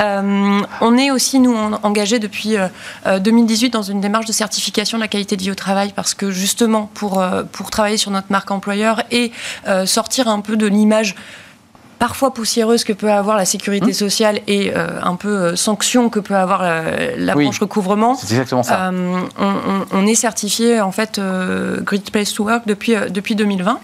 Euh, 0.00 0.60
on 0.80 0.96
est 0.96 1.10
aussi, 1.10 1.38
nous, 1.40 1.54
en- 1.54 1.78
engagés 1.82 2.18
depuis 2.18 2.56
euh, 2.56 2.68
euh, 3.06 3.18
2018 3.18 3.70
dans 3.70 3.82
une 3.82 4.00
démarche 4.00 4.26
de 4.26 4.32
certification 4.32 4.98
de 4.98 5.02
la 5.02 5.08
qualité 5.08 5.36
de 5.36 5.42
vie 5.42 5.50
au 5.50 5.54
travail 5.54 5.92
parce 5.94 6.14
que 6.14 6.30
justement, 6.30 6.90
pour, 6.94 7.20
euh, 7.20 7.42
pour 7.50 7.70
travailler 7.70 7.96
sur 7.98 8.10
notre 8.10 8.28
marque 8.30 8.50
employeur 8.50 9.02
et 9.10 9.32
euh, 9.68 9.86
sortir 9.86 10.28
un 10.28 10.40
peu 10.40 10.56
de 10.56 10.66
l'image 10.66 11.14
parfois 11.98 12.32
poussiéreuse 12.32 12.82
que 12.84 12.94
peut 12.94 13.12
avoir 13.12 13.36
la 13.36 13.44
sécurité 13.44 13.92
sociale 13.92 14.40
et 14.46 14.72
euh, 14.74 14.88
un 15.02 15.16
peu 15.16 15.28
euh, 15.28 15.56
sanction 15.56 16.08
que 16.08 16.18
peut 16.18 16.34
avoir 16.34 16.62
la, 16.62 17.14
la 17.18 17.36
Oui. 17.36 17.44
branche 17.44 17.58
recouvrement. 17.60 18.14
C'est 18.14 18.30
exactement 18.30 18.62
ça. 18.62 18.88
Euh, 18.90 19.20
on, 19.38 19.44
on- 19.46 19.86
on 19.92 20.06
est 20.06 20.14
certifié 20.14 20.80
en 20.80 20.92
fait 20.92 21.18
euh, 21.18 21.78
Great 21.82 22.10
Place 22.10 22.32
to 22.32 22.44
Work 22.44 22.62
depuis, 22.66 22.94
euh, 22.96 23.10
depuis 23.10 23.34
2020. 23.34 23.78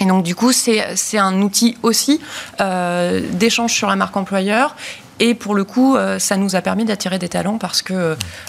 Et 0.00 0.04
donc 0.06 0.22
du 0.24 0.34
coup, 0.36 0.52
c'est 0.52 0.84
c'est 0.96 1.18
un 1.18 1.42
outil 1.42 1.76
aussi 1.82 2.20
euh, 2.60 3.20
d'échange 3.32 3.72
sur 3.72 3.88
la 3.88 3.96
marque 3.96 4.16
employeur. 4.16 4.74
Et 5.24 5.34
pour 5.34 5.54
le 5.54 5.62
coup, 5.62 5.94
euh, 5.96 6.18
ça 6.18 6.36
nous 6.36 6.56
a 6.56 6.60
permis 6.62 6.84
d'attirer 6.84 7.16
des 7.20 7.28
talents 7.28 7.56
parce 7.56 7.80
que 7.80 7.94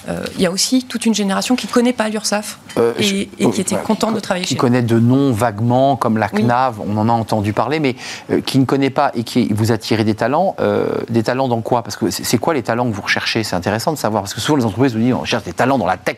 euh, 0.09 0.25
il 0.35 0.41
y 0.41 0.47
a 0.47 0.51
aussi 0.51 0.83
toute 0.83 1.05
une 1.05 1.13
génération 1.13 1.55
qui 1.55 1.67
ne 1.67 1.71
connaît 1.71 1.93
pas 1.93 2.09
l'URSSAF 2.09 2.57
Euh, 2.79 2.93
et, 2.97 3.03
je- 3.03 3.15
et 3.15 3.27
qui 3.51 3.61
était 3.61 3.75
voilà, 3.75 3.83
contente 3.85 4.09
qui 4.09 4.15
de 4.15 4.19
travailler 4.19 4.45
qui 4.45 4.49
chez 4.49 4.55
nous. 4.55 4.61
connaît 4.61 4.81
de 4.81 4.97
noms 4.97 5.31
vaguement, 5.31 5.95
comme 5.95 6.17
la 6.17 6.27
Oui. 6.33 6.41
CNAV, 6.41 6.79
on 6.81 6.97
en 6.97 7.07
a 7.09 7.11
entendu 7.11 7.53
parler, 7.53 7.79
mais 7.79 7.95
euh, 8.31 8.41
qui 8.41 8.57
ne 8.57 8.65
connaît 8.65 8.89
pas 8.89 9.11
et 9.13 9.23
qui 9.23 9.53
vous 9.53 9.71
attirez 9.71 10.03
des 10.03 10.15
talents, 10.15 10.55
euh, 10.59 10.87
des 11.09 11.21
talents 11.21 11.47
dans 11.47 11.61
quoi? 11.61 11.83
Parce 11.83 11.95
que 11.95 12.09
c'est 12.09 12.39
quoi 12.39 12.55
les 12.55 12.63
talents 12.63 12.89
que 12.89 12.95
vous 12.95 13.03
recherchez? 13.03 13.43
C'est 13.43 13.55
intéressant 13.55 13.93
de 13.93 13.97
savoir, 13.99 14.23
parce 14.23 14.33
que 14.33 14.41
souvent 14.41 14.57
les 14.57 14.65
entreprises 14.65 14.93
vous 14.93 14.99
disent 14.99 15.13
on 15.13 15.25
cherche 15.25 15.43
des 15.43 15.53
talents 15.53 15.77
dans 15.77 15.85
la 15.85 15.97
tech, 15.97 16.17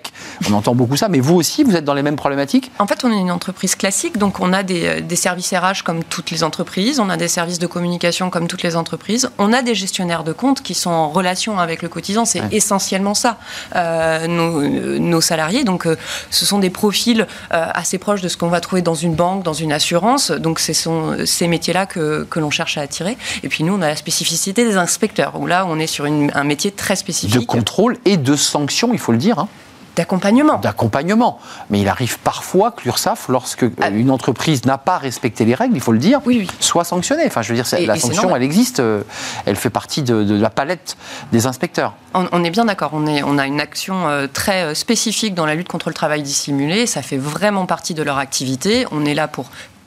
on 0.49 0.53
entend 0.53 0.73
beaucoup 0.73 0.95
ça, 0.95 1.09
mais 1.09 1.19
vous 1.19 1.35
aussi, 1.35 1.65
vous 1.65 1.75
êtes 1.75 1.83
dans 1.83 1.93
les 1.93 2.03
mêmes 2.03 2.15
problématiques? 2.15 2.71
En 2.79 2.87
fait, 2.87 3.03
on 3.03 3.11
est 3.11 3.19
une 3.19 3.31
entreprise 3.31 3.75
classique, 3.75 4.17
donc 4.17 4.39
on 4.39 4.53
a 4.53 4.63
des, 4.63 5.01
des 5.01 5.15
services 5.17 5.53
RH 5.53 5.83
comme 5.83 6.05
toutes 6.05 6.31
les 6.31 6.45
entreprises, 6.45 7.01
on 7.01 7.09
a 7.09 7.17
des 7.17 7.27
services 7.27 7.59
de 7.59 7.67
communication 7.67 8.29
comme 8.29 8.47
toutes 8.47 8.63
les 8.63 8.77
entreprises, 8.77 9.29
on 9.37 9.51
a 9.51 9.61
des 9.61 9.75
gestionnaires 9.75 10.23
de 10.23 10.31
qui 10.53 10.73
sont 10.73 10.89
en 10.91 11.09
relation 11.09 11.59
avec 11.59 11.81
le 11.81 11.89
cotisant, 11.89 12.25
c'est 12.25 12.41
Ouais. 12.41 12.47
essentiellement 12.51 13.13
ça, 13.13 13.37
euh, 13.75 14.27
nos, 14.27 14.61
nos 14.99 15.21
salariés. 15.21 15.63
Donc, 15.63 15.87
euh, 15.87 15.95
ce 16.29 16.45
sont 16.45 16.59
des 16.59 16.69
profils 16.69 17.25
euh, 17.53 17.65
assez 17.73 17.97
proches 17.97 18.21
de 18.21 18.27
ce 18.27 18.37
qu'on 18.37 18.49
va 18.49 18.59
trouver 18.61 18.81
dans 18.81 18.93
une 18.95 19.15
banque, 19.15 19.43
dans 19.43 19.53
une 19.53 19.71
assurance. 19.71 20.31
Donc, 20.31 20.59
ce 20.59 20.73
sont 20.73 21.15
ces 21.25 21.47
métiers-là 21.47 21.85
que, 21.85 22.25
que 22.29 22.39
l'on 22.39 22.49
cherche 22.51 22.77
à 22.77 22.81
attirer. 22.81 23.17
Et 23.43 23.49
puis, 23.49 23.63
nous, 23.63 23.73
on 23.73 23.81
a 23.81 23.87
la 23.87 23.95
spécificité 23.95 24.65
des 24.65 24.77
inspecteurs, 24.77 25.39
où 25.39 25.47
là, 25.47 25.65
on 25.67 25.79
est 25.79 25.87
sur 25.87 26.05
une- 26.05 26.31
un 26.35 26.43
métier 26.43 26.71
très 26.71 26.93
de 26.95 26.99
spécifique 26.99 27.47
contrôle 27.47 27.97
et 28.05 28.17
de 28.17 28.35
sanction, 28.35 28.89
il 28.93 28.99
faut 28.99 29.11
le 29.11 29.17
dire. 29.17 29.39
hein. 29.39 29.47
D'accompagnement. 29.95 30.57
d'accompagnement. 30.57 31.39
Mais 31.69 31.81
il 31.81 31.87
arrive 31.87 32.19
parfois 32.19 32.71
que 32.71 32.83
l'URSSAF, 32.83 33.27
lorsque 33.29 33.65
Ah. 33.81 33.89
une 33.89 34.11
entreprise 34.11 34.65
n'a 34.65 34.77
pas 34.77 34.97
respecté 34.97 35.45
les 35.45 35.55
règles, 35.55 35.75
il 35.75 35.81
faut 35.81 35.91
le 35.91 35.97
dire, 35.99 36.19
Oui, 36.25 36.37
oui. 36.41 36.51
soit 36.59 36.83
sanctionnée. 36.83 37.23
Enfin, 37.27 37.41
je 37.41 37.49
veux 37.49 37.55
dire, 37.55 37.65
Et- 37.77 37.85
la 37.85 37.95
et 37.95 37.99
sanction, 37.99 38.35
elle 38.35 38.43
existe, 38.43 38.79
euh, 38.79 39.01
elle 39.45 39.55
fait 39.55 39.69
partie 39.69 40.03
de, 40.03 40.23
de 40.23 40.39
la 40.39 40.49
palette 40.49 40.97
des 41.31 41.45
inspecteurs. 41.47 41.93
On, 42.13 42.27
on 42.31 42.43
est 42.43 42.49
bien 42.51 42.65
d'accord, 42.65 42.91
on, 42.93 43.07
est- 43.07 43.23
on 43.23 43.37
a 43.37 43.45
une 43.45 43.59
action 43.61 44.07
euh, 44.07 44.27
très 44.31 44.63
euh, 44.63 44.73
spécifique 44.73 45.33
dans 45.33 45.45
la 45.45 45.55
lutte 45.55 45.67
contre 45.67 45.89
le 45.89 45.93
travail 45.95 46.21
dissimulé, 46.21 46.85
ça 46.87 47.01
fait 47.01 47.17
vraiment 47.17 47.65
partie 47.65 47.93
de 47.93 48.03
leur 48.03 48.17
activité, 48.17 48.85
on 48.91 49.05
est 49.05 49.13
là 49.13 49.27
pour 49.27 49.45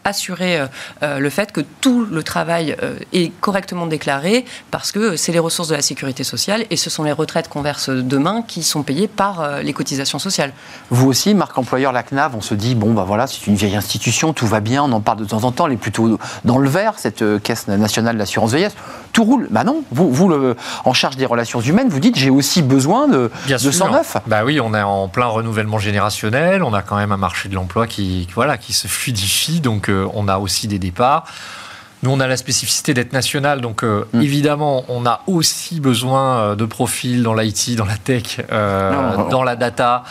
assurer 0.09 0.67
le 1.03 1.31
fait 1.31 1.53
que 1.53 1.61
tout 1.81 2.05
le 2.05 2.23
travail 2.23 2.77
est 3.13 3.33
correctement 3.41 3.87
déclaré 3.87 4.45
parce 4.71 4.93
que 4.93 5.17
c'est 5.17 5.33
les 5.33 5.39
ressources 5.39 5.69
de 5.69 5.75
la 5.75 5.83
sécurité 5.83 6.25
sociale 6.25 6.65
et 6.71 6.77
ce 6.77 6.91
sont 6.91 7.05
les 7.05 7.13
retraites 7.13 7.49
qu'on 7.49 7.63
verse 7.63 7.91
demain 7.91 8.43
qui 8.47 8.63
sont 8.63 8.83
payées 8.83 9.09
par 9.09 9.63
les 9.63 9.73
cotisations 9.73 10.19
sociales. 10.19 10.53
Vous 10.91 11.09
aussi, 11.09 11.35
marque 11.35 11.57
employeur, 11.59 11.93
la 11.93 12.03
CNAV, 12.03 12.37
on 12.37 12.41
se 12.41 12.55
dit, 12.55 12.75
bon, 12.75 12.93
bah 12.93 13.05
voilà, 13.07 13.27
c'est 13.27 13.47
une 13.47 13.55
vieille 13.55 13.77
institution, 13.77 14.33
tout 14.33 14.47
va 14.47 14.61
bien, 14.61 14.83
on 14.83 14.93
en 14.93 15.01
parle 15.01 15.19
de 15.19 15.25
temps 15.25 15.45
en 15.45 15.53
temps, 15.53 15.67
elle 15.67 15.75
est 15.75 15.77
plutôt 15.77 16.19
dans 16.45 16.59
le 16.59 16.69
vert, 16.69 16.95
cette 16.97 17.25
caisse 17.43 17.69
nationale 17.69 18.17
d'assurance 18.17 18.51
vieillesse. 18.51 18.75
Tout 19.13 19.25
roule. 19.25 19.49
Bah 19.51 19.65
non, 19.65 19.83
vous, 19.91 20.13
vous 20.13 20.29
le, 20.29 20.57
en 20.85 20.93
charge 20.93 21.17
des 21.17 21.27
relations 21.27 21.61
humaines, 21.61 21.89
vous 21.89 22.01
dites, 22.01 22.17
j'ai 22.17 22.31
aussi 22.31 22.63
besoin 22.63 23.09
de, 23.09 23.31
de 23.49 23.57
109. 23.57 24.19
Bah 24.27 24.45
oui, 24.45 24.61
on 24.61 24.75
est 24.75 24.83
en 24.83 25.09
plein 25.09 25.27
renouvellement 25.27 25.79
générationnel, 25.79 26.63
on 26.63 26.75
a 26.75 26.83
quand 26.83 26.97
même 26.97 27.13
un 27.13 27.17
marché 27.17 27.49
de 27.49 27.55
l'emploi 27.55 27.87
qui, 27.87 28.29
voilà, 28.35 28.59
qui 28.59 28.73
se 28.73 28.87
fluidifie, 28.87 29.61
donc 29.61 29.89
euh, 29.89 29.98
on 30.15 30.29
a 30.29 30.39
aussi 30.39 30.69
des 30.69 30.79
départs. 30.79 31.25
Nous, 32.03 32.11
on 32.11 32.21
a 32.21 32.29
la 32.29 32.37
spécificité 32.37 32.95
d'être 32.95 33.13
national, 33.13 33.61
donc 33.61 33.83
euh, 33.83 34.05
mm. 34.13 34.23
évidemment, 34.23 34.85
on 34.89 35.05
a 35.05 35.23
aussi 35.27 35.81
besoin 35.81 36.39
euh, 36.39 36.55
de 36.55 36.65
profils 36.65 37.23
dans 37.23 37.35
l'IT, 37.35 37.75
dans 37.75 37.85
la 37.85 37.97
tech, 37.97 38.41
euh, 38.53 39.29
dans 39.31 39.43
la 39.43 39.57
data, 39.57 40.05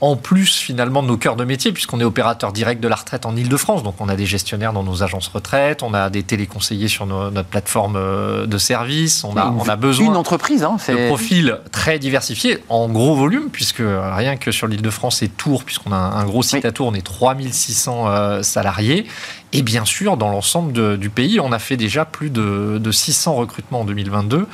en 0.00 0.16
plus 0.16 0.56
finalement 0.58 1.02
de 1.02 1.08
nos 1.08 1.16
cœurs 1.16 1.36
de 1.36 1.44
métier, 1.44 1.72
puisqu'on 1.72 2.00
est 2.00 2.04
opérateur 2.04 2.52
direct 2.52 2.82
de 2.82 2.88
la 2.88 2.96
retraite 2.96 3.24
en 3.24 3.36
Ile-de-France. 3.36 3.82
Donc, 3.82 3.94
on 4.00 4.08
a 4.08 4.16
des 4.16 4.26
gestionnaires 4.26 4.72
dans 4.72 4.82
nos 4.82 5.02
agences 5.02 5.28
retraite, 5.28 5.82
on 5.82 5.94
a 5.94 6.10
des 6.10 6.22
téléconseillers 6.22 6.88
sur 6.88 7.06
notre 7.06 7.48
plateforme 7.48 7.98
de 8.46 8.58
services, 8.58 9.24
on 9.24 9.36
a, 9.36 9.46
on 9.46 9.68
a 9.68 9.76
besoin 9.76 10.06
une 10.06 10.16
entreprise, 10.16 10.62
hein, 10.62 10.76
de 10.88 11.08
profils 11.08 11.58
très 11.72 11.98
diversifiés, 11.98 12.58
en 12.68 12.88
gros 12.88 13.14
volume, 13.14 13.48
puisque 13.50 13.82
rien 13.82 14.36
que 14.36 14.52
sur 14.52 14.66
l'Île-de-France 14.66 15.22
et 15.22 15.28
Tours, 15.28 15.64
puisqu'on 15.64 15.92
a 15.92 15.96
un 15.96 16.24
gros 16.24 16.42
site 16.42 16.64
à 16.64 16.72
Tours, 16.72 16.88
on 16.88 16.94
est 16.94 17.04
3600 17.04 18.42
salariés. 18.42 19.06
Et 19.52 19.62
bien 19.62 19.84
sûr, 19.84 20.16
dans 20.16 20.30
l'ensemble 20.30 20.96
du 20.96 21.10
pays, 21.10 21.40
on 21.40 21.50
a 21.50 21.58
fait 21.58 21.76
déjà 21.76 22.04
plus 22.04 22.30
de, 22.30 22.90
600 22.90 23.34
recrutements 23.34 23.80
en 23.80 23.84
2022. 23.84 24.46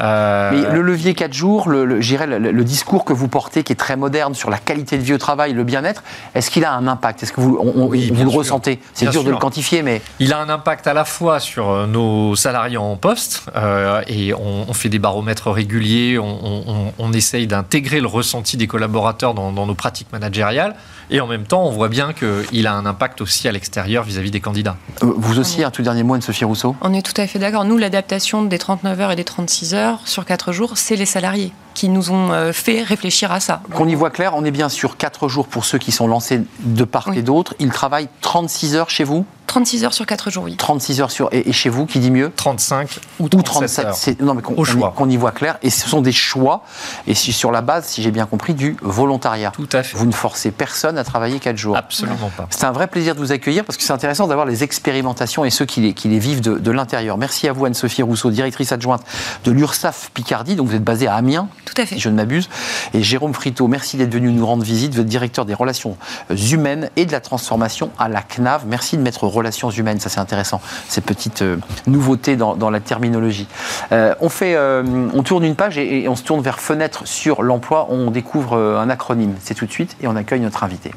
Euh, 0.00 0.50
Mais 0.52 0.74
le 0.74 0.82
levier 0.82 1.14
4 1.14 1.32
jours, 1.32 1.68
le, 1.68 1.84
le, 1.84 1.98
le, 1.98 2.64
discours 2.64 3.04
que 3.04 3.12
vous 3.12 3.28
portez, 3.28 3.62
qui 3.62 3.72
est 3.72 3.76
très 3.76 3.96
moderne 3.96 4.34
sur 4.34 4.48
la 4.48 4.58
qualité 4.58 4.96
de 4.96 5.02
vie 5.02 5.14
au 5.14 5.18
travail, 5.18 5.52
le 5.52 5.64
bien-être, 5.64 6.02
est-ce 6.34 6.50
qu'il 6.50 6.64
a 6.64 6.72
un 6.72 6.86
impact? 6.86 7.22
Est-ce 7.22 7.32
que 7.32 7.40
vous, 7.40 7.58
vous 7.62 7.90
le 7.90 8.28
ressentez? 8.28 8.80
C'est 8.94 9.10
dur 9.10 9.24
de 9.24 9.30
le 9.30 9.36
quantifier, 9.36 9.82
mais... 9.82 10.00
Il 10.18 10.32
a 10.32 10.38
un 10.38 10.48
impact 10.48 10.86
à 10.86 10.94
la 10.94 11.04
fois 11.04 11.40
sur 11.40 11.68
euh, 11.70 11.86
nos 11.86 12.34
salariés 12.36 12.76
en 12.78 12.96
poste, 12.96 13.44
euh, 13.56 14.02
et 14.06 14.32
on, 14.34 14.72
fait 14.72 14.88
des 14.88 14.98
baromètres 14.98 15.50
réguliers, 15.50 16.18
on, 16.18 16.92
on 16.98 17.12
essaye 17.12 17.46
d'intégrer 17.46 18.00
le 18.00 18.06
ressenti 18.06 18.56
des 18.56 18.66
collaborateurs 18.66 19.34
dans, 19.34 19.52
dans 19.52 19.66
nos 19.66 19.74
pratiques 19.74 20.12
managériales. 20.12 20.74
Et 21.10 21.20
en 21.20 21.26
même 21.26 21.44
temps, 21.44 21.64
on 21.64 21.70
voit 21.70 21.88
bien 21.88 22.12
qu'il 22.12 22.66
a 22.66 22.74
un 22.74 22.84
impact 22.84 23.20
aussi 23.20 23.48
à 23.48 23.52
l'extérieur 23.52 24.04
vis-à-vis 24.04 24.30
des 24.30 24.40
candidats. 24.40 24.76
Euh, 25.02 25.12
vous 25.16 25.38
aussi, 25.38 25.64
un 25.64 25.70
tout 25.70 25.82
dernier 25.82 26.02
mot, 26.02 26.14
Anne-Sophie 26.14 26.44
Rousseau? 26.44 26.76
On 26.82 26.92
est 26.92 27.02
tout 27.02 27.18
à 27.18 27.26
fait 27.26 27.38
d'accord. 27.38 27.64
Nous, 27.64 27.78
l'adaptation 27.78 28.42
des 28.42 28.58
39 28.58 29.00
heures 29.00 29.12
et 29.12 29.16
des 29.16 29.24
36 29.24 29.74
heures 29.74 30.00
sur 30.04 30.24
4 30.24 30.52
jours, 30.52 30.76
c'est 30.76 30.96
les 30.96 31.06
salariés 31.06 31.52
qui 31.74 31.88
nous 31.88 32.10
ont 32.10 32.32
euh, 32.32 32.52
fait 32.52 32.82
réfléchir 32.82 33.32
à 33.32 33.40
ça. 33.40 33.62
Qu'on 33.72 33.88
y 33.88 33.94
voit 33.94 34.10
clair, 34.10 34.32
on 34.34 34.44
est 34.44 34.50
bien 34.50 34.68
sur 34.68 34.96
4 34.96 35.28
jours 35.28 35.46
pour 35.46 35.64
ceux 35.64 35.78
qui 35.78 35.92
sont 35.92 36.08
lancés 36.08 36.42
de 36.60 36.84
part 36.84 37.12
et 37.14 37.22
d'autre. 37.22 37.54
Ils 37.58 37.70
travaillent 37.70 38.08
36 38.20 38.76
heures 38.76 38.90
chez 38.90 39.04
vous? 39.04 39.24
36 39.48 39.84
heures 39.84 39.94
sur 39.94 40.06
4 40.06 40.30
jours, 40.30 40.44
oui. 40.44 40.56
36 40.56 41.00
heures 41.00 41.10
sur. 41.10 41.28
Et, 41.32 41.52
chez 41.52 41.70
vous, 41.70 41.86
qui 41.86 41.98
dit 41.98 42.10
mieux 42.10 42.30
35 42.36 43.00
ou 43.18 43.28
37 43.28 43.86
heures. 43.86 43.96
Non, 44.20 44.34
mais 44.34 44.42
qu'on 44.42 45.10
y 45.10 45.16
voit 45.16 45.32
clair. 45.32 45.58
Et 45.62 45.70
ce 45.70 45.88
sont 45.88 46.02
des 46.02 46.12
choix, 46.12 46.62
et 47.06 47.14
sur 47.14 47.50
la 47.50 47.62
base, 47.62 47.86
si 47.86 48.02
j'ai 48.02 48.10
bien 48.10 48.26
compris, 48.26 48.54
du 48.54 48.76
volontariat. 48.82 49.50
Tout 49.50 49.68
à 49.72 49.82
fait. 49.82 49.96
Vous 49.96 50.06
ne 50.06 50.12
forcez 50.12 50.50
personne 50.50 50.98
à 50.98 51.04
travailler 51.04 51.40
4 51.40 51.56
jours. 51.56 51.76
Absolument 51.76 52.30
pas. 52.36 52.46
C'est 52.50 52.64
un 52.64 52.72
vrai 52.72 52.86
plaisir 52.86 53.14
de 53.14 53.20
vous 53.20 53.32
accueillir 53.32 53.64
parce 53.64 53.76
que 53.76 53.82
c'est 53.82 53.92
intéressant 53.92 54.26
d'avoir 54.26 54.46
les 54.46 54.62
expérimentations 54.62 55.44
et 55.44 55.50
ceux 55.50 55.64
qui 55.64 55.80
les, 55.80 55.94
qui 55.94 56.08
les 56.08 56.18
vivent 56.18 56.42
de, 56.42 56.58
de 56.58 56.70
l'intérieur. 56.70 57.16
Merci 57.16 57.48
à 57.48 57.52
vous, 57.52 57.64
Anne-Sophie 57.64 58.02
Rousseau, 58.02 58.30
directrice 58.30 58.72
adjointe 58.72 59.02
de 59.44 59.50
l'URSAF 59.50 60.10
Picardie. 60.12 60.56
Donc 60.56 60.68
vous 60.68 60.76
êtes 60.76 60.84
basée 60.84 61.06
à 61.06 61.14
Amiens. 61.14 61.48
Tout 61.64 61.74
à 61.78 61.86
fait. 61.86 61.94
Si 61.94 62.00
je 62.00 62.10
ne 62.10 62.14
m'abuse. 62.14 62.50
Et 62.92 63.02
Jérôme 63.02 63.32
Frito, 63.32 63.66
merci 63.66 63.96
d'être 63.96 64.12
venu 64.12 64.30
nous 64.30 64.46
rendre 64.46 64.62
visite. 64.62 64.94
Vous 64.94 65.00
êtes 65.00 65.06
directeur 65.06 65.46
des 65.46 65.54
relations 65.54 65.96
humaines 66.30 66.90
et 66.96 67.06
de 67.06 67.12
la 67.12 67.20
transformation 67.20 67.90
à 67.98 68.08
la 68.08 68.20
CNAV. 68.20 68.66
Merci 68.66 68.98
de 68.98 69.02
mettre 69.02 69.26
relations 69.38 69.70
humaines. 69.70 70.00
Ça, 70.00 70.08
intéressant, 70.20 70.60
ces 70.88 71.00
petites 71.00 71.42
euh, 71.42 71.56
nouveautés 71.86 72.36
dans, 72.36 72.70
la 72.70 72.80
terminologie. 72.80 73.46
Euh, 73.92 74.14
on, 74.20 74.28
fait, 74.28 74.54
euh, 74.54 74.82
on 75.14 75.22
tourne 75.22 75.44
une 75.44 75.54
page 75.54 75.78
et, 75.78 76.02
et, 76.02 76.08
on 76.08 76.16
se 76.16 76.22
tourne 76.22 76.42
vers 76.42 76.60
fenêtre 76.60 77.06
sur 77.06 77.42
l'emploi. 77.42 77.86
On 77.90 78.10
découvre 78.10 78.56
un 78.56 78.90
acronyme. 78.90 79.34
C'est 79.40 79.54
tout 79.54 79.66
de 79.66 79.72
suite 79.72 79.96
et 80.02 80.08
on 80.08 80.16
accueille 80.16 80.40
notre 80.40 80.64
invité. 80.64 80.92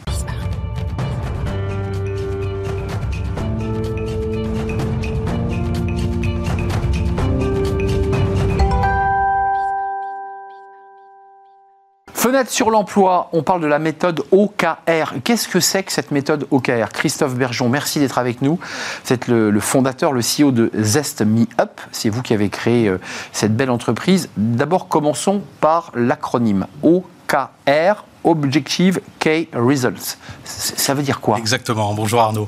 Fenêtre 12.21 12.51
sur 12.51 12.69
l'emploi, 12.69 13.29
on 13.33 13.41
parle 13.41 13.61
de 13.61 13.65
la 13.65 13.79
méthode 13.79 14.23
OKR. 14.29 15.23
Qu'est-ce 15.23 15.47
que 15.47 15.59
c'est 15.59 15.81
que 15.81 15.91
cette 15.91 16.11
méthode 16.11 16.45
OKR 16.51 16.89
Christophe 16.93 17.33
Bergeon, 17.33 17.67
merci 17.67 17.97
d'être 17.97 18.19
avec 18.19 18.43
nous. 18.43 18.59
Vous 19.03 19.11
êtes 19.11 19.27
le, 19.27 19.59
fondateur, 19.59 20.13
le 20.13 20.21
CEO 20.21 20.51
de 20.51 20.69
Zest 20.75 21.23
Me 21.23 21.47
Up. 21.59 21.81
C'est 21.91 22.09
vous 22.09 22.21
qui 22.21 22.35
avez 22.35 22.49
créé 22.49 22.87
euh, 22.87 22.99
cette 23.31 23.57
belle 23.57 23.71
entreprise. 23.71 24.29
D'abord, 24.37 24.87
commençons 24.87 25.41
par 25.61 25.91
l'acronyme 25.95 26.67
OKR. 26.83 28.05
Objective 28.23 29.01
Key 29.19 29.47
Results. 29.53 30.17
Ça 30.43 30.93
veut 30.93 31.03
dire 31.03 31.19
quoi? 31.19 31.37
Exactement. 31.37 31.93
Bonjour 31.93 32.21
Arnaud. 32.21 32.47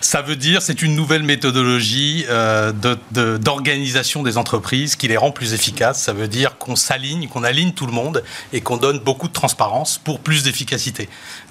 Ça 0.00 0.22
veut 0.22 0.36
dire 0.36 0.62
c'est 0.62 0.82
une 0.82 0.94
nouvelle 0.94 1.22
méthodologie 1.22 2.24
euh, 2.28 2.72
d'organisation 3.10 4.22
des 4.22 4.38
entreprises 4.38 4.96
qui 4.96 5.08
les 5.08 5.16
rend 5.16 5.30
plus 5.30 5.54
efficaces. 5.54 6.00
Ça 6.00 6.12
veut 6.12 6.28
dire 6.28 6.58
qu'on 6.58 6.76
s'aligne, 6.76 7.28
qu'on 7.28 7.42
aligne 7.42 7.72
tout 7.72 7.86
le 7.86 7.92
monde 7.92 8.22
et 8.52 8.60
qu'on 8.60 8.76
donne 8.76 9.00
beaucoup 9.00 9.28
de 9.28 9.32
transparence 9.32 9.98
pour 9.98 10.20
plus 10.20 10.44
d'efficacité. 10.44 11.08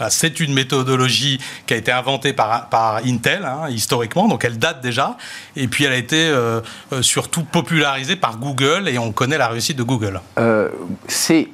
C'est 0.09 0.39
une 0.39 0.53
méthodologie 0.53 1.39
qui 1.65 1.73
a 1.73 1.77
été 1.77 1.91
inventée 1.91 2.33
par, 2.33 2.69
par 2.69 2.97
Intel 3.05 3.45
hein, 3.45 3.69
historiquement, 3.69 4.27
donc 4.27 4.45
elle 4.45 4.57
date 4.57 4.81
déjà. 4.81 5.17
Et 5.55 5.67
puis 5.67 5.83
elle 5.83 5.93
a 5.93 5.97
été 5.97 6.27
euh, 6.29 6.61
euh, 6.93 7.01
surtout 7.01 7.43
popularisée 7.43 8.15
par 8.15 8.37
Google 8.37 8.87
et 8.87 8.97
on 8.97 9.11
connaît 9.11 9.37
la 9.37 9.47
réussite 9.47 9.77
de 9.77 9.83
Google. 9.83 10.21
c'est 11.07 11.49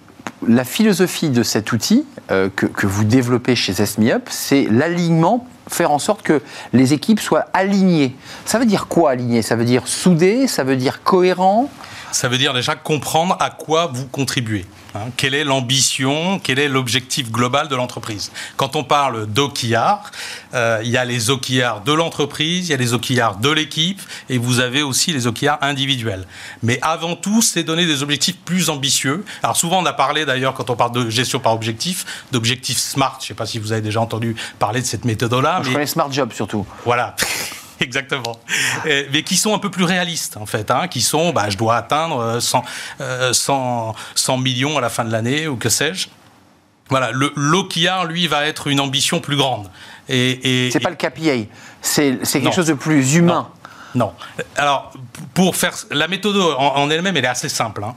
la 0.47 0.63
philosophie 0.63 1.29
de 1.29 1.43
cet 1.43 1.71
outil 1.71 2.05
euh, 2.31 2.49
que, 2.55 2.87
vous 2.87 3.03
développez 3.03 3.55
chez 3.55 3.73
SMEUp, 3.73 4.29
c'est 4.29 4.67
l'alignement, 4.69 5.47
faire 5.67 5.91
en 5.91 5.99
sorte 5.99 6.21
que 6.21 6.41
les 6.73 6.93
équipes 6.93 7.19
soient 7.19 7.47
alignées. 7.53 8.15
Ça 8.45 8.59
veut 8.59 8.65
dire 8.65 8.87
quoi 8.87 9.11
aligner 9.11 9.41
Ça 9.41 9.55
veut 9.55 9.65
dire 9.65 9.87
soudé 9.87 10.47
Ça 10.47 10.63
veut 10.63 10.75
dire 10.75 11.03
cohérent 11.03 11.69
Ça 12.14 12.28
veut 12.28 12.38
dire 12.38 12.53
déjà 12.53 12.76
comprendre 12.76 13.36
à 13.39 13.49
quoi 13.49 13.88
vous 13.88 14.05
contribuez. 14.05 14.66
Hein, 14.93 15.05
quelle 15.18 15.34
est 15.34 15.43
l'ambition, 15.43 16.39
quel 16.39 16.59
est 16.59 16.68
l'objectif 16.68 17.32
global 17.32 17.68
de 17.68 17.76
l'entreprise 17.76 18.32
Quand 18.55 18.76
on 18.76 18.84
parle 18.84 19.26
d'OKR, 19.26 20.11
euh, 20.53 20.82
il 20.84 20.91
y 20.91 20.97
a 20.97 21.05
les 21.05 21.32
OKR 21.32 21.82
de 21.84 21.91
l'entreprise, 21.91 22.68
il 22.68 22.72
y 22.72 22.74
a 22.76 22.78
les 22.78 22.93
OKR 22.93 23.38
de 23.41 23.49
l'équipe, 23.49 23.99
et 24.30 24.38
vous 24.38 24.59
avez 24.59 24.84
aussi 24.84 25.11
les 25.11 25.26
OKR 25.26 25.57
individuels. 25.61 26.28
Mais 26.61 26.78
avant 26.84 27.16
tout, 27.16 27.41
c'est 27.41 27.64
donner 27.64 27.88
des 27.88 28.03
objectifs 28.03 28.38
plus 28.45 28.70
ambitieux. 28.70 29.26
Alors 29.41 29.57
souvent, 29.57 29.82
on 29.82 29.86
a 29.88 29.93
parlé 29.93 30.26
d'ailleurs, 30.26 30.53
quand 30.53 30.70
on 30.70 30.76
parle 30.76 30.91
de 30.91 31.09
gestion 31.09 31.39
par 31.39 31.53
objectif, 31.53 32.05
d'objectifs 32.32 32.78
SMART. 32.78 33.18
Je 33.22 33.26
ne 33.26 33.28
sais 33.30 33.34
pas 33.34 33.47
si 33.47 33.57
vous 33.57 33.72
avez 33.72 33.82
déjà 33.82 34.01
entendu 34.01 34.36
parler 34.59 34.82
de 34.82 34.86
cette 34.86 35.05
méthode-là. 35.05 35.61
Je 35.64 35.70
mais... 35.70 35.74
connais 35.74 35.88
Smart 35.88 36.11
Job 36.11 36.32
surtout. 36.32 36.68
Voilà. 36.86 37.16
Exactement. 37.84 38.39
mais 38.86 39.23
qui 39.23 39.38
sont 39.38 39.53
un 39.53 39.59
peu 39.59 39.69
plus 39.69 39.84
réalistes, 39.84 40.38
en 40.38 40.45
fait, 40.45 40.71
hein, 40.71 40.88
qui 40.88 41.01
sont, 41.01 41.31
bah, 41.31 41.49
je 41.49 41.57
dois 41.57 41.75
atteindre 41.75 42.39
100, 42.39 42.63
euh, 43.01 43.34
100, 43.34 43.95
euh, 44.29 44.38
millions 44.38 44.77
à 44.77 44.81
la 44.81 44.89
fin 44.89 45.03
de 45.03 45.11
l'année, 45.11 45.47
ou 45.47 45.57
que 45.57 45.69
sais-je. 45.69 46.07
Voilà, 46.89 47.11
l'OKR, 47.11 48.05
lui, 48.05 48.27
va 48.27 48.45
être 48.45 48.67
une 48.67 48.79
ambition 48.79 49.19
plus 49.19 49.36
grande. 49.36 49.69
Et, 50.09 50.65
et 50.67 50.71
c'est 50.71 50.79
pas 50.79 50.89
le 50.89 50.95
KPI, 50.95 51.47
c'est 51.81 52.19
quelque 52.21 52.53
chose 52.53 52.67
de 52.67 52.73
plus 52.73 53.15
humain. 53.15 53.49
Non. 53.95 54.11
Alors, 54.57 54.91
pour 55.34 55.55
faire 55.55 55.73
la 55.91 56.07
méthode 56.07 56.36
en, 56.36 56.89
elle-même, 56.89 57.15
elle 57.15 57.25
est 57.25 57.27
assez 57.27 57.49
simple. 57.49 57.84
Hein 57.84 57.95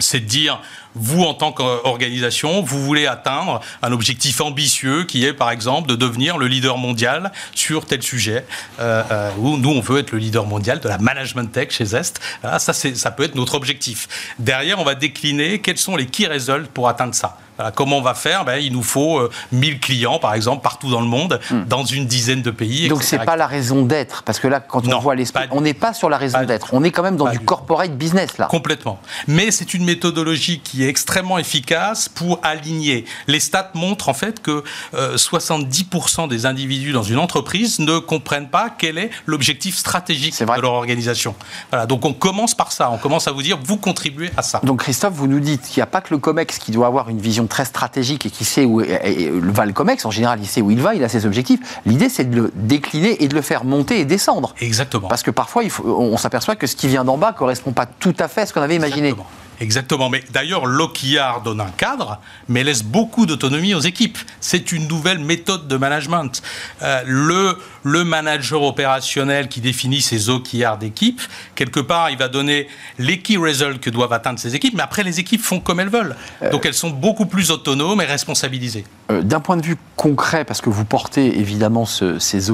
c'est 0.00 0.20
de 0.20 0.26
dire, 0.26 0.60
vous 0.94 1.22
en 1.22 1.34
tant 1.34 1.52
qu'organisation, 1.52 2.62
vous 2.62 2.82
voulez 2.84 3.06
atteindre 3.06 3.60
un 3.82 3.92
objectif 3.92 4.40
ambitieux 4.40 5.04
qui 5.04 5.24
est 5.24 5.32
par 5.32 5.50
exemple 5.50 5.88
de 5.88 5.94
devenir 5.94 6.38
le 6.38 6.46
leader 6.46 6.78
mondial 6.78 7.32
sur 7.54 7.86
tel 7.86 8.02
sujet, 8.02 8.44
euh, 8.80 9.02
euh 9.10 9.30
nous 9.38 9.70
on 9.70 9.80
veut 9.80 9.98
être 10.00 10.12
le 10.12 10.18
leader 10.18 10.46
mondial 10.46 10.80
de 10.80 10.88
la 10.88 10.98
management 10.98 11.50
tech 11.52 11.70
chez 11.70 11.84
Zest. 11.84 12.20
ça, 12.42 12.72
ça 12.72 13.10
peut 13.10 13.24
être 13.24 13.34
notre 13.34 13.54
objectif. 13.54 14.08
Derrière, 14.38 14.78
on 14.78 14.84
va 14.84 14.94
décliner 14.94 15.60
quels 15.60 15.78
sont 15.78 15.96
les 15.96 16.06
key 16.06 16.26
results 16.26 16.68
pour 16.72 16.88
atteindre 16.88 17.14
ça. 17.14 17.38
Voilà, 17.60 17.72
comment 17.72 17.98
on 17.98 18.02
va 18.02 18.14
faire? 18.14 18.46
Ben, 18.46 18.56
Il 18.56 18.72
nous 18.72 18.82
faut 18.82 19.18
euh, 19.18 19.30
1000 19.52 19.80
clients, 19.80 20.18
par 20.18 20.32
exemple, 20.32 20.62
partout 20.62 20.88
dans 20.90 21.02
le 21.02 21.06
monde, 21.06 21.38
dans 21.68 21.84
une 21.84 22.06
dizaine 22.06 22.40
de 22.40 22.50
pays. 22.50 22.88
Donc 22.88 23.02
c'est 23.02 23.18
pas 23.18 23.36
la 23.36 23.46
raison 23.46 23.82
d'être, 23.84 24.22
parce 24.22 24.40
que 24.40 24.48
là, 24.48 24.60
quand 24.60 24.86
on 24.86 24.88
Non, 24.88 24.98
voit 24.98 25.14
l'esprit, 25.14 25.44
on 25.50 25.60
n'est 25.60 25.74
pas 25.74 25.92
sur 25.92 26.08
la 26.08 26.16
raison 26.16 26.42
d'être. 26.44 26.68
On 26.72 26.82
est 26.84 26.90
quand 26.90 27.02
même 27.02 27.16
dans 27.18 27.28
du 27.28 27.36
du- 27.36 27.44
corporate 27.44 27.92
business 27.98 28.38
là. 28.38 28.46
Complètement. 28.46 28.98
Mais 29.26 29.50
c'est 29.50 29.74
une 29.74 29.84
méthodologie 29.84 30.60
qui 30.60 30.84
est 30.84 30.88
extrêmement 30.88 31.36
efficace 31.36 32.08
pour 32.08 32.40
aligner. 32.42 33.04
Les 33.26 33.40
stats 33.40 33.70
montrent 33.74 34.08
en 34.08 34.14
fait 34.14 34.40
que 34.40 34.64
euh, 34.94 35.16
70% 35.18 36.28
des 36.28 36.46
individus 36.46 36.92
dans 36.92 37.02
une 37.02 37.18
entreprise 37.18 37.78
ne 37.78 37.98
comprennent 37.98 38.48
pas 38.48 38.70
quel 38.70 38.96
est 38.96 39.10
l'objectif 39.26 39.76
stratégique 39.76 40.38
de 40.40 40.60
leur 40.62 40.72
organisation. 40.72 41.34
Voilà, 41.70 41.84
donc 41.84 42.06
on 42.06 42.14
commence 42.14 42.54
par 42.54 42.72
ça. 42.72 42.90
On 42.90 42.96
commence 42.96 43.28
à 43.28 43.32
vous 43.32 43.42
dire, 43.42 43.58
vous 43.62 43.76
contribuez 43.76 44.30
à 44.38 44.42
ça. 44.42 44.60
Donc 44.62 44.80
Christophe, 44.80 45.12
vous 45.12 45.26
nous 45.26 45.40
dites 45.40 45.62
qu'il 45.62 45.76
n'y 45.80 45.82
a 45.82 45.86
pas 45.86 46.00
que 46.00 46.14
le 46.14 46.18
COMEX 46.18 46.58
qui 46.58 46.70
doit 46.70 46.86
avoir 46.86 47.10
une 47.10 47.20
vision 47.20 47.46
très 47.50 47.66
stratégique 47.66 48.24
et 48.24 48.30
qui 48.30 48.44
sait 48.46 48.64
où 48.64 48.78
va 48.80 49.66
le 49.66 49.72
COMEX. 49.74 50.06
En 50.06 50.10
général, 50.10 50.38
il 50.40 50.46
sait 50.46 50.62
où 50.62 50.70
il 50.70 50.80
va, 50.80 50.94
il 50.94 51.04
a 51.04 51.08
ses 51.10 51.26
objectifs. 51.26 51.80
L'idée, 51.84 52.08
c'est 52.08 52.24
de 52.30 52.36
le 52.36 52.52
décliner 52.54 53.22
et 53.22 53.28
de 53.28 53.34
le 53.34 53.42
faire 53.42 53.64
monter 53.64 54.00
et 54.00 54.06
descendre. 54.06 54.54
Exactement. 54.60 55.08
Parce 55.08 55.22
que 55.22 55.30
parfois, 55.30 55.62
il 55.64 55.70
faut- 55.70 55.84
on 55.86 56.16
s'aperçoit 56.16 56.56
que 56.56 56.66
ce 56.66 56.76
qui 56.76 56.88
vient 56.88 57.04
d'en 57.04 57.18
bas 57.18 57.32
correspond 57.32 57.72
pas 57.72 57.84
tout 57.86 58.14
à 58.18 58.28
fait 58.28 58.42
à 58.42 58.46
ce 58.46 58.54
qu'on 58.54 58.62
avait 58.62 58.76
imaginé. 58.76 59.08
Exactement. 59.08 59.28
Exactement. 59.60 60.08
Mais 60.08 60.24
d'ailleurs, 60.32 60.64
l'OKR 60.66 61.42
donne 61.44 61.60
un 61.60 61.70
cadre, 61.76 62.18
mais 62.48 62.64
laisse 62.64 62.82
beaucoup 62.82 63.26
d'autonomie 63.26 63.74
aux 63.74 63.80
équipes. 63.80 64.18
C'est 64.40 64.72
une 64.72 64.88
nouvelle 64.88 65.18
méthode 65.18 65.68
de 65.68 65.76
management. 65.76 66.42
Euh, 66.82 67.02
le, 67.06 67.58
le 67.84 68.04
manager 68.04 68.62
opérationnel 68.62 69.48
qui 69.48 69.60
définit 69.60 70.00
ses 70.00 70.30
OKR 70.30 70.78
d'équipe, 70.78 71.20
quelque 71.54 71.80
part, 71.80 72.10
il 72.10 72.16
va 72.16 72.28
donner 72.28 72.68
les 72.98 73.20
key 73.20 73.36
results 73.36 73.80
que 73.80 73.90
doivent 73.90 74.12
atteindre 74.14 74.38
ses 74.38 74.54
équipes, 74.54 74.74
mais 74.74 74.82
après, 74.82 75.02
les 75.02 75.20
équipes 75.20 75.42
font 75.42 75.60
comme 75.60 75.78
elles 75.80 75.88
veulent. 75.90 76.16
Donc, 76.50 76.64
elles 76.66 76.74
sont 76.74 76.90
beaucoup 76.90 77.26
plus 77.26 77.50
autonomes 77.50 78.00
et 78.00 78.06
responsabilisées. 78.06 78.84
Euh, 79.10 79.20
D'un 79.22 79.40
point 79.40 79.56
de 79.58 79.64
vue 79.66 79.76
concret, 79.96 80.44
parce 80.46 80.60
que 80.62 80.70
vous 80.70 80.84
portez 80.86 81.38
évidemment 81.38 81.84
ce- 81.84 82.18
ces 82.18 82.50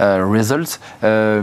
euh, 0.00 0.24
results, 0.26 0.78
euh, 1.02 1.42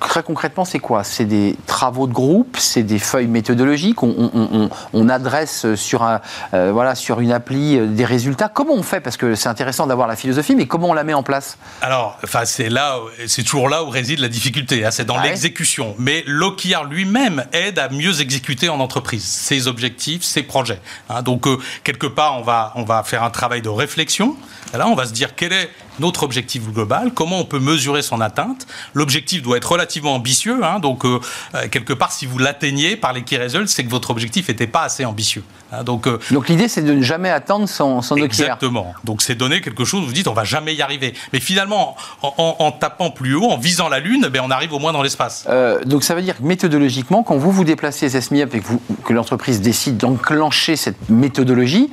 très 0.00 0.22
concrètement, 0.22 0.64
c'est 0.64 0.78
quoi? 0.78 1.04
C'est 1.04 1.24
des 1.24 1.56
travaux 1.66 2.06
de 2.06 2.12
groupe, 2.12 2.56
c'est 2.58 2.82
des 2.82 2.98
feuilles 2.98 3.26
méthodologiques, 3.26 4.02
on, 4.02 4.14
on- 4.34 4.48
on- 4.52 4.70
on 4.92 5.08
adresse 5.08 5.74
sur, 5.74 6.02
un, 6.02 6.20
euh, 6.54 6.70
voilà, 6.72 6.94
sur 6.94 7.20
une 7.20 7.32
appli 7.32 7.76
euh, 7.78 7.86
des 7.86 8.04
résultats. 8.04 8.48
Comment 8.48 8.74
on 8.74 8.82
fait? 8.82 9.00
Parce 9.00 9.16
que 9.16 9.34
c'est 9.34 9.48
intéressant 9.48 9.86
d'avoir 9.86 10.08
la 10.08 10.16
philosophie, 10.16 10.54
mais 10.54 10.66
comment 10.66 10.88
on 10.88 10.92
la 10.94 11.04
met 11.04 11.14
en 11.14 11.22
place? 11.22 11.58
Alors, 11.82 12.18
enfin, 12.24 12.44
c'est 12.44 12.68
là, 12.68 12.96
c'est 13.26 13.42
toujours 13.42 13.68
là 13.68 13.84
où 13.84 13.90
réside 13.90 14.18
la 14.20 14.28
difficulté. 14.28 14.84
hein, 14.84 14.90
c'est 14.90 15.04
dans 15.04 15.16
Ah 15.16 15.22
ouais 15.22 15.28
l'exécution. 15.30 15.94
Mais 15.98 16.22
l'OKR 16.26 16.84
lui-même 16.84 17.44
aide 17.52 17.78
à 17.78 17.88
mieux 17.88 18.20
exécuter 18.20 18.68
en 18.68 18.80
entreprise 18.80 19.24
ses 19.24 19.66
objectifs, 19.68 20.22
ses 20.22 20.42
projets. 20.42 20.80
hein. 21.08 21.22
donc, 21.22 21.46
euh, 21.46 21.58
quelque 21.84 22.06
part, 22.06 22.38
on 22.38 22.42
va, 22.42 22.72
on 22.76 22.84
va 22.84 23.02
faire 23.02 23.22
un 23.22 23.30
travail 23.30 23.62
de 23.62 23.68
réflexion. 23.68 24.36
Là, 24.74 24.88
on 24.88 24.94
va 24.94 25.06
se 25.06 25.12
dire 25.12 25.34
quel 25.36 25.52
est 25.52 25.70
notre 25.98 26.22
objectif 26.22 26.62
global, 26.70 27.12
comment 27.14 27.40
on 27.40 27.44
peut 27.44 27.58
mesurer 27.58 28.02
son 28.02 28.20
atteinte. 28.20 28.66
L'objectif 28.94 29.42
doit 29.42 29.56
être 29.56 29.70
relativement 29.70 30.14
ambitieux. 30.14 30.64
hein. 30.64 30.78
donc, 30.78 31.04
euh, 31.04 31.20
euh, 31.54 31.68
quelque 31.68 31.92
part, 31.92 32.12
si 32.12 32.26
vous 32.26 32.38
l'atteignez 32.38 32.96
par 32.96 33.12
les 33.12 33.22
key 33.22 33.38
results, 33.38 33.68
c'est 33.68 33.84
que 33.84 33.90
votre 33.90 34.10
objectif 34.10 34.48
n'était 34.48 34.66
pas 34.66 34.82
assez 34.82 35.04
ambitieux. 35.04 35.42
Hein. 35.78 35.84
donc, 35.84 36.06
euh, 36.06 36.18
Donc 36.30 36.48
l'idée, 36.48 36.68
c'est 36.68 36.82
de 36.82 36.92
ne 36.92 37.02
jamais 37.02 37.30
attendre 37.30 37.68
son, 37.68 38.02
son. 38.02 38.16
Exactement. 38.16 38.94
Donc 39.04 39.22
c'est 39.22 39.34
donner 39.34 39.60
quelque 39.60 39.84
chose, 39.84 40.04
vous 40.06 40.12
dites 40.12 40.28
on 40.28 40.32
va 40.34 40.44
jamais 40.44 40.74
y 40.74 40.82
arriver. 40.82 41.14
Mais 41.32 41.40
finalement, 41.40 41.96
en, 42.22 42.34
en- 42.38 42.56
en 42.58 42.72
tapant 42.72 43.10
plus 43.10 43.34
haut, 43.34 43.50
en 43.50 43.58
visant 43.58 43.88
la 43.88 44.00
Lune, 44.00 44.28
ben, 44.32 44.42
on 44.44 44.50
arrive 44.50 44.72
au 44.72 44.78
moins 44.78 44.92
dans 44.92 45.02
l'espace. 45.02 45.44
Euh, 45.48 45.82
donc 45.84 46.02
ça 46.04 46.14
veut 46.14 46.22
dire 46.22 46.36
que 46.38 46.42
méthodologiquement, 46.42 47.22
quand 47.22 47.36
vous 47.36 47.50
vous 47.50 47.64
déplacez 47.64 48.08
SMIUP 48.08 48.54
et 48.54 48.60
que, 48.60 48.66
vous- 48.66 48.82
que 49.04 49.12
l'entreprise 49.12 49.60
décide 49.60 49.96
d'enclencher 49.96 50.76
cette 50.76 51.08
méthodologie, 51.08 51.90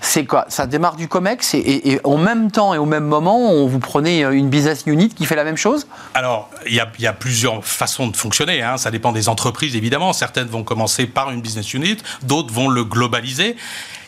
c'est 0.00 0.24
quoi? 0.26 0.44
Ça 0.48 0.66
démarre 0.66 0.96
du 0.96 1.08
COMEX 1.08 1.54
et, 1.54 1.58
et- 1.58 1.92
et 1.92 2.00
en 2.04 2.18
même 2.18 2.50
temps 2.50 2.74
et 2.74 2.78
au 2.78 2.86
même 2.86 3.04
moment, 3.04 3.38
on 3.38 3.66
vous 3.66 3.78
prenez 3.78 4.22
une 4.22 4.48
business 4.48 4.82
unit 4.86 5.08
qui 5.08 5.26
fait 5.26 5.36
la 5.36 5.44
même 5.44 5.56
chose? 5.56 5.86
Alors, 6.14 6.50
il 6.66 6.74
y 6.74 6.80
a, 6.80 6.90
il 6.98 7.04
y 7.04 7.06
a 7.06 7.12
plusieurs 7.12 7.64
façons 7.64 8.06
de 8.08 8.16
fonctionner. 8.16 8.62
hein. 8.62 8.76
Ça 8.76 8.90
dépend 8.90 9.12
des 9.12 9.28
entreprises, 9.28 9.76
évidemment. 9.76 10.12
Certaines 10.12 10.48
vont 10.48 10.64
commencer 10.64 11.06
par 11.06 11.30
une 11.30 11.40
business 11.40 11.72
unit, 11.74 11.96
d'autres 12.22 12.52
vont 12.52 12.68
le 12.68 12.84
globaliser. 12.84 13.21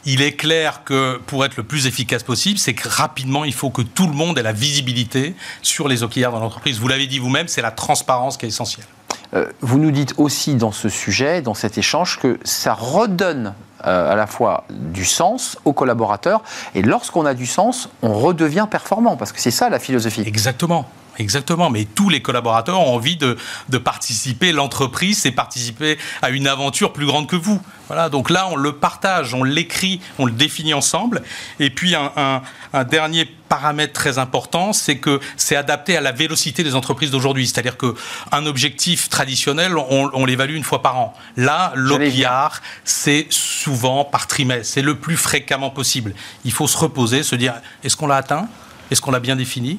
Il 0.07 0.21
est 0.21 0.33
clair 0.33 0.83
que 0.85 1.19
pour 1.27 1.45
être 1.45 1.57
le 1.57 1.62
plus 1.62 1.87
efficace 1.87 2.23
possible, 2.23 2.59
c'est 2.59 2.75
que 2.75 2.89
rapidement, 2.89 3.45
il 3.45 3.55
faut 3.55 3.71
que 3.71 3.83
tout 3.83 4.07
le 4.07 4.12
monde 4.12 4.39
ait 4.39 4.43
la 4.43 4.53
visibilité 4.53 5.35
sur 5.62 5.89
les 5.89 6.03
OKR 6.03 6.31
dans 6.31 6.41
l'entreprise. 6.41 6.79
Vous 6.79 6.89
l'avez 6.89 7.07
dit 7.07 7.19
vous-même, 7.19 7.49
c'est 7.49 7.62
la 7.62 7.71
transparence 7.71 8.37
qui 8.37 8.45
est 8.47 8.49
essentielle. 8.49 8.87
Euh, 9.35 9.47
Vous 9.61 9.79
nous 9.79 9.91
dites 9.91 10.15
aussi 10.19 10.55
dans 10.57 10.73
ce 10.73 10.89
sujet, 10.89 11.43
dans 11.43 11.55
cet 11.55 11.79
échange, 11.79 12.19
que 12.21 12.39
ça 12.45 12.75
redonne 12.75 13.55
euh, 13.87 14.12
à 14.12 14.15
la 14.17 14.27
fois 14.27 14.65
du 14.71 15.05
sens 15.05 15.59
aux 15.65 15.73
collaborateurs 15.73 16.43
et 16.75 16.83
lorsqu'on 16.83 17.27
a 17.27 17.35
du 17.35 17.47
sens, 17.47 17.89
on 18.03 18.15
redevient 18.15 18.67
performant 18.71 19.17
parce 19.17 19.33
que 19.33 19.41
c'est 19.41 19.51
ça 19.51 19.69
la 19.69 19.79
philosophie. 19.79 20.23
Exactement. 20.27 20.87
Exactement, 21.19 21.71
mais 21.71 21.85
tous 21.85 22.09
les 22.09 22.21
collaborateurs 22.23 22.81
ont 22.81 22.95
envie 22.95 23.17
de, 23.17 23.37
de 23.69 23.79
participer. 23.79 24.51
L'entreprise, 24.53 25.19
c'est 25.21 25.31
participer 25.31 25.97
à 26.23 26.31
une 26.31 26.47
aventure 26.49 26.93
plus 26.93 27.07
grande 27.07 27.29
que 27.29 27.37
vous. 27.37 27.61
Voilà, 27.87 28.09
donc 28.09 28.31
là, 28.31 28.49
on 28.51 28.57
le 28.57 28.73
partage, 28.73 29.33
on 29.35 29.45
l'écrit, 29.45 30.01
on 30.19 30.27
le 30.27 30.33
définit 30.33 30.75
ensemble. 30.75 31.23
Et 31.61 31.71
puis, 31.71 31.95
un, 31.95 32.11
un- 32.17 32.43
un 32.73 32.83
dernier 32.85 33.27
paramètre 33.49 33.93
très 33.93 34.19
important, 34.19 34.73
c'est 34.73 34.97
que 34.99 35.21
c'est 35.37 35.55
adapté 35.55 35.97
à 35.97 36.01
la 36.01 36.11
vélocité 36.11 36.65
des 36.65 36.75
entreprises 36.75 37.12
d'aujourd'hui. 37.12 37.47
C'est-à-dire 37.47 37.77
qu'un 37.77 38.47
objectif 38.47 39.09
traditionnel, 39.09 39.77
on, 39.77 40.11
on 40.12 40.25
l'évalue 40.25 40.57
une 40.57 40.65
fois 40.65 40.83
par 40.83 40.97
an. 40.99 41.15
Là, 41.37 41.73
l'OKR, 41.77 42.61
c'est 42.85 43.27
souvent 43.31 44.05
par 44.05 44.27
trimestre. 44.27 44.73
C'est 44.75 44.83
le 44.83 44.97
plus 44.97 45.17
fréquemment 45.17 45.71
possible. 45.71 46.15
Il 46.45 46.51
faut 46.53 46.67
se 46.67 46.77
reposer, 46.77 47.23
se 47.23 47.37
dire, 47.37 47.55
est-ce 47.85 47.97
qu'on 47.97 48.09
l'a 48.09 48.17
atteint? 48.17 48.49
Est-ce 48.91 49.01
qu'on 49.01 49.12
l'a 49.12 49.21
bien 49.21 49.37
défini? 49.37 49.79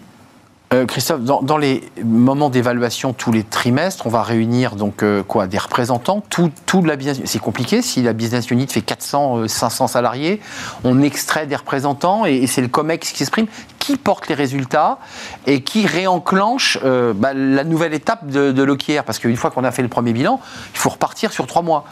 Euh, 0.73 0.85
Christophe, 0.85 1.21
dans, 1.21 1.57
les 1.57 1.83
moments 2.03 2.49
d'évaluation 2.49 3.13
tous 3.13 3.31
les 3.31 3.43
trimestres, 3.43 4.07
on 4.07 4.09
va 4.09 4.23
réunir 4.23 4.75
donc 4.75 5.03
euh, 5.03 5.21
quoi 5.21 5.45
des 5.45 5.59
représentants, 5.59 6.23
tout, 6.29 6.51
tout 6.65 6.83
la 6.83 6.95
business. 6.95 7.19
C'est 7.25 7.39
compliqué 7.39 7.83
si 7.83 8.01
la 8.01 8.13
business 8.13 8.49
unit 8.49 8.67
fait 8.67 8.81
400, 8.81 9.37
euh, 9.37 9.47
500 9.47 9.87
salariés, 9.87 10.41
on 10.83 11.03
extrait 11.03 11.45
des 11.45 11.55
représentants 11.55 12.25
et, 12.25 12.37
et 12.37 12.47
c'est 12.47 12.61
le 12.61 12.67
Comex 12.67 13.11
qui 13.11 13.19
s'exprime. 13.19 13.45
Qui 13.85 13.97
porte 13.97 14.27
les 14.29 14.33
résultats 14.33 14.97
et 15.45 15.61
qui 15.61 15.85
réenclenche 15.85 16.79
euh, 16.83 17.13
bah, 17.13 17.33
la 17.35 17.63
nouvelle 17.63 17.93
étape 17.93 18.25
de, 18.25 18.51
de 18.51 19.01
Parce 19.03 19.19
qu'une 19.19 19.37
fois 19.37 19.51
qu'on 19.51 19.63
a 19.63 19.71
fait 19.71 19.83
le 19.83 19.89
premier 19.89 20.11
bilan, 20.11 20.41
il 20.73 20.79
faut 20.79 20.89
repartir 20.89 21.31
sur 21.31 21.45
trois 21.45 21.61
mois. 21.61 21.85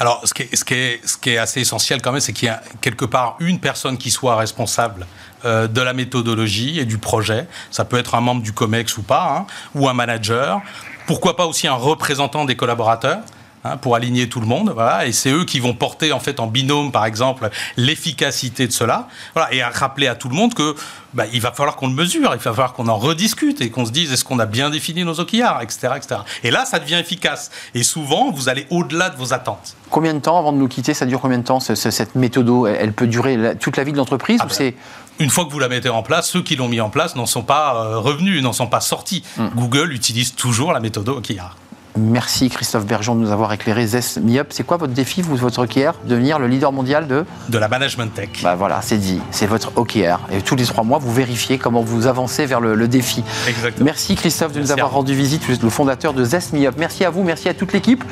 Alors, 0.00 0.22
ce 0.24 0.32
qui 0.32 1.30
est 1.30 1.36
assez 1.36 1.60
essentiel 1.60 2.00
quand 2.00 2.12
même, 2.12 2.20
c'est 2.22 2.32
qu'il 2.32 2.46
y 2.46 2.50
a 2.50 2.62
quelque 2.80 3.04
part 3.04 3.36
une 3.40 3.60
personne 3.60 3.98
qui 3.98 4.10
soit 4.10 4.36
responsable 4.36 5.06
euh, 5.44 5.68
de 5.68 5.82
la 5.82 5.92
méthodologie 5.92 6.80
et 6.80 6.86
du 6.86 6.96
projet. 6.96 7.46
Ça 7.70 7.84
peut 7.84 7.98
être 7.98 8.14
un 8.14 8.22
membre 8.22 8.40
du 8.40 8.52
COMEX 8.52 8.96
ou 8.96 9.02
pas, 9.02 9.36
hein, 9.36 9.46
ou 9.74 9.86
un 9.86 9.92
manager. 9.92 10.62
Pourquoi 11.06 11.36
pas 11.36 11.44
aussi 11.44 11.68
un 11.68 11.74
représentant 11.74 12.46
des 12.46 12.56
collaborateurs 12.56 13.18
hein, 13.64 13.76
pour 13.76 13.96
aligner 13.96 14.28
tout 14.28 14.40
le 14.40 14.46
monde, 14.46 14.70
voilà, 14.74 15.06
et 15.06 15.12
c'est 15.12 15.30
eux 15.30 15.44
qui 15.44 15.58
vont 15.60 15.74
porter 15.74 16.12
en 16.12 16.20
fait 16.20 16.38
en 16.40 16.46
binôme, 16.46 16.92
par 16.92 17.04
exemple, 17.06 17.50
l'efficacité 17.76 18.66
de 18.66 18.72
cela, 18.72 19.08
voilà, 19.34 19.52
et 19.54 19.62
à 19.62 19.70
rappeler 19.70 20.06
à 20.06 20.14
tout 20.14 20.28
le 20.28 20.34
monde 20.34 20.54
que 20.54 20.74
bah, 21.14 21.24
il 21.32 21.40
va 21.40 21.52
falloir 21.52 21.76
qu'on 21.76 21.86
le 21.88 21.94
mesure, 21.94 22.30
il 22.32 22.38
va 22.38 22.52
falloir 22.52 22.72
qu'on 22.72 22.88
en 22.88 22.96
rediscute 22.96 23.60
et 23.60 23.70
qu'on 23.70 23.84
se 23.86 23.92
dise 23.92 24.12
est-ce 24.12 24.24
qu'on 24.24 24.38
a 24.40 24.46
bien 24.46 24.68
défini 24.70 25.04
nos 25.04 25.20
OKR, 25.20 25.60
etc., 25.62 25.88
etc. 25.96 26.16
Et 26.42 26.50
là, 26.50 26.64
ça 26.64 26.80
devient 26.80 26.96
efficace. 26.96 27.50
Et 27.74 27.84
souvent, 27.84 28.32
vous 28.32 28.48
allez 28.48 28.66
au-delà 28.70 29.10
de 29.10 29.16
vos 29.16 29.32
attentes. 29.32 29.76
Combien 29.90 30.12
de 30.14 30.18
temps 30.18 30.38
avant 30.38 30.52
de 30.52 30.58
nous 30.58 30.66
quitter 30.66 30.92
Ça 30.92 31.06
dure 31.06 31.20
combien 31.20 31.38
de 31.38 31.44
temps 31.44 31.60
ce- 31.60 31.76
ce- 31.76 31.92
cette 31.92 32.16
méthodo 32.16 32.66
Elle 32.66 32.92
peut 32.92 33.06
durer 33.06 33.56
toute 33.60 33.76
la 33.76 33.84
vie 33.84 33.92
de 33.92 33.96
l'entreprise 33.96 34.38
Ah 34.40 34.46
ou 34.46 34.48
ben, 34.48 34.54
c'est 34.54 34.74
Une 35.20 35.30
fois 35.30 35.44
que 35.44 35.50
vous 35.52 35.60
la 35.60 35.68
mettez 35.68 35.88
en 35.88 36.02
place, 36.02 36.28
ceux 36.28 36.42
qui 36.42 36.56
l'ont 36.56 36.66
mis 36.68 36.80
en 36.80 36.90
place 36.90 37.14
n'en 37.14 37.26
sont 37.26 37.44
pas 37.44 37.76
euh, 37.76 37.98
revenus, 38.00 38.42
n'en 38.42 38.52
sont 38.52 38.66
pas 38.66 38.80
sortis. 38.80 39.22
Google 39.54 39.92
utilise 39.92 40.34
toujours 40.34 40.72
la 40.72 40.80
méthode 40.80 41.08
OKR. 41.08 41.56
Merci 41.96 42.48
Christophe 42.48 42.86
Bergeon 42.86 43.14
de 43.14 43.20
nous 43.20 43.30
avoir 43.30 43.52
éclairé. 43.52 43.86
Zes 43.86 44.18
MiUp, 44.18 44.48
c'est 44.50 44.64
quoi 44.64 44.76
votre 44.76 44.92
défi, 44.92 45.22
vous, 45.22 45.36
votre 45.36 45.62
OKR 45.62 45.92
Devenir 46.04 46.38
le 46.38 46.48
leader 46.48 46.72
mondial 46.72 47.06
de 47.06 47.24
De 47.48 47.58
la 47.58 47.68
management 47.68 48.12
tech. 48.12 48.42
Bah 48.42 48.56
voilà, 48.56 48.80
c'est 48.82 48.98
dit, 48.98 49.20
c'est 49.30 49.46
votre 49.46 49.72
OKR. 49.76 50.18
Et 50.32 50.42
tous 50.42 50.56
les 50.56 50.64
trois 50.64 50.82
mois, 50.82 50.98
vous 50.98 51.12
vérifiez 51.12 51.56
comment 51.58 51.82
vous 51.82 52.06
avancez 52.06 52.46
vers 52.46 52.60
le, 52.60 52.74
le 52.74 52.88
défi. 52.88 53.22
Exactement. 53.48 53.84
Merci 53.84 54.16
Christophe 54.16 54.52
de 54.52 54.58
Merci 54.58 54.72
nous 54.72 54.78
avoir 54.78 54.92
rendu 54.92 55.14
visite. 55.14 55.44
Vous 55.46 55.54
êtes 55.54 55.62
le 55.62 55.70
fondateur 55.70 56.14
de 56.14 56.24
Zest 56.24 56.52
MeUp. 56.52 56.74
Merci 56.78 57.04
à 57.04 57.10
vous, 57.10 57.22
merci 57.22 57.48
à 57.48 57.54
toute 57.54 57.72
l'équipe. 57.72 58.02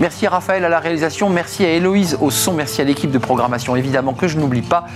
Merci 0.00 0.26
à 0.26 0.30
Raphaël 0.30 0.64
à 0.64 0.68
la 0.68 0.80
réalisation, 0.80 1.28
merci 1.28 1.64
à 1.64 1.72
Héloïse 1.72 2.16
au 2.20 2.30
son, 2.30 2.54
merci 2.54 2.80
à 2.80 2.84
l'équipe 2.84 3.10
de 3.10 3.18
programmation 3.18 3.76
évidemment 3.76 4.14
que 4.14 4.28
je 4.28 4.38
n'oublie 4.38 4.62
pas. 4.62 4.86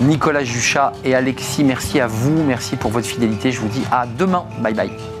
Nicolas 0.00 0.44
Juchat 0.44 0.92
et 1.04 1.14
Alexis, 1.14 1.64
merci 1.64 2.00
à 2.00 2.06
vous, 2.06 2.42
merci 2.44 2.76
pour 2.76 2.90
votre 2.90 3.06
fidélité. 3.06 3.52
Je 3.52 3.60
vous 3.60 3.68
dis 3.68 3.82
à 3.90 4.06
demain. 4.06 4.44
Bye 4.62 4.74
bye. 4.74 5.19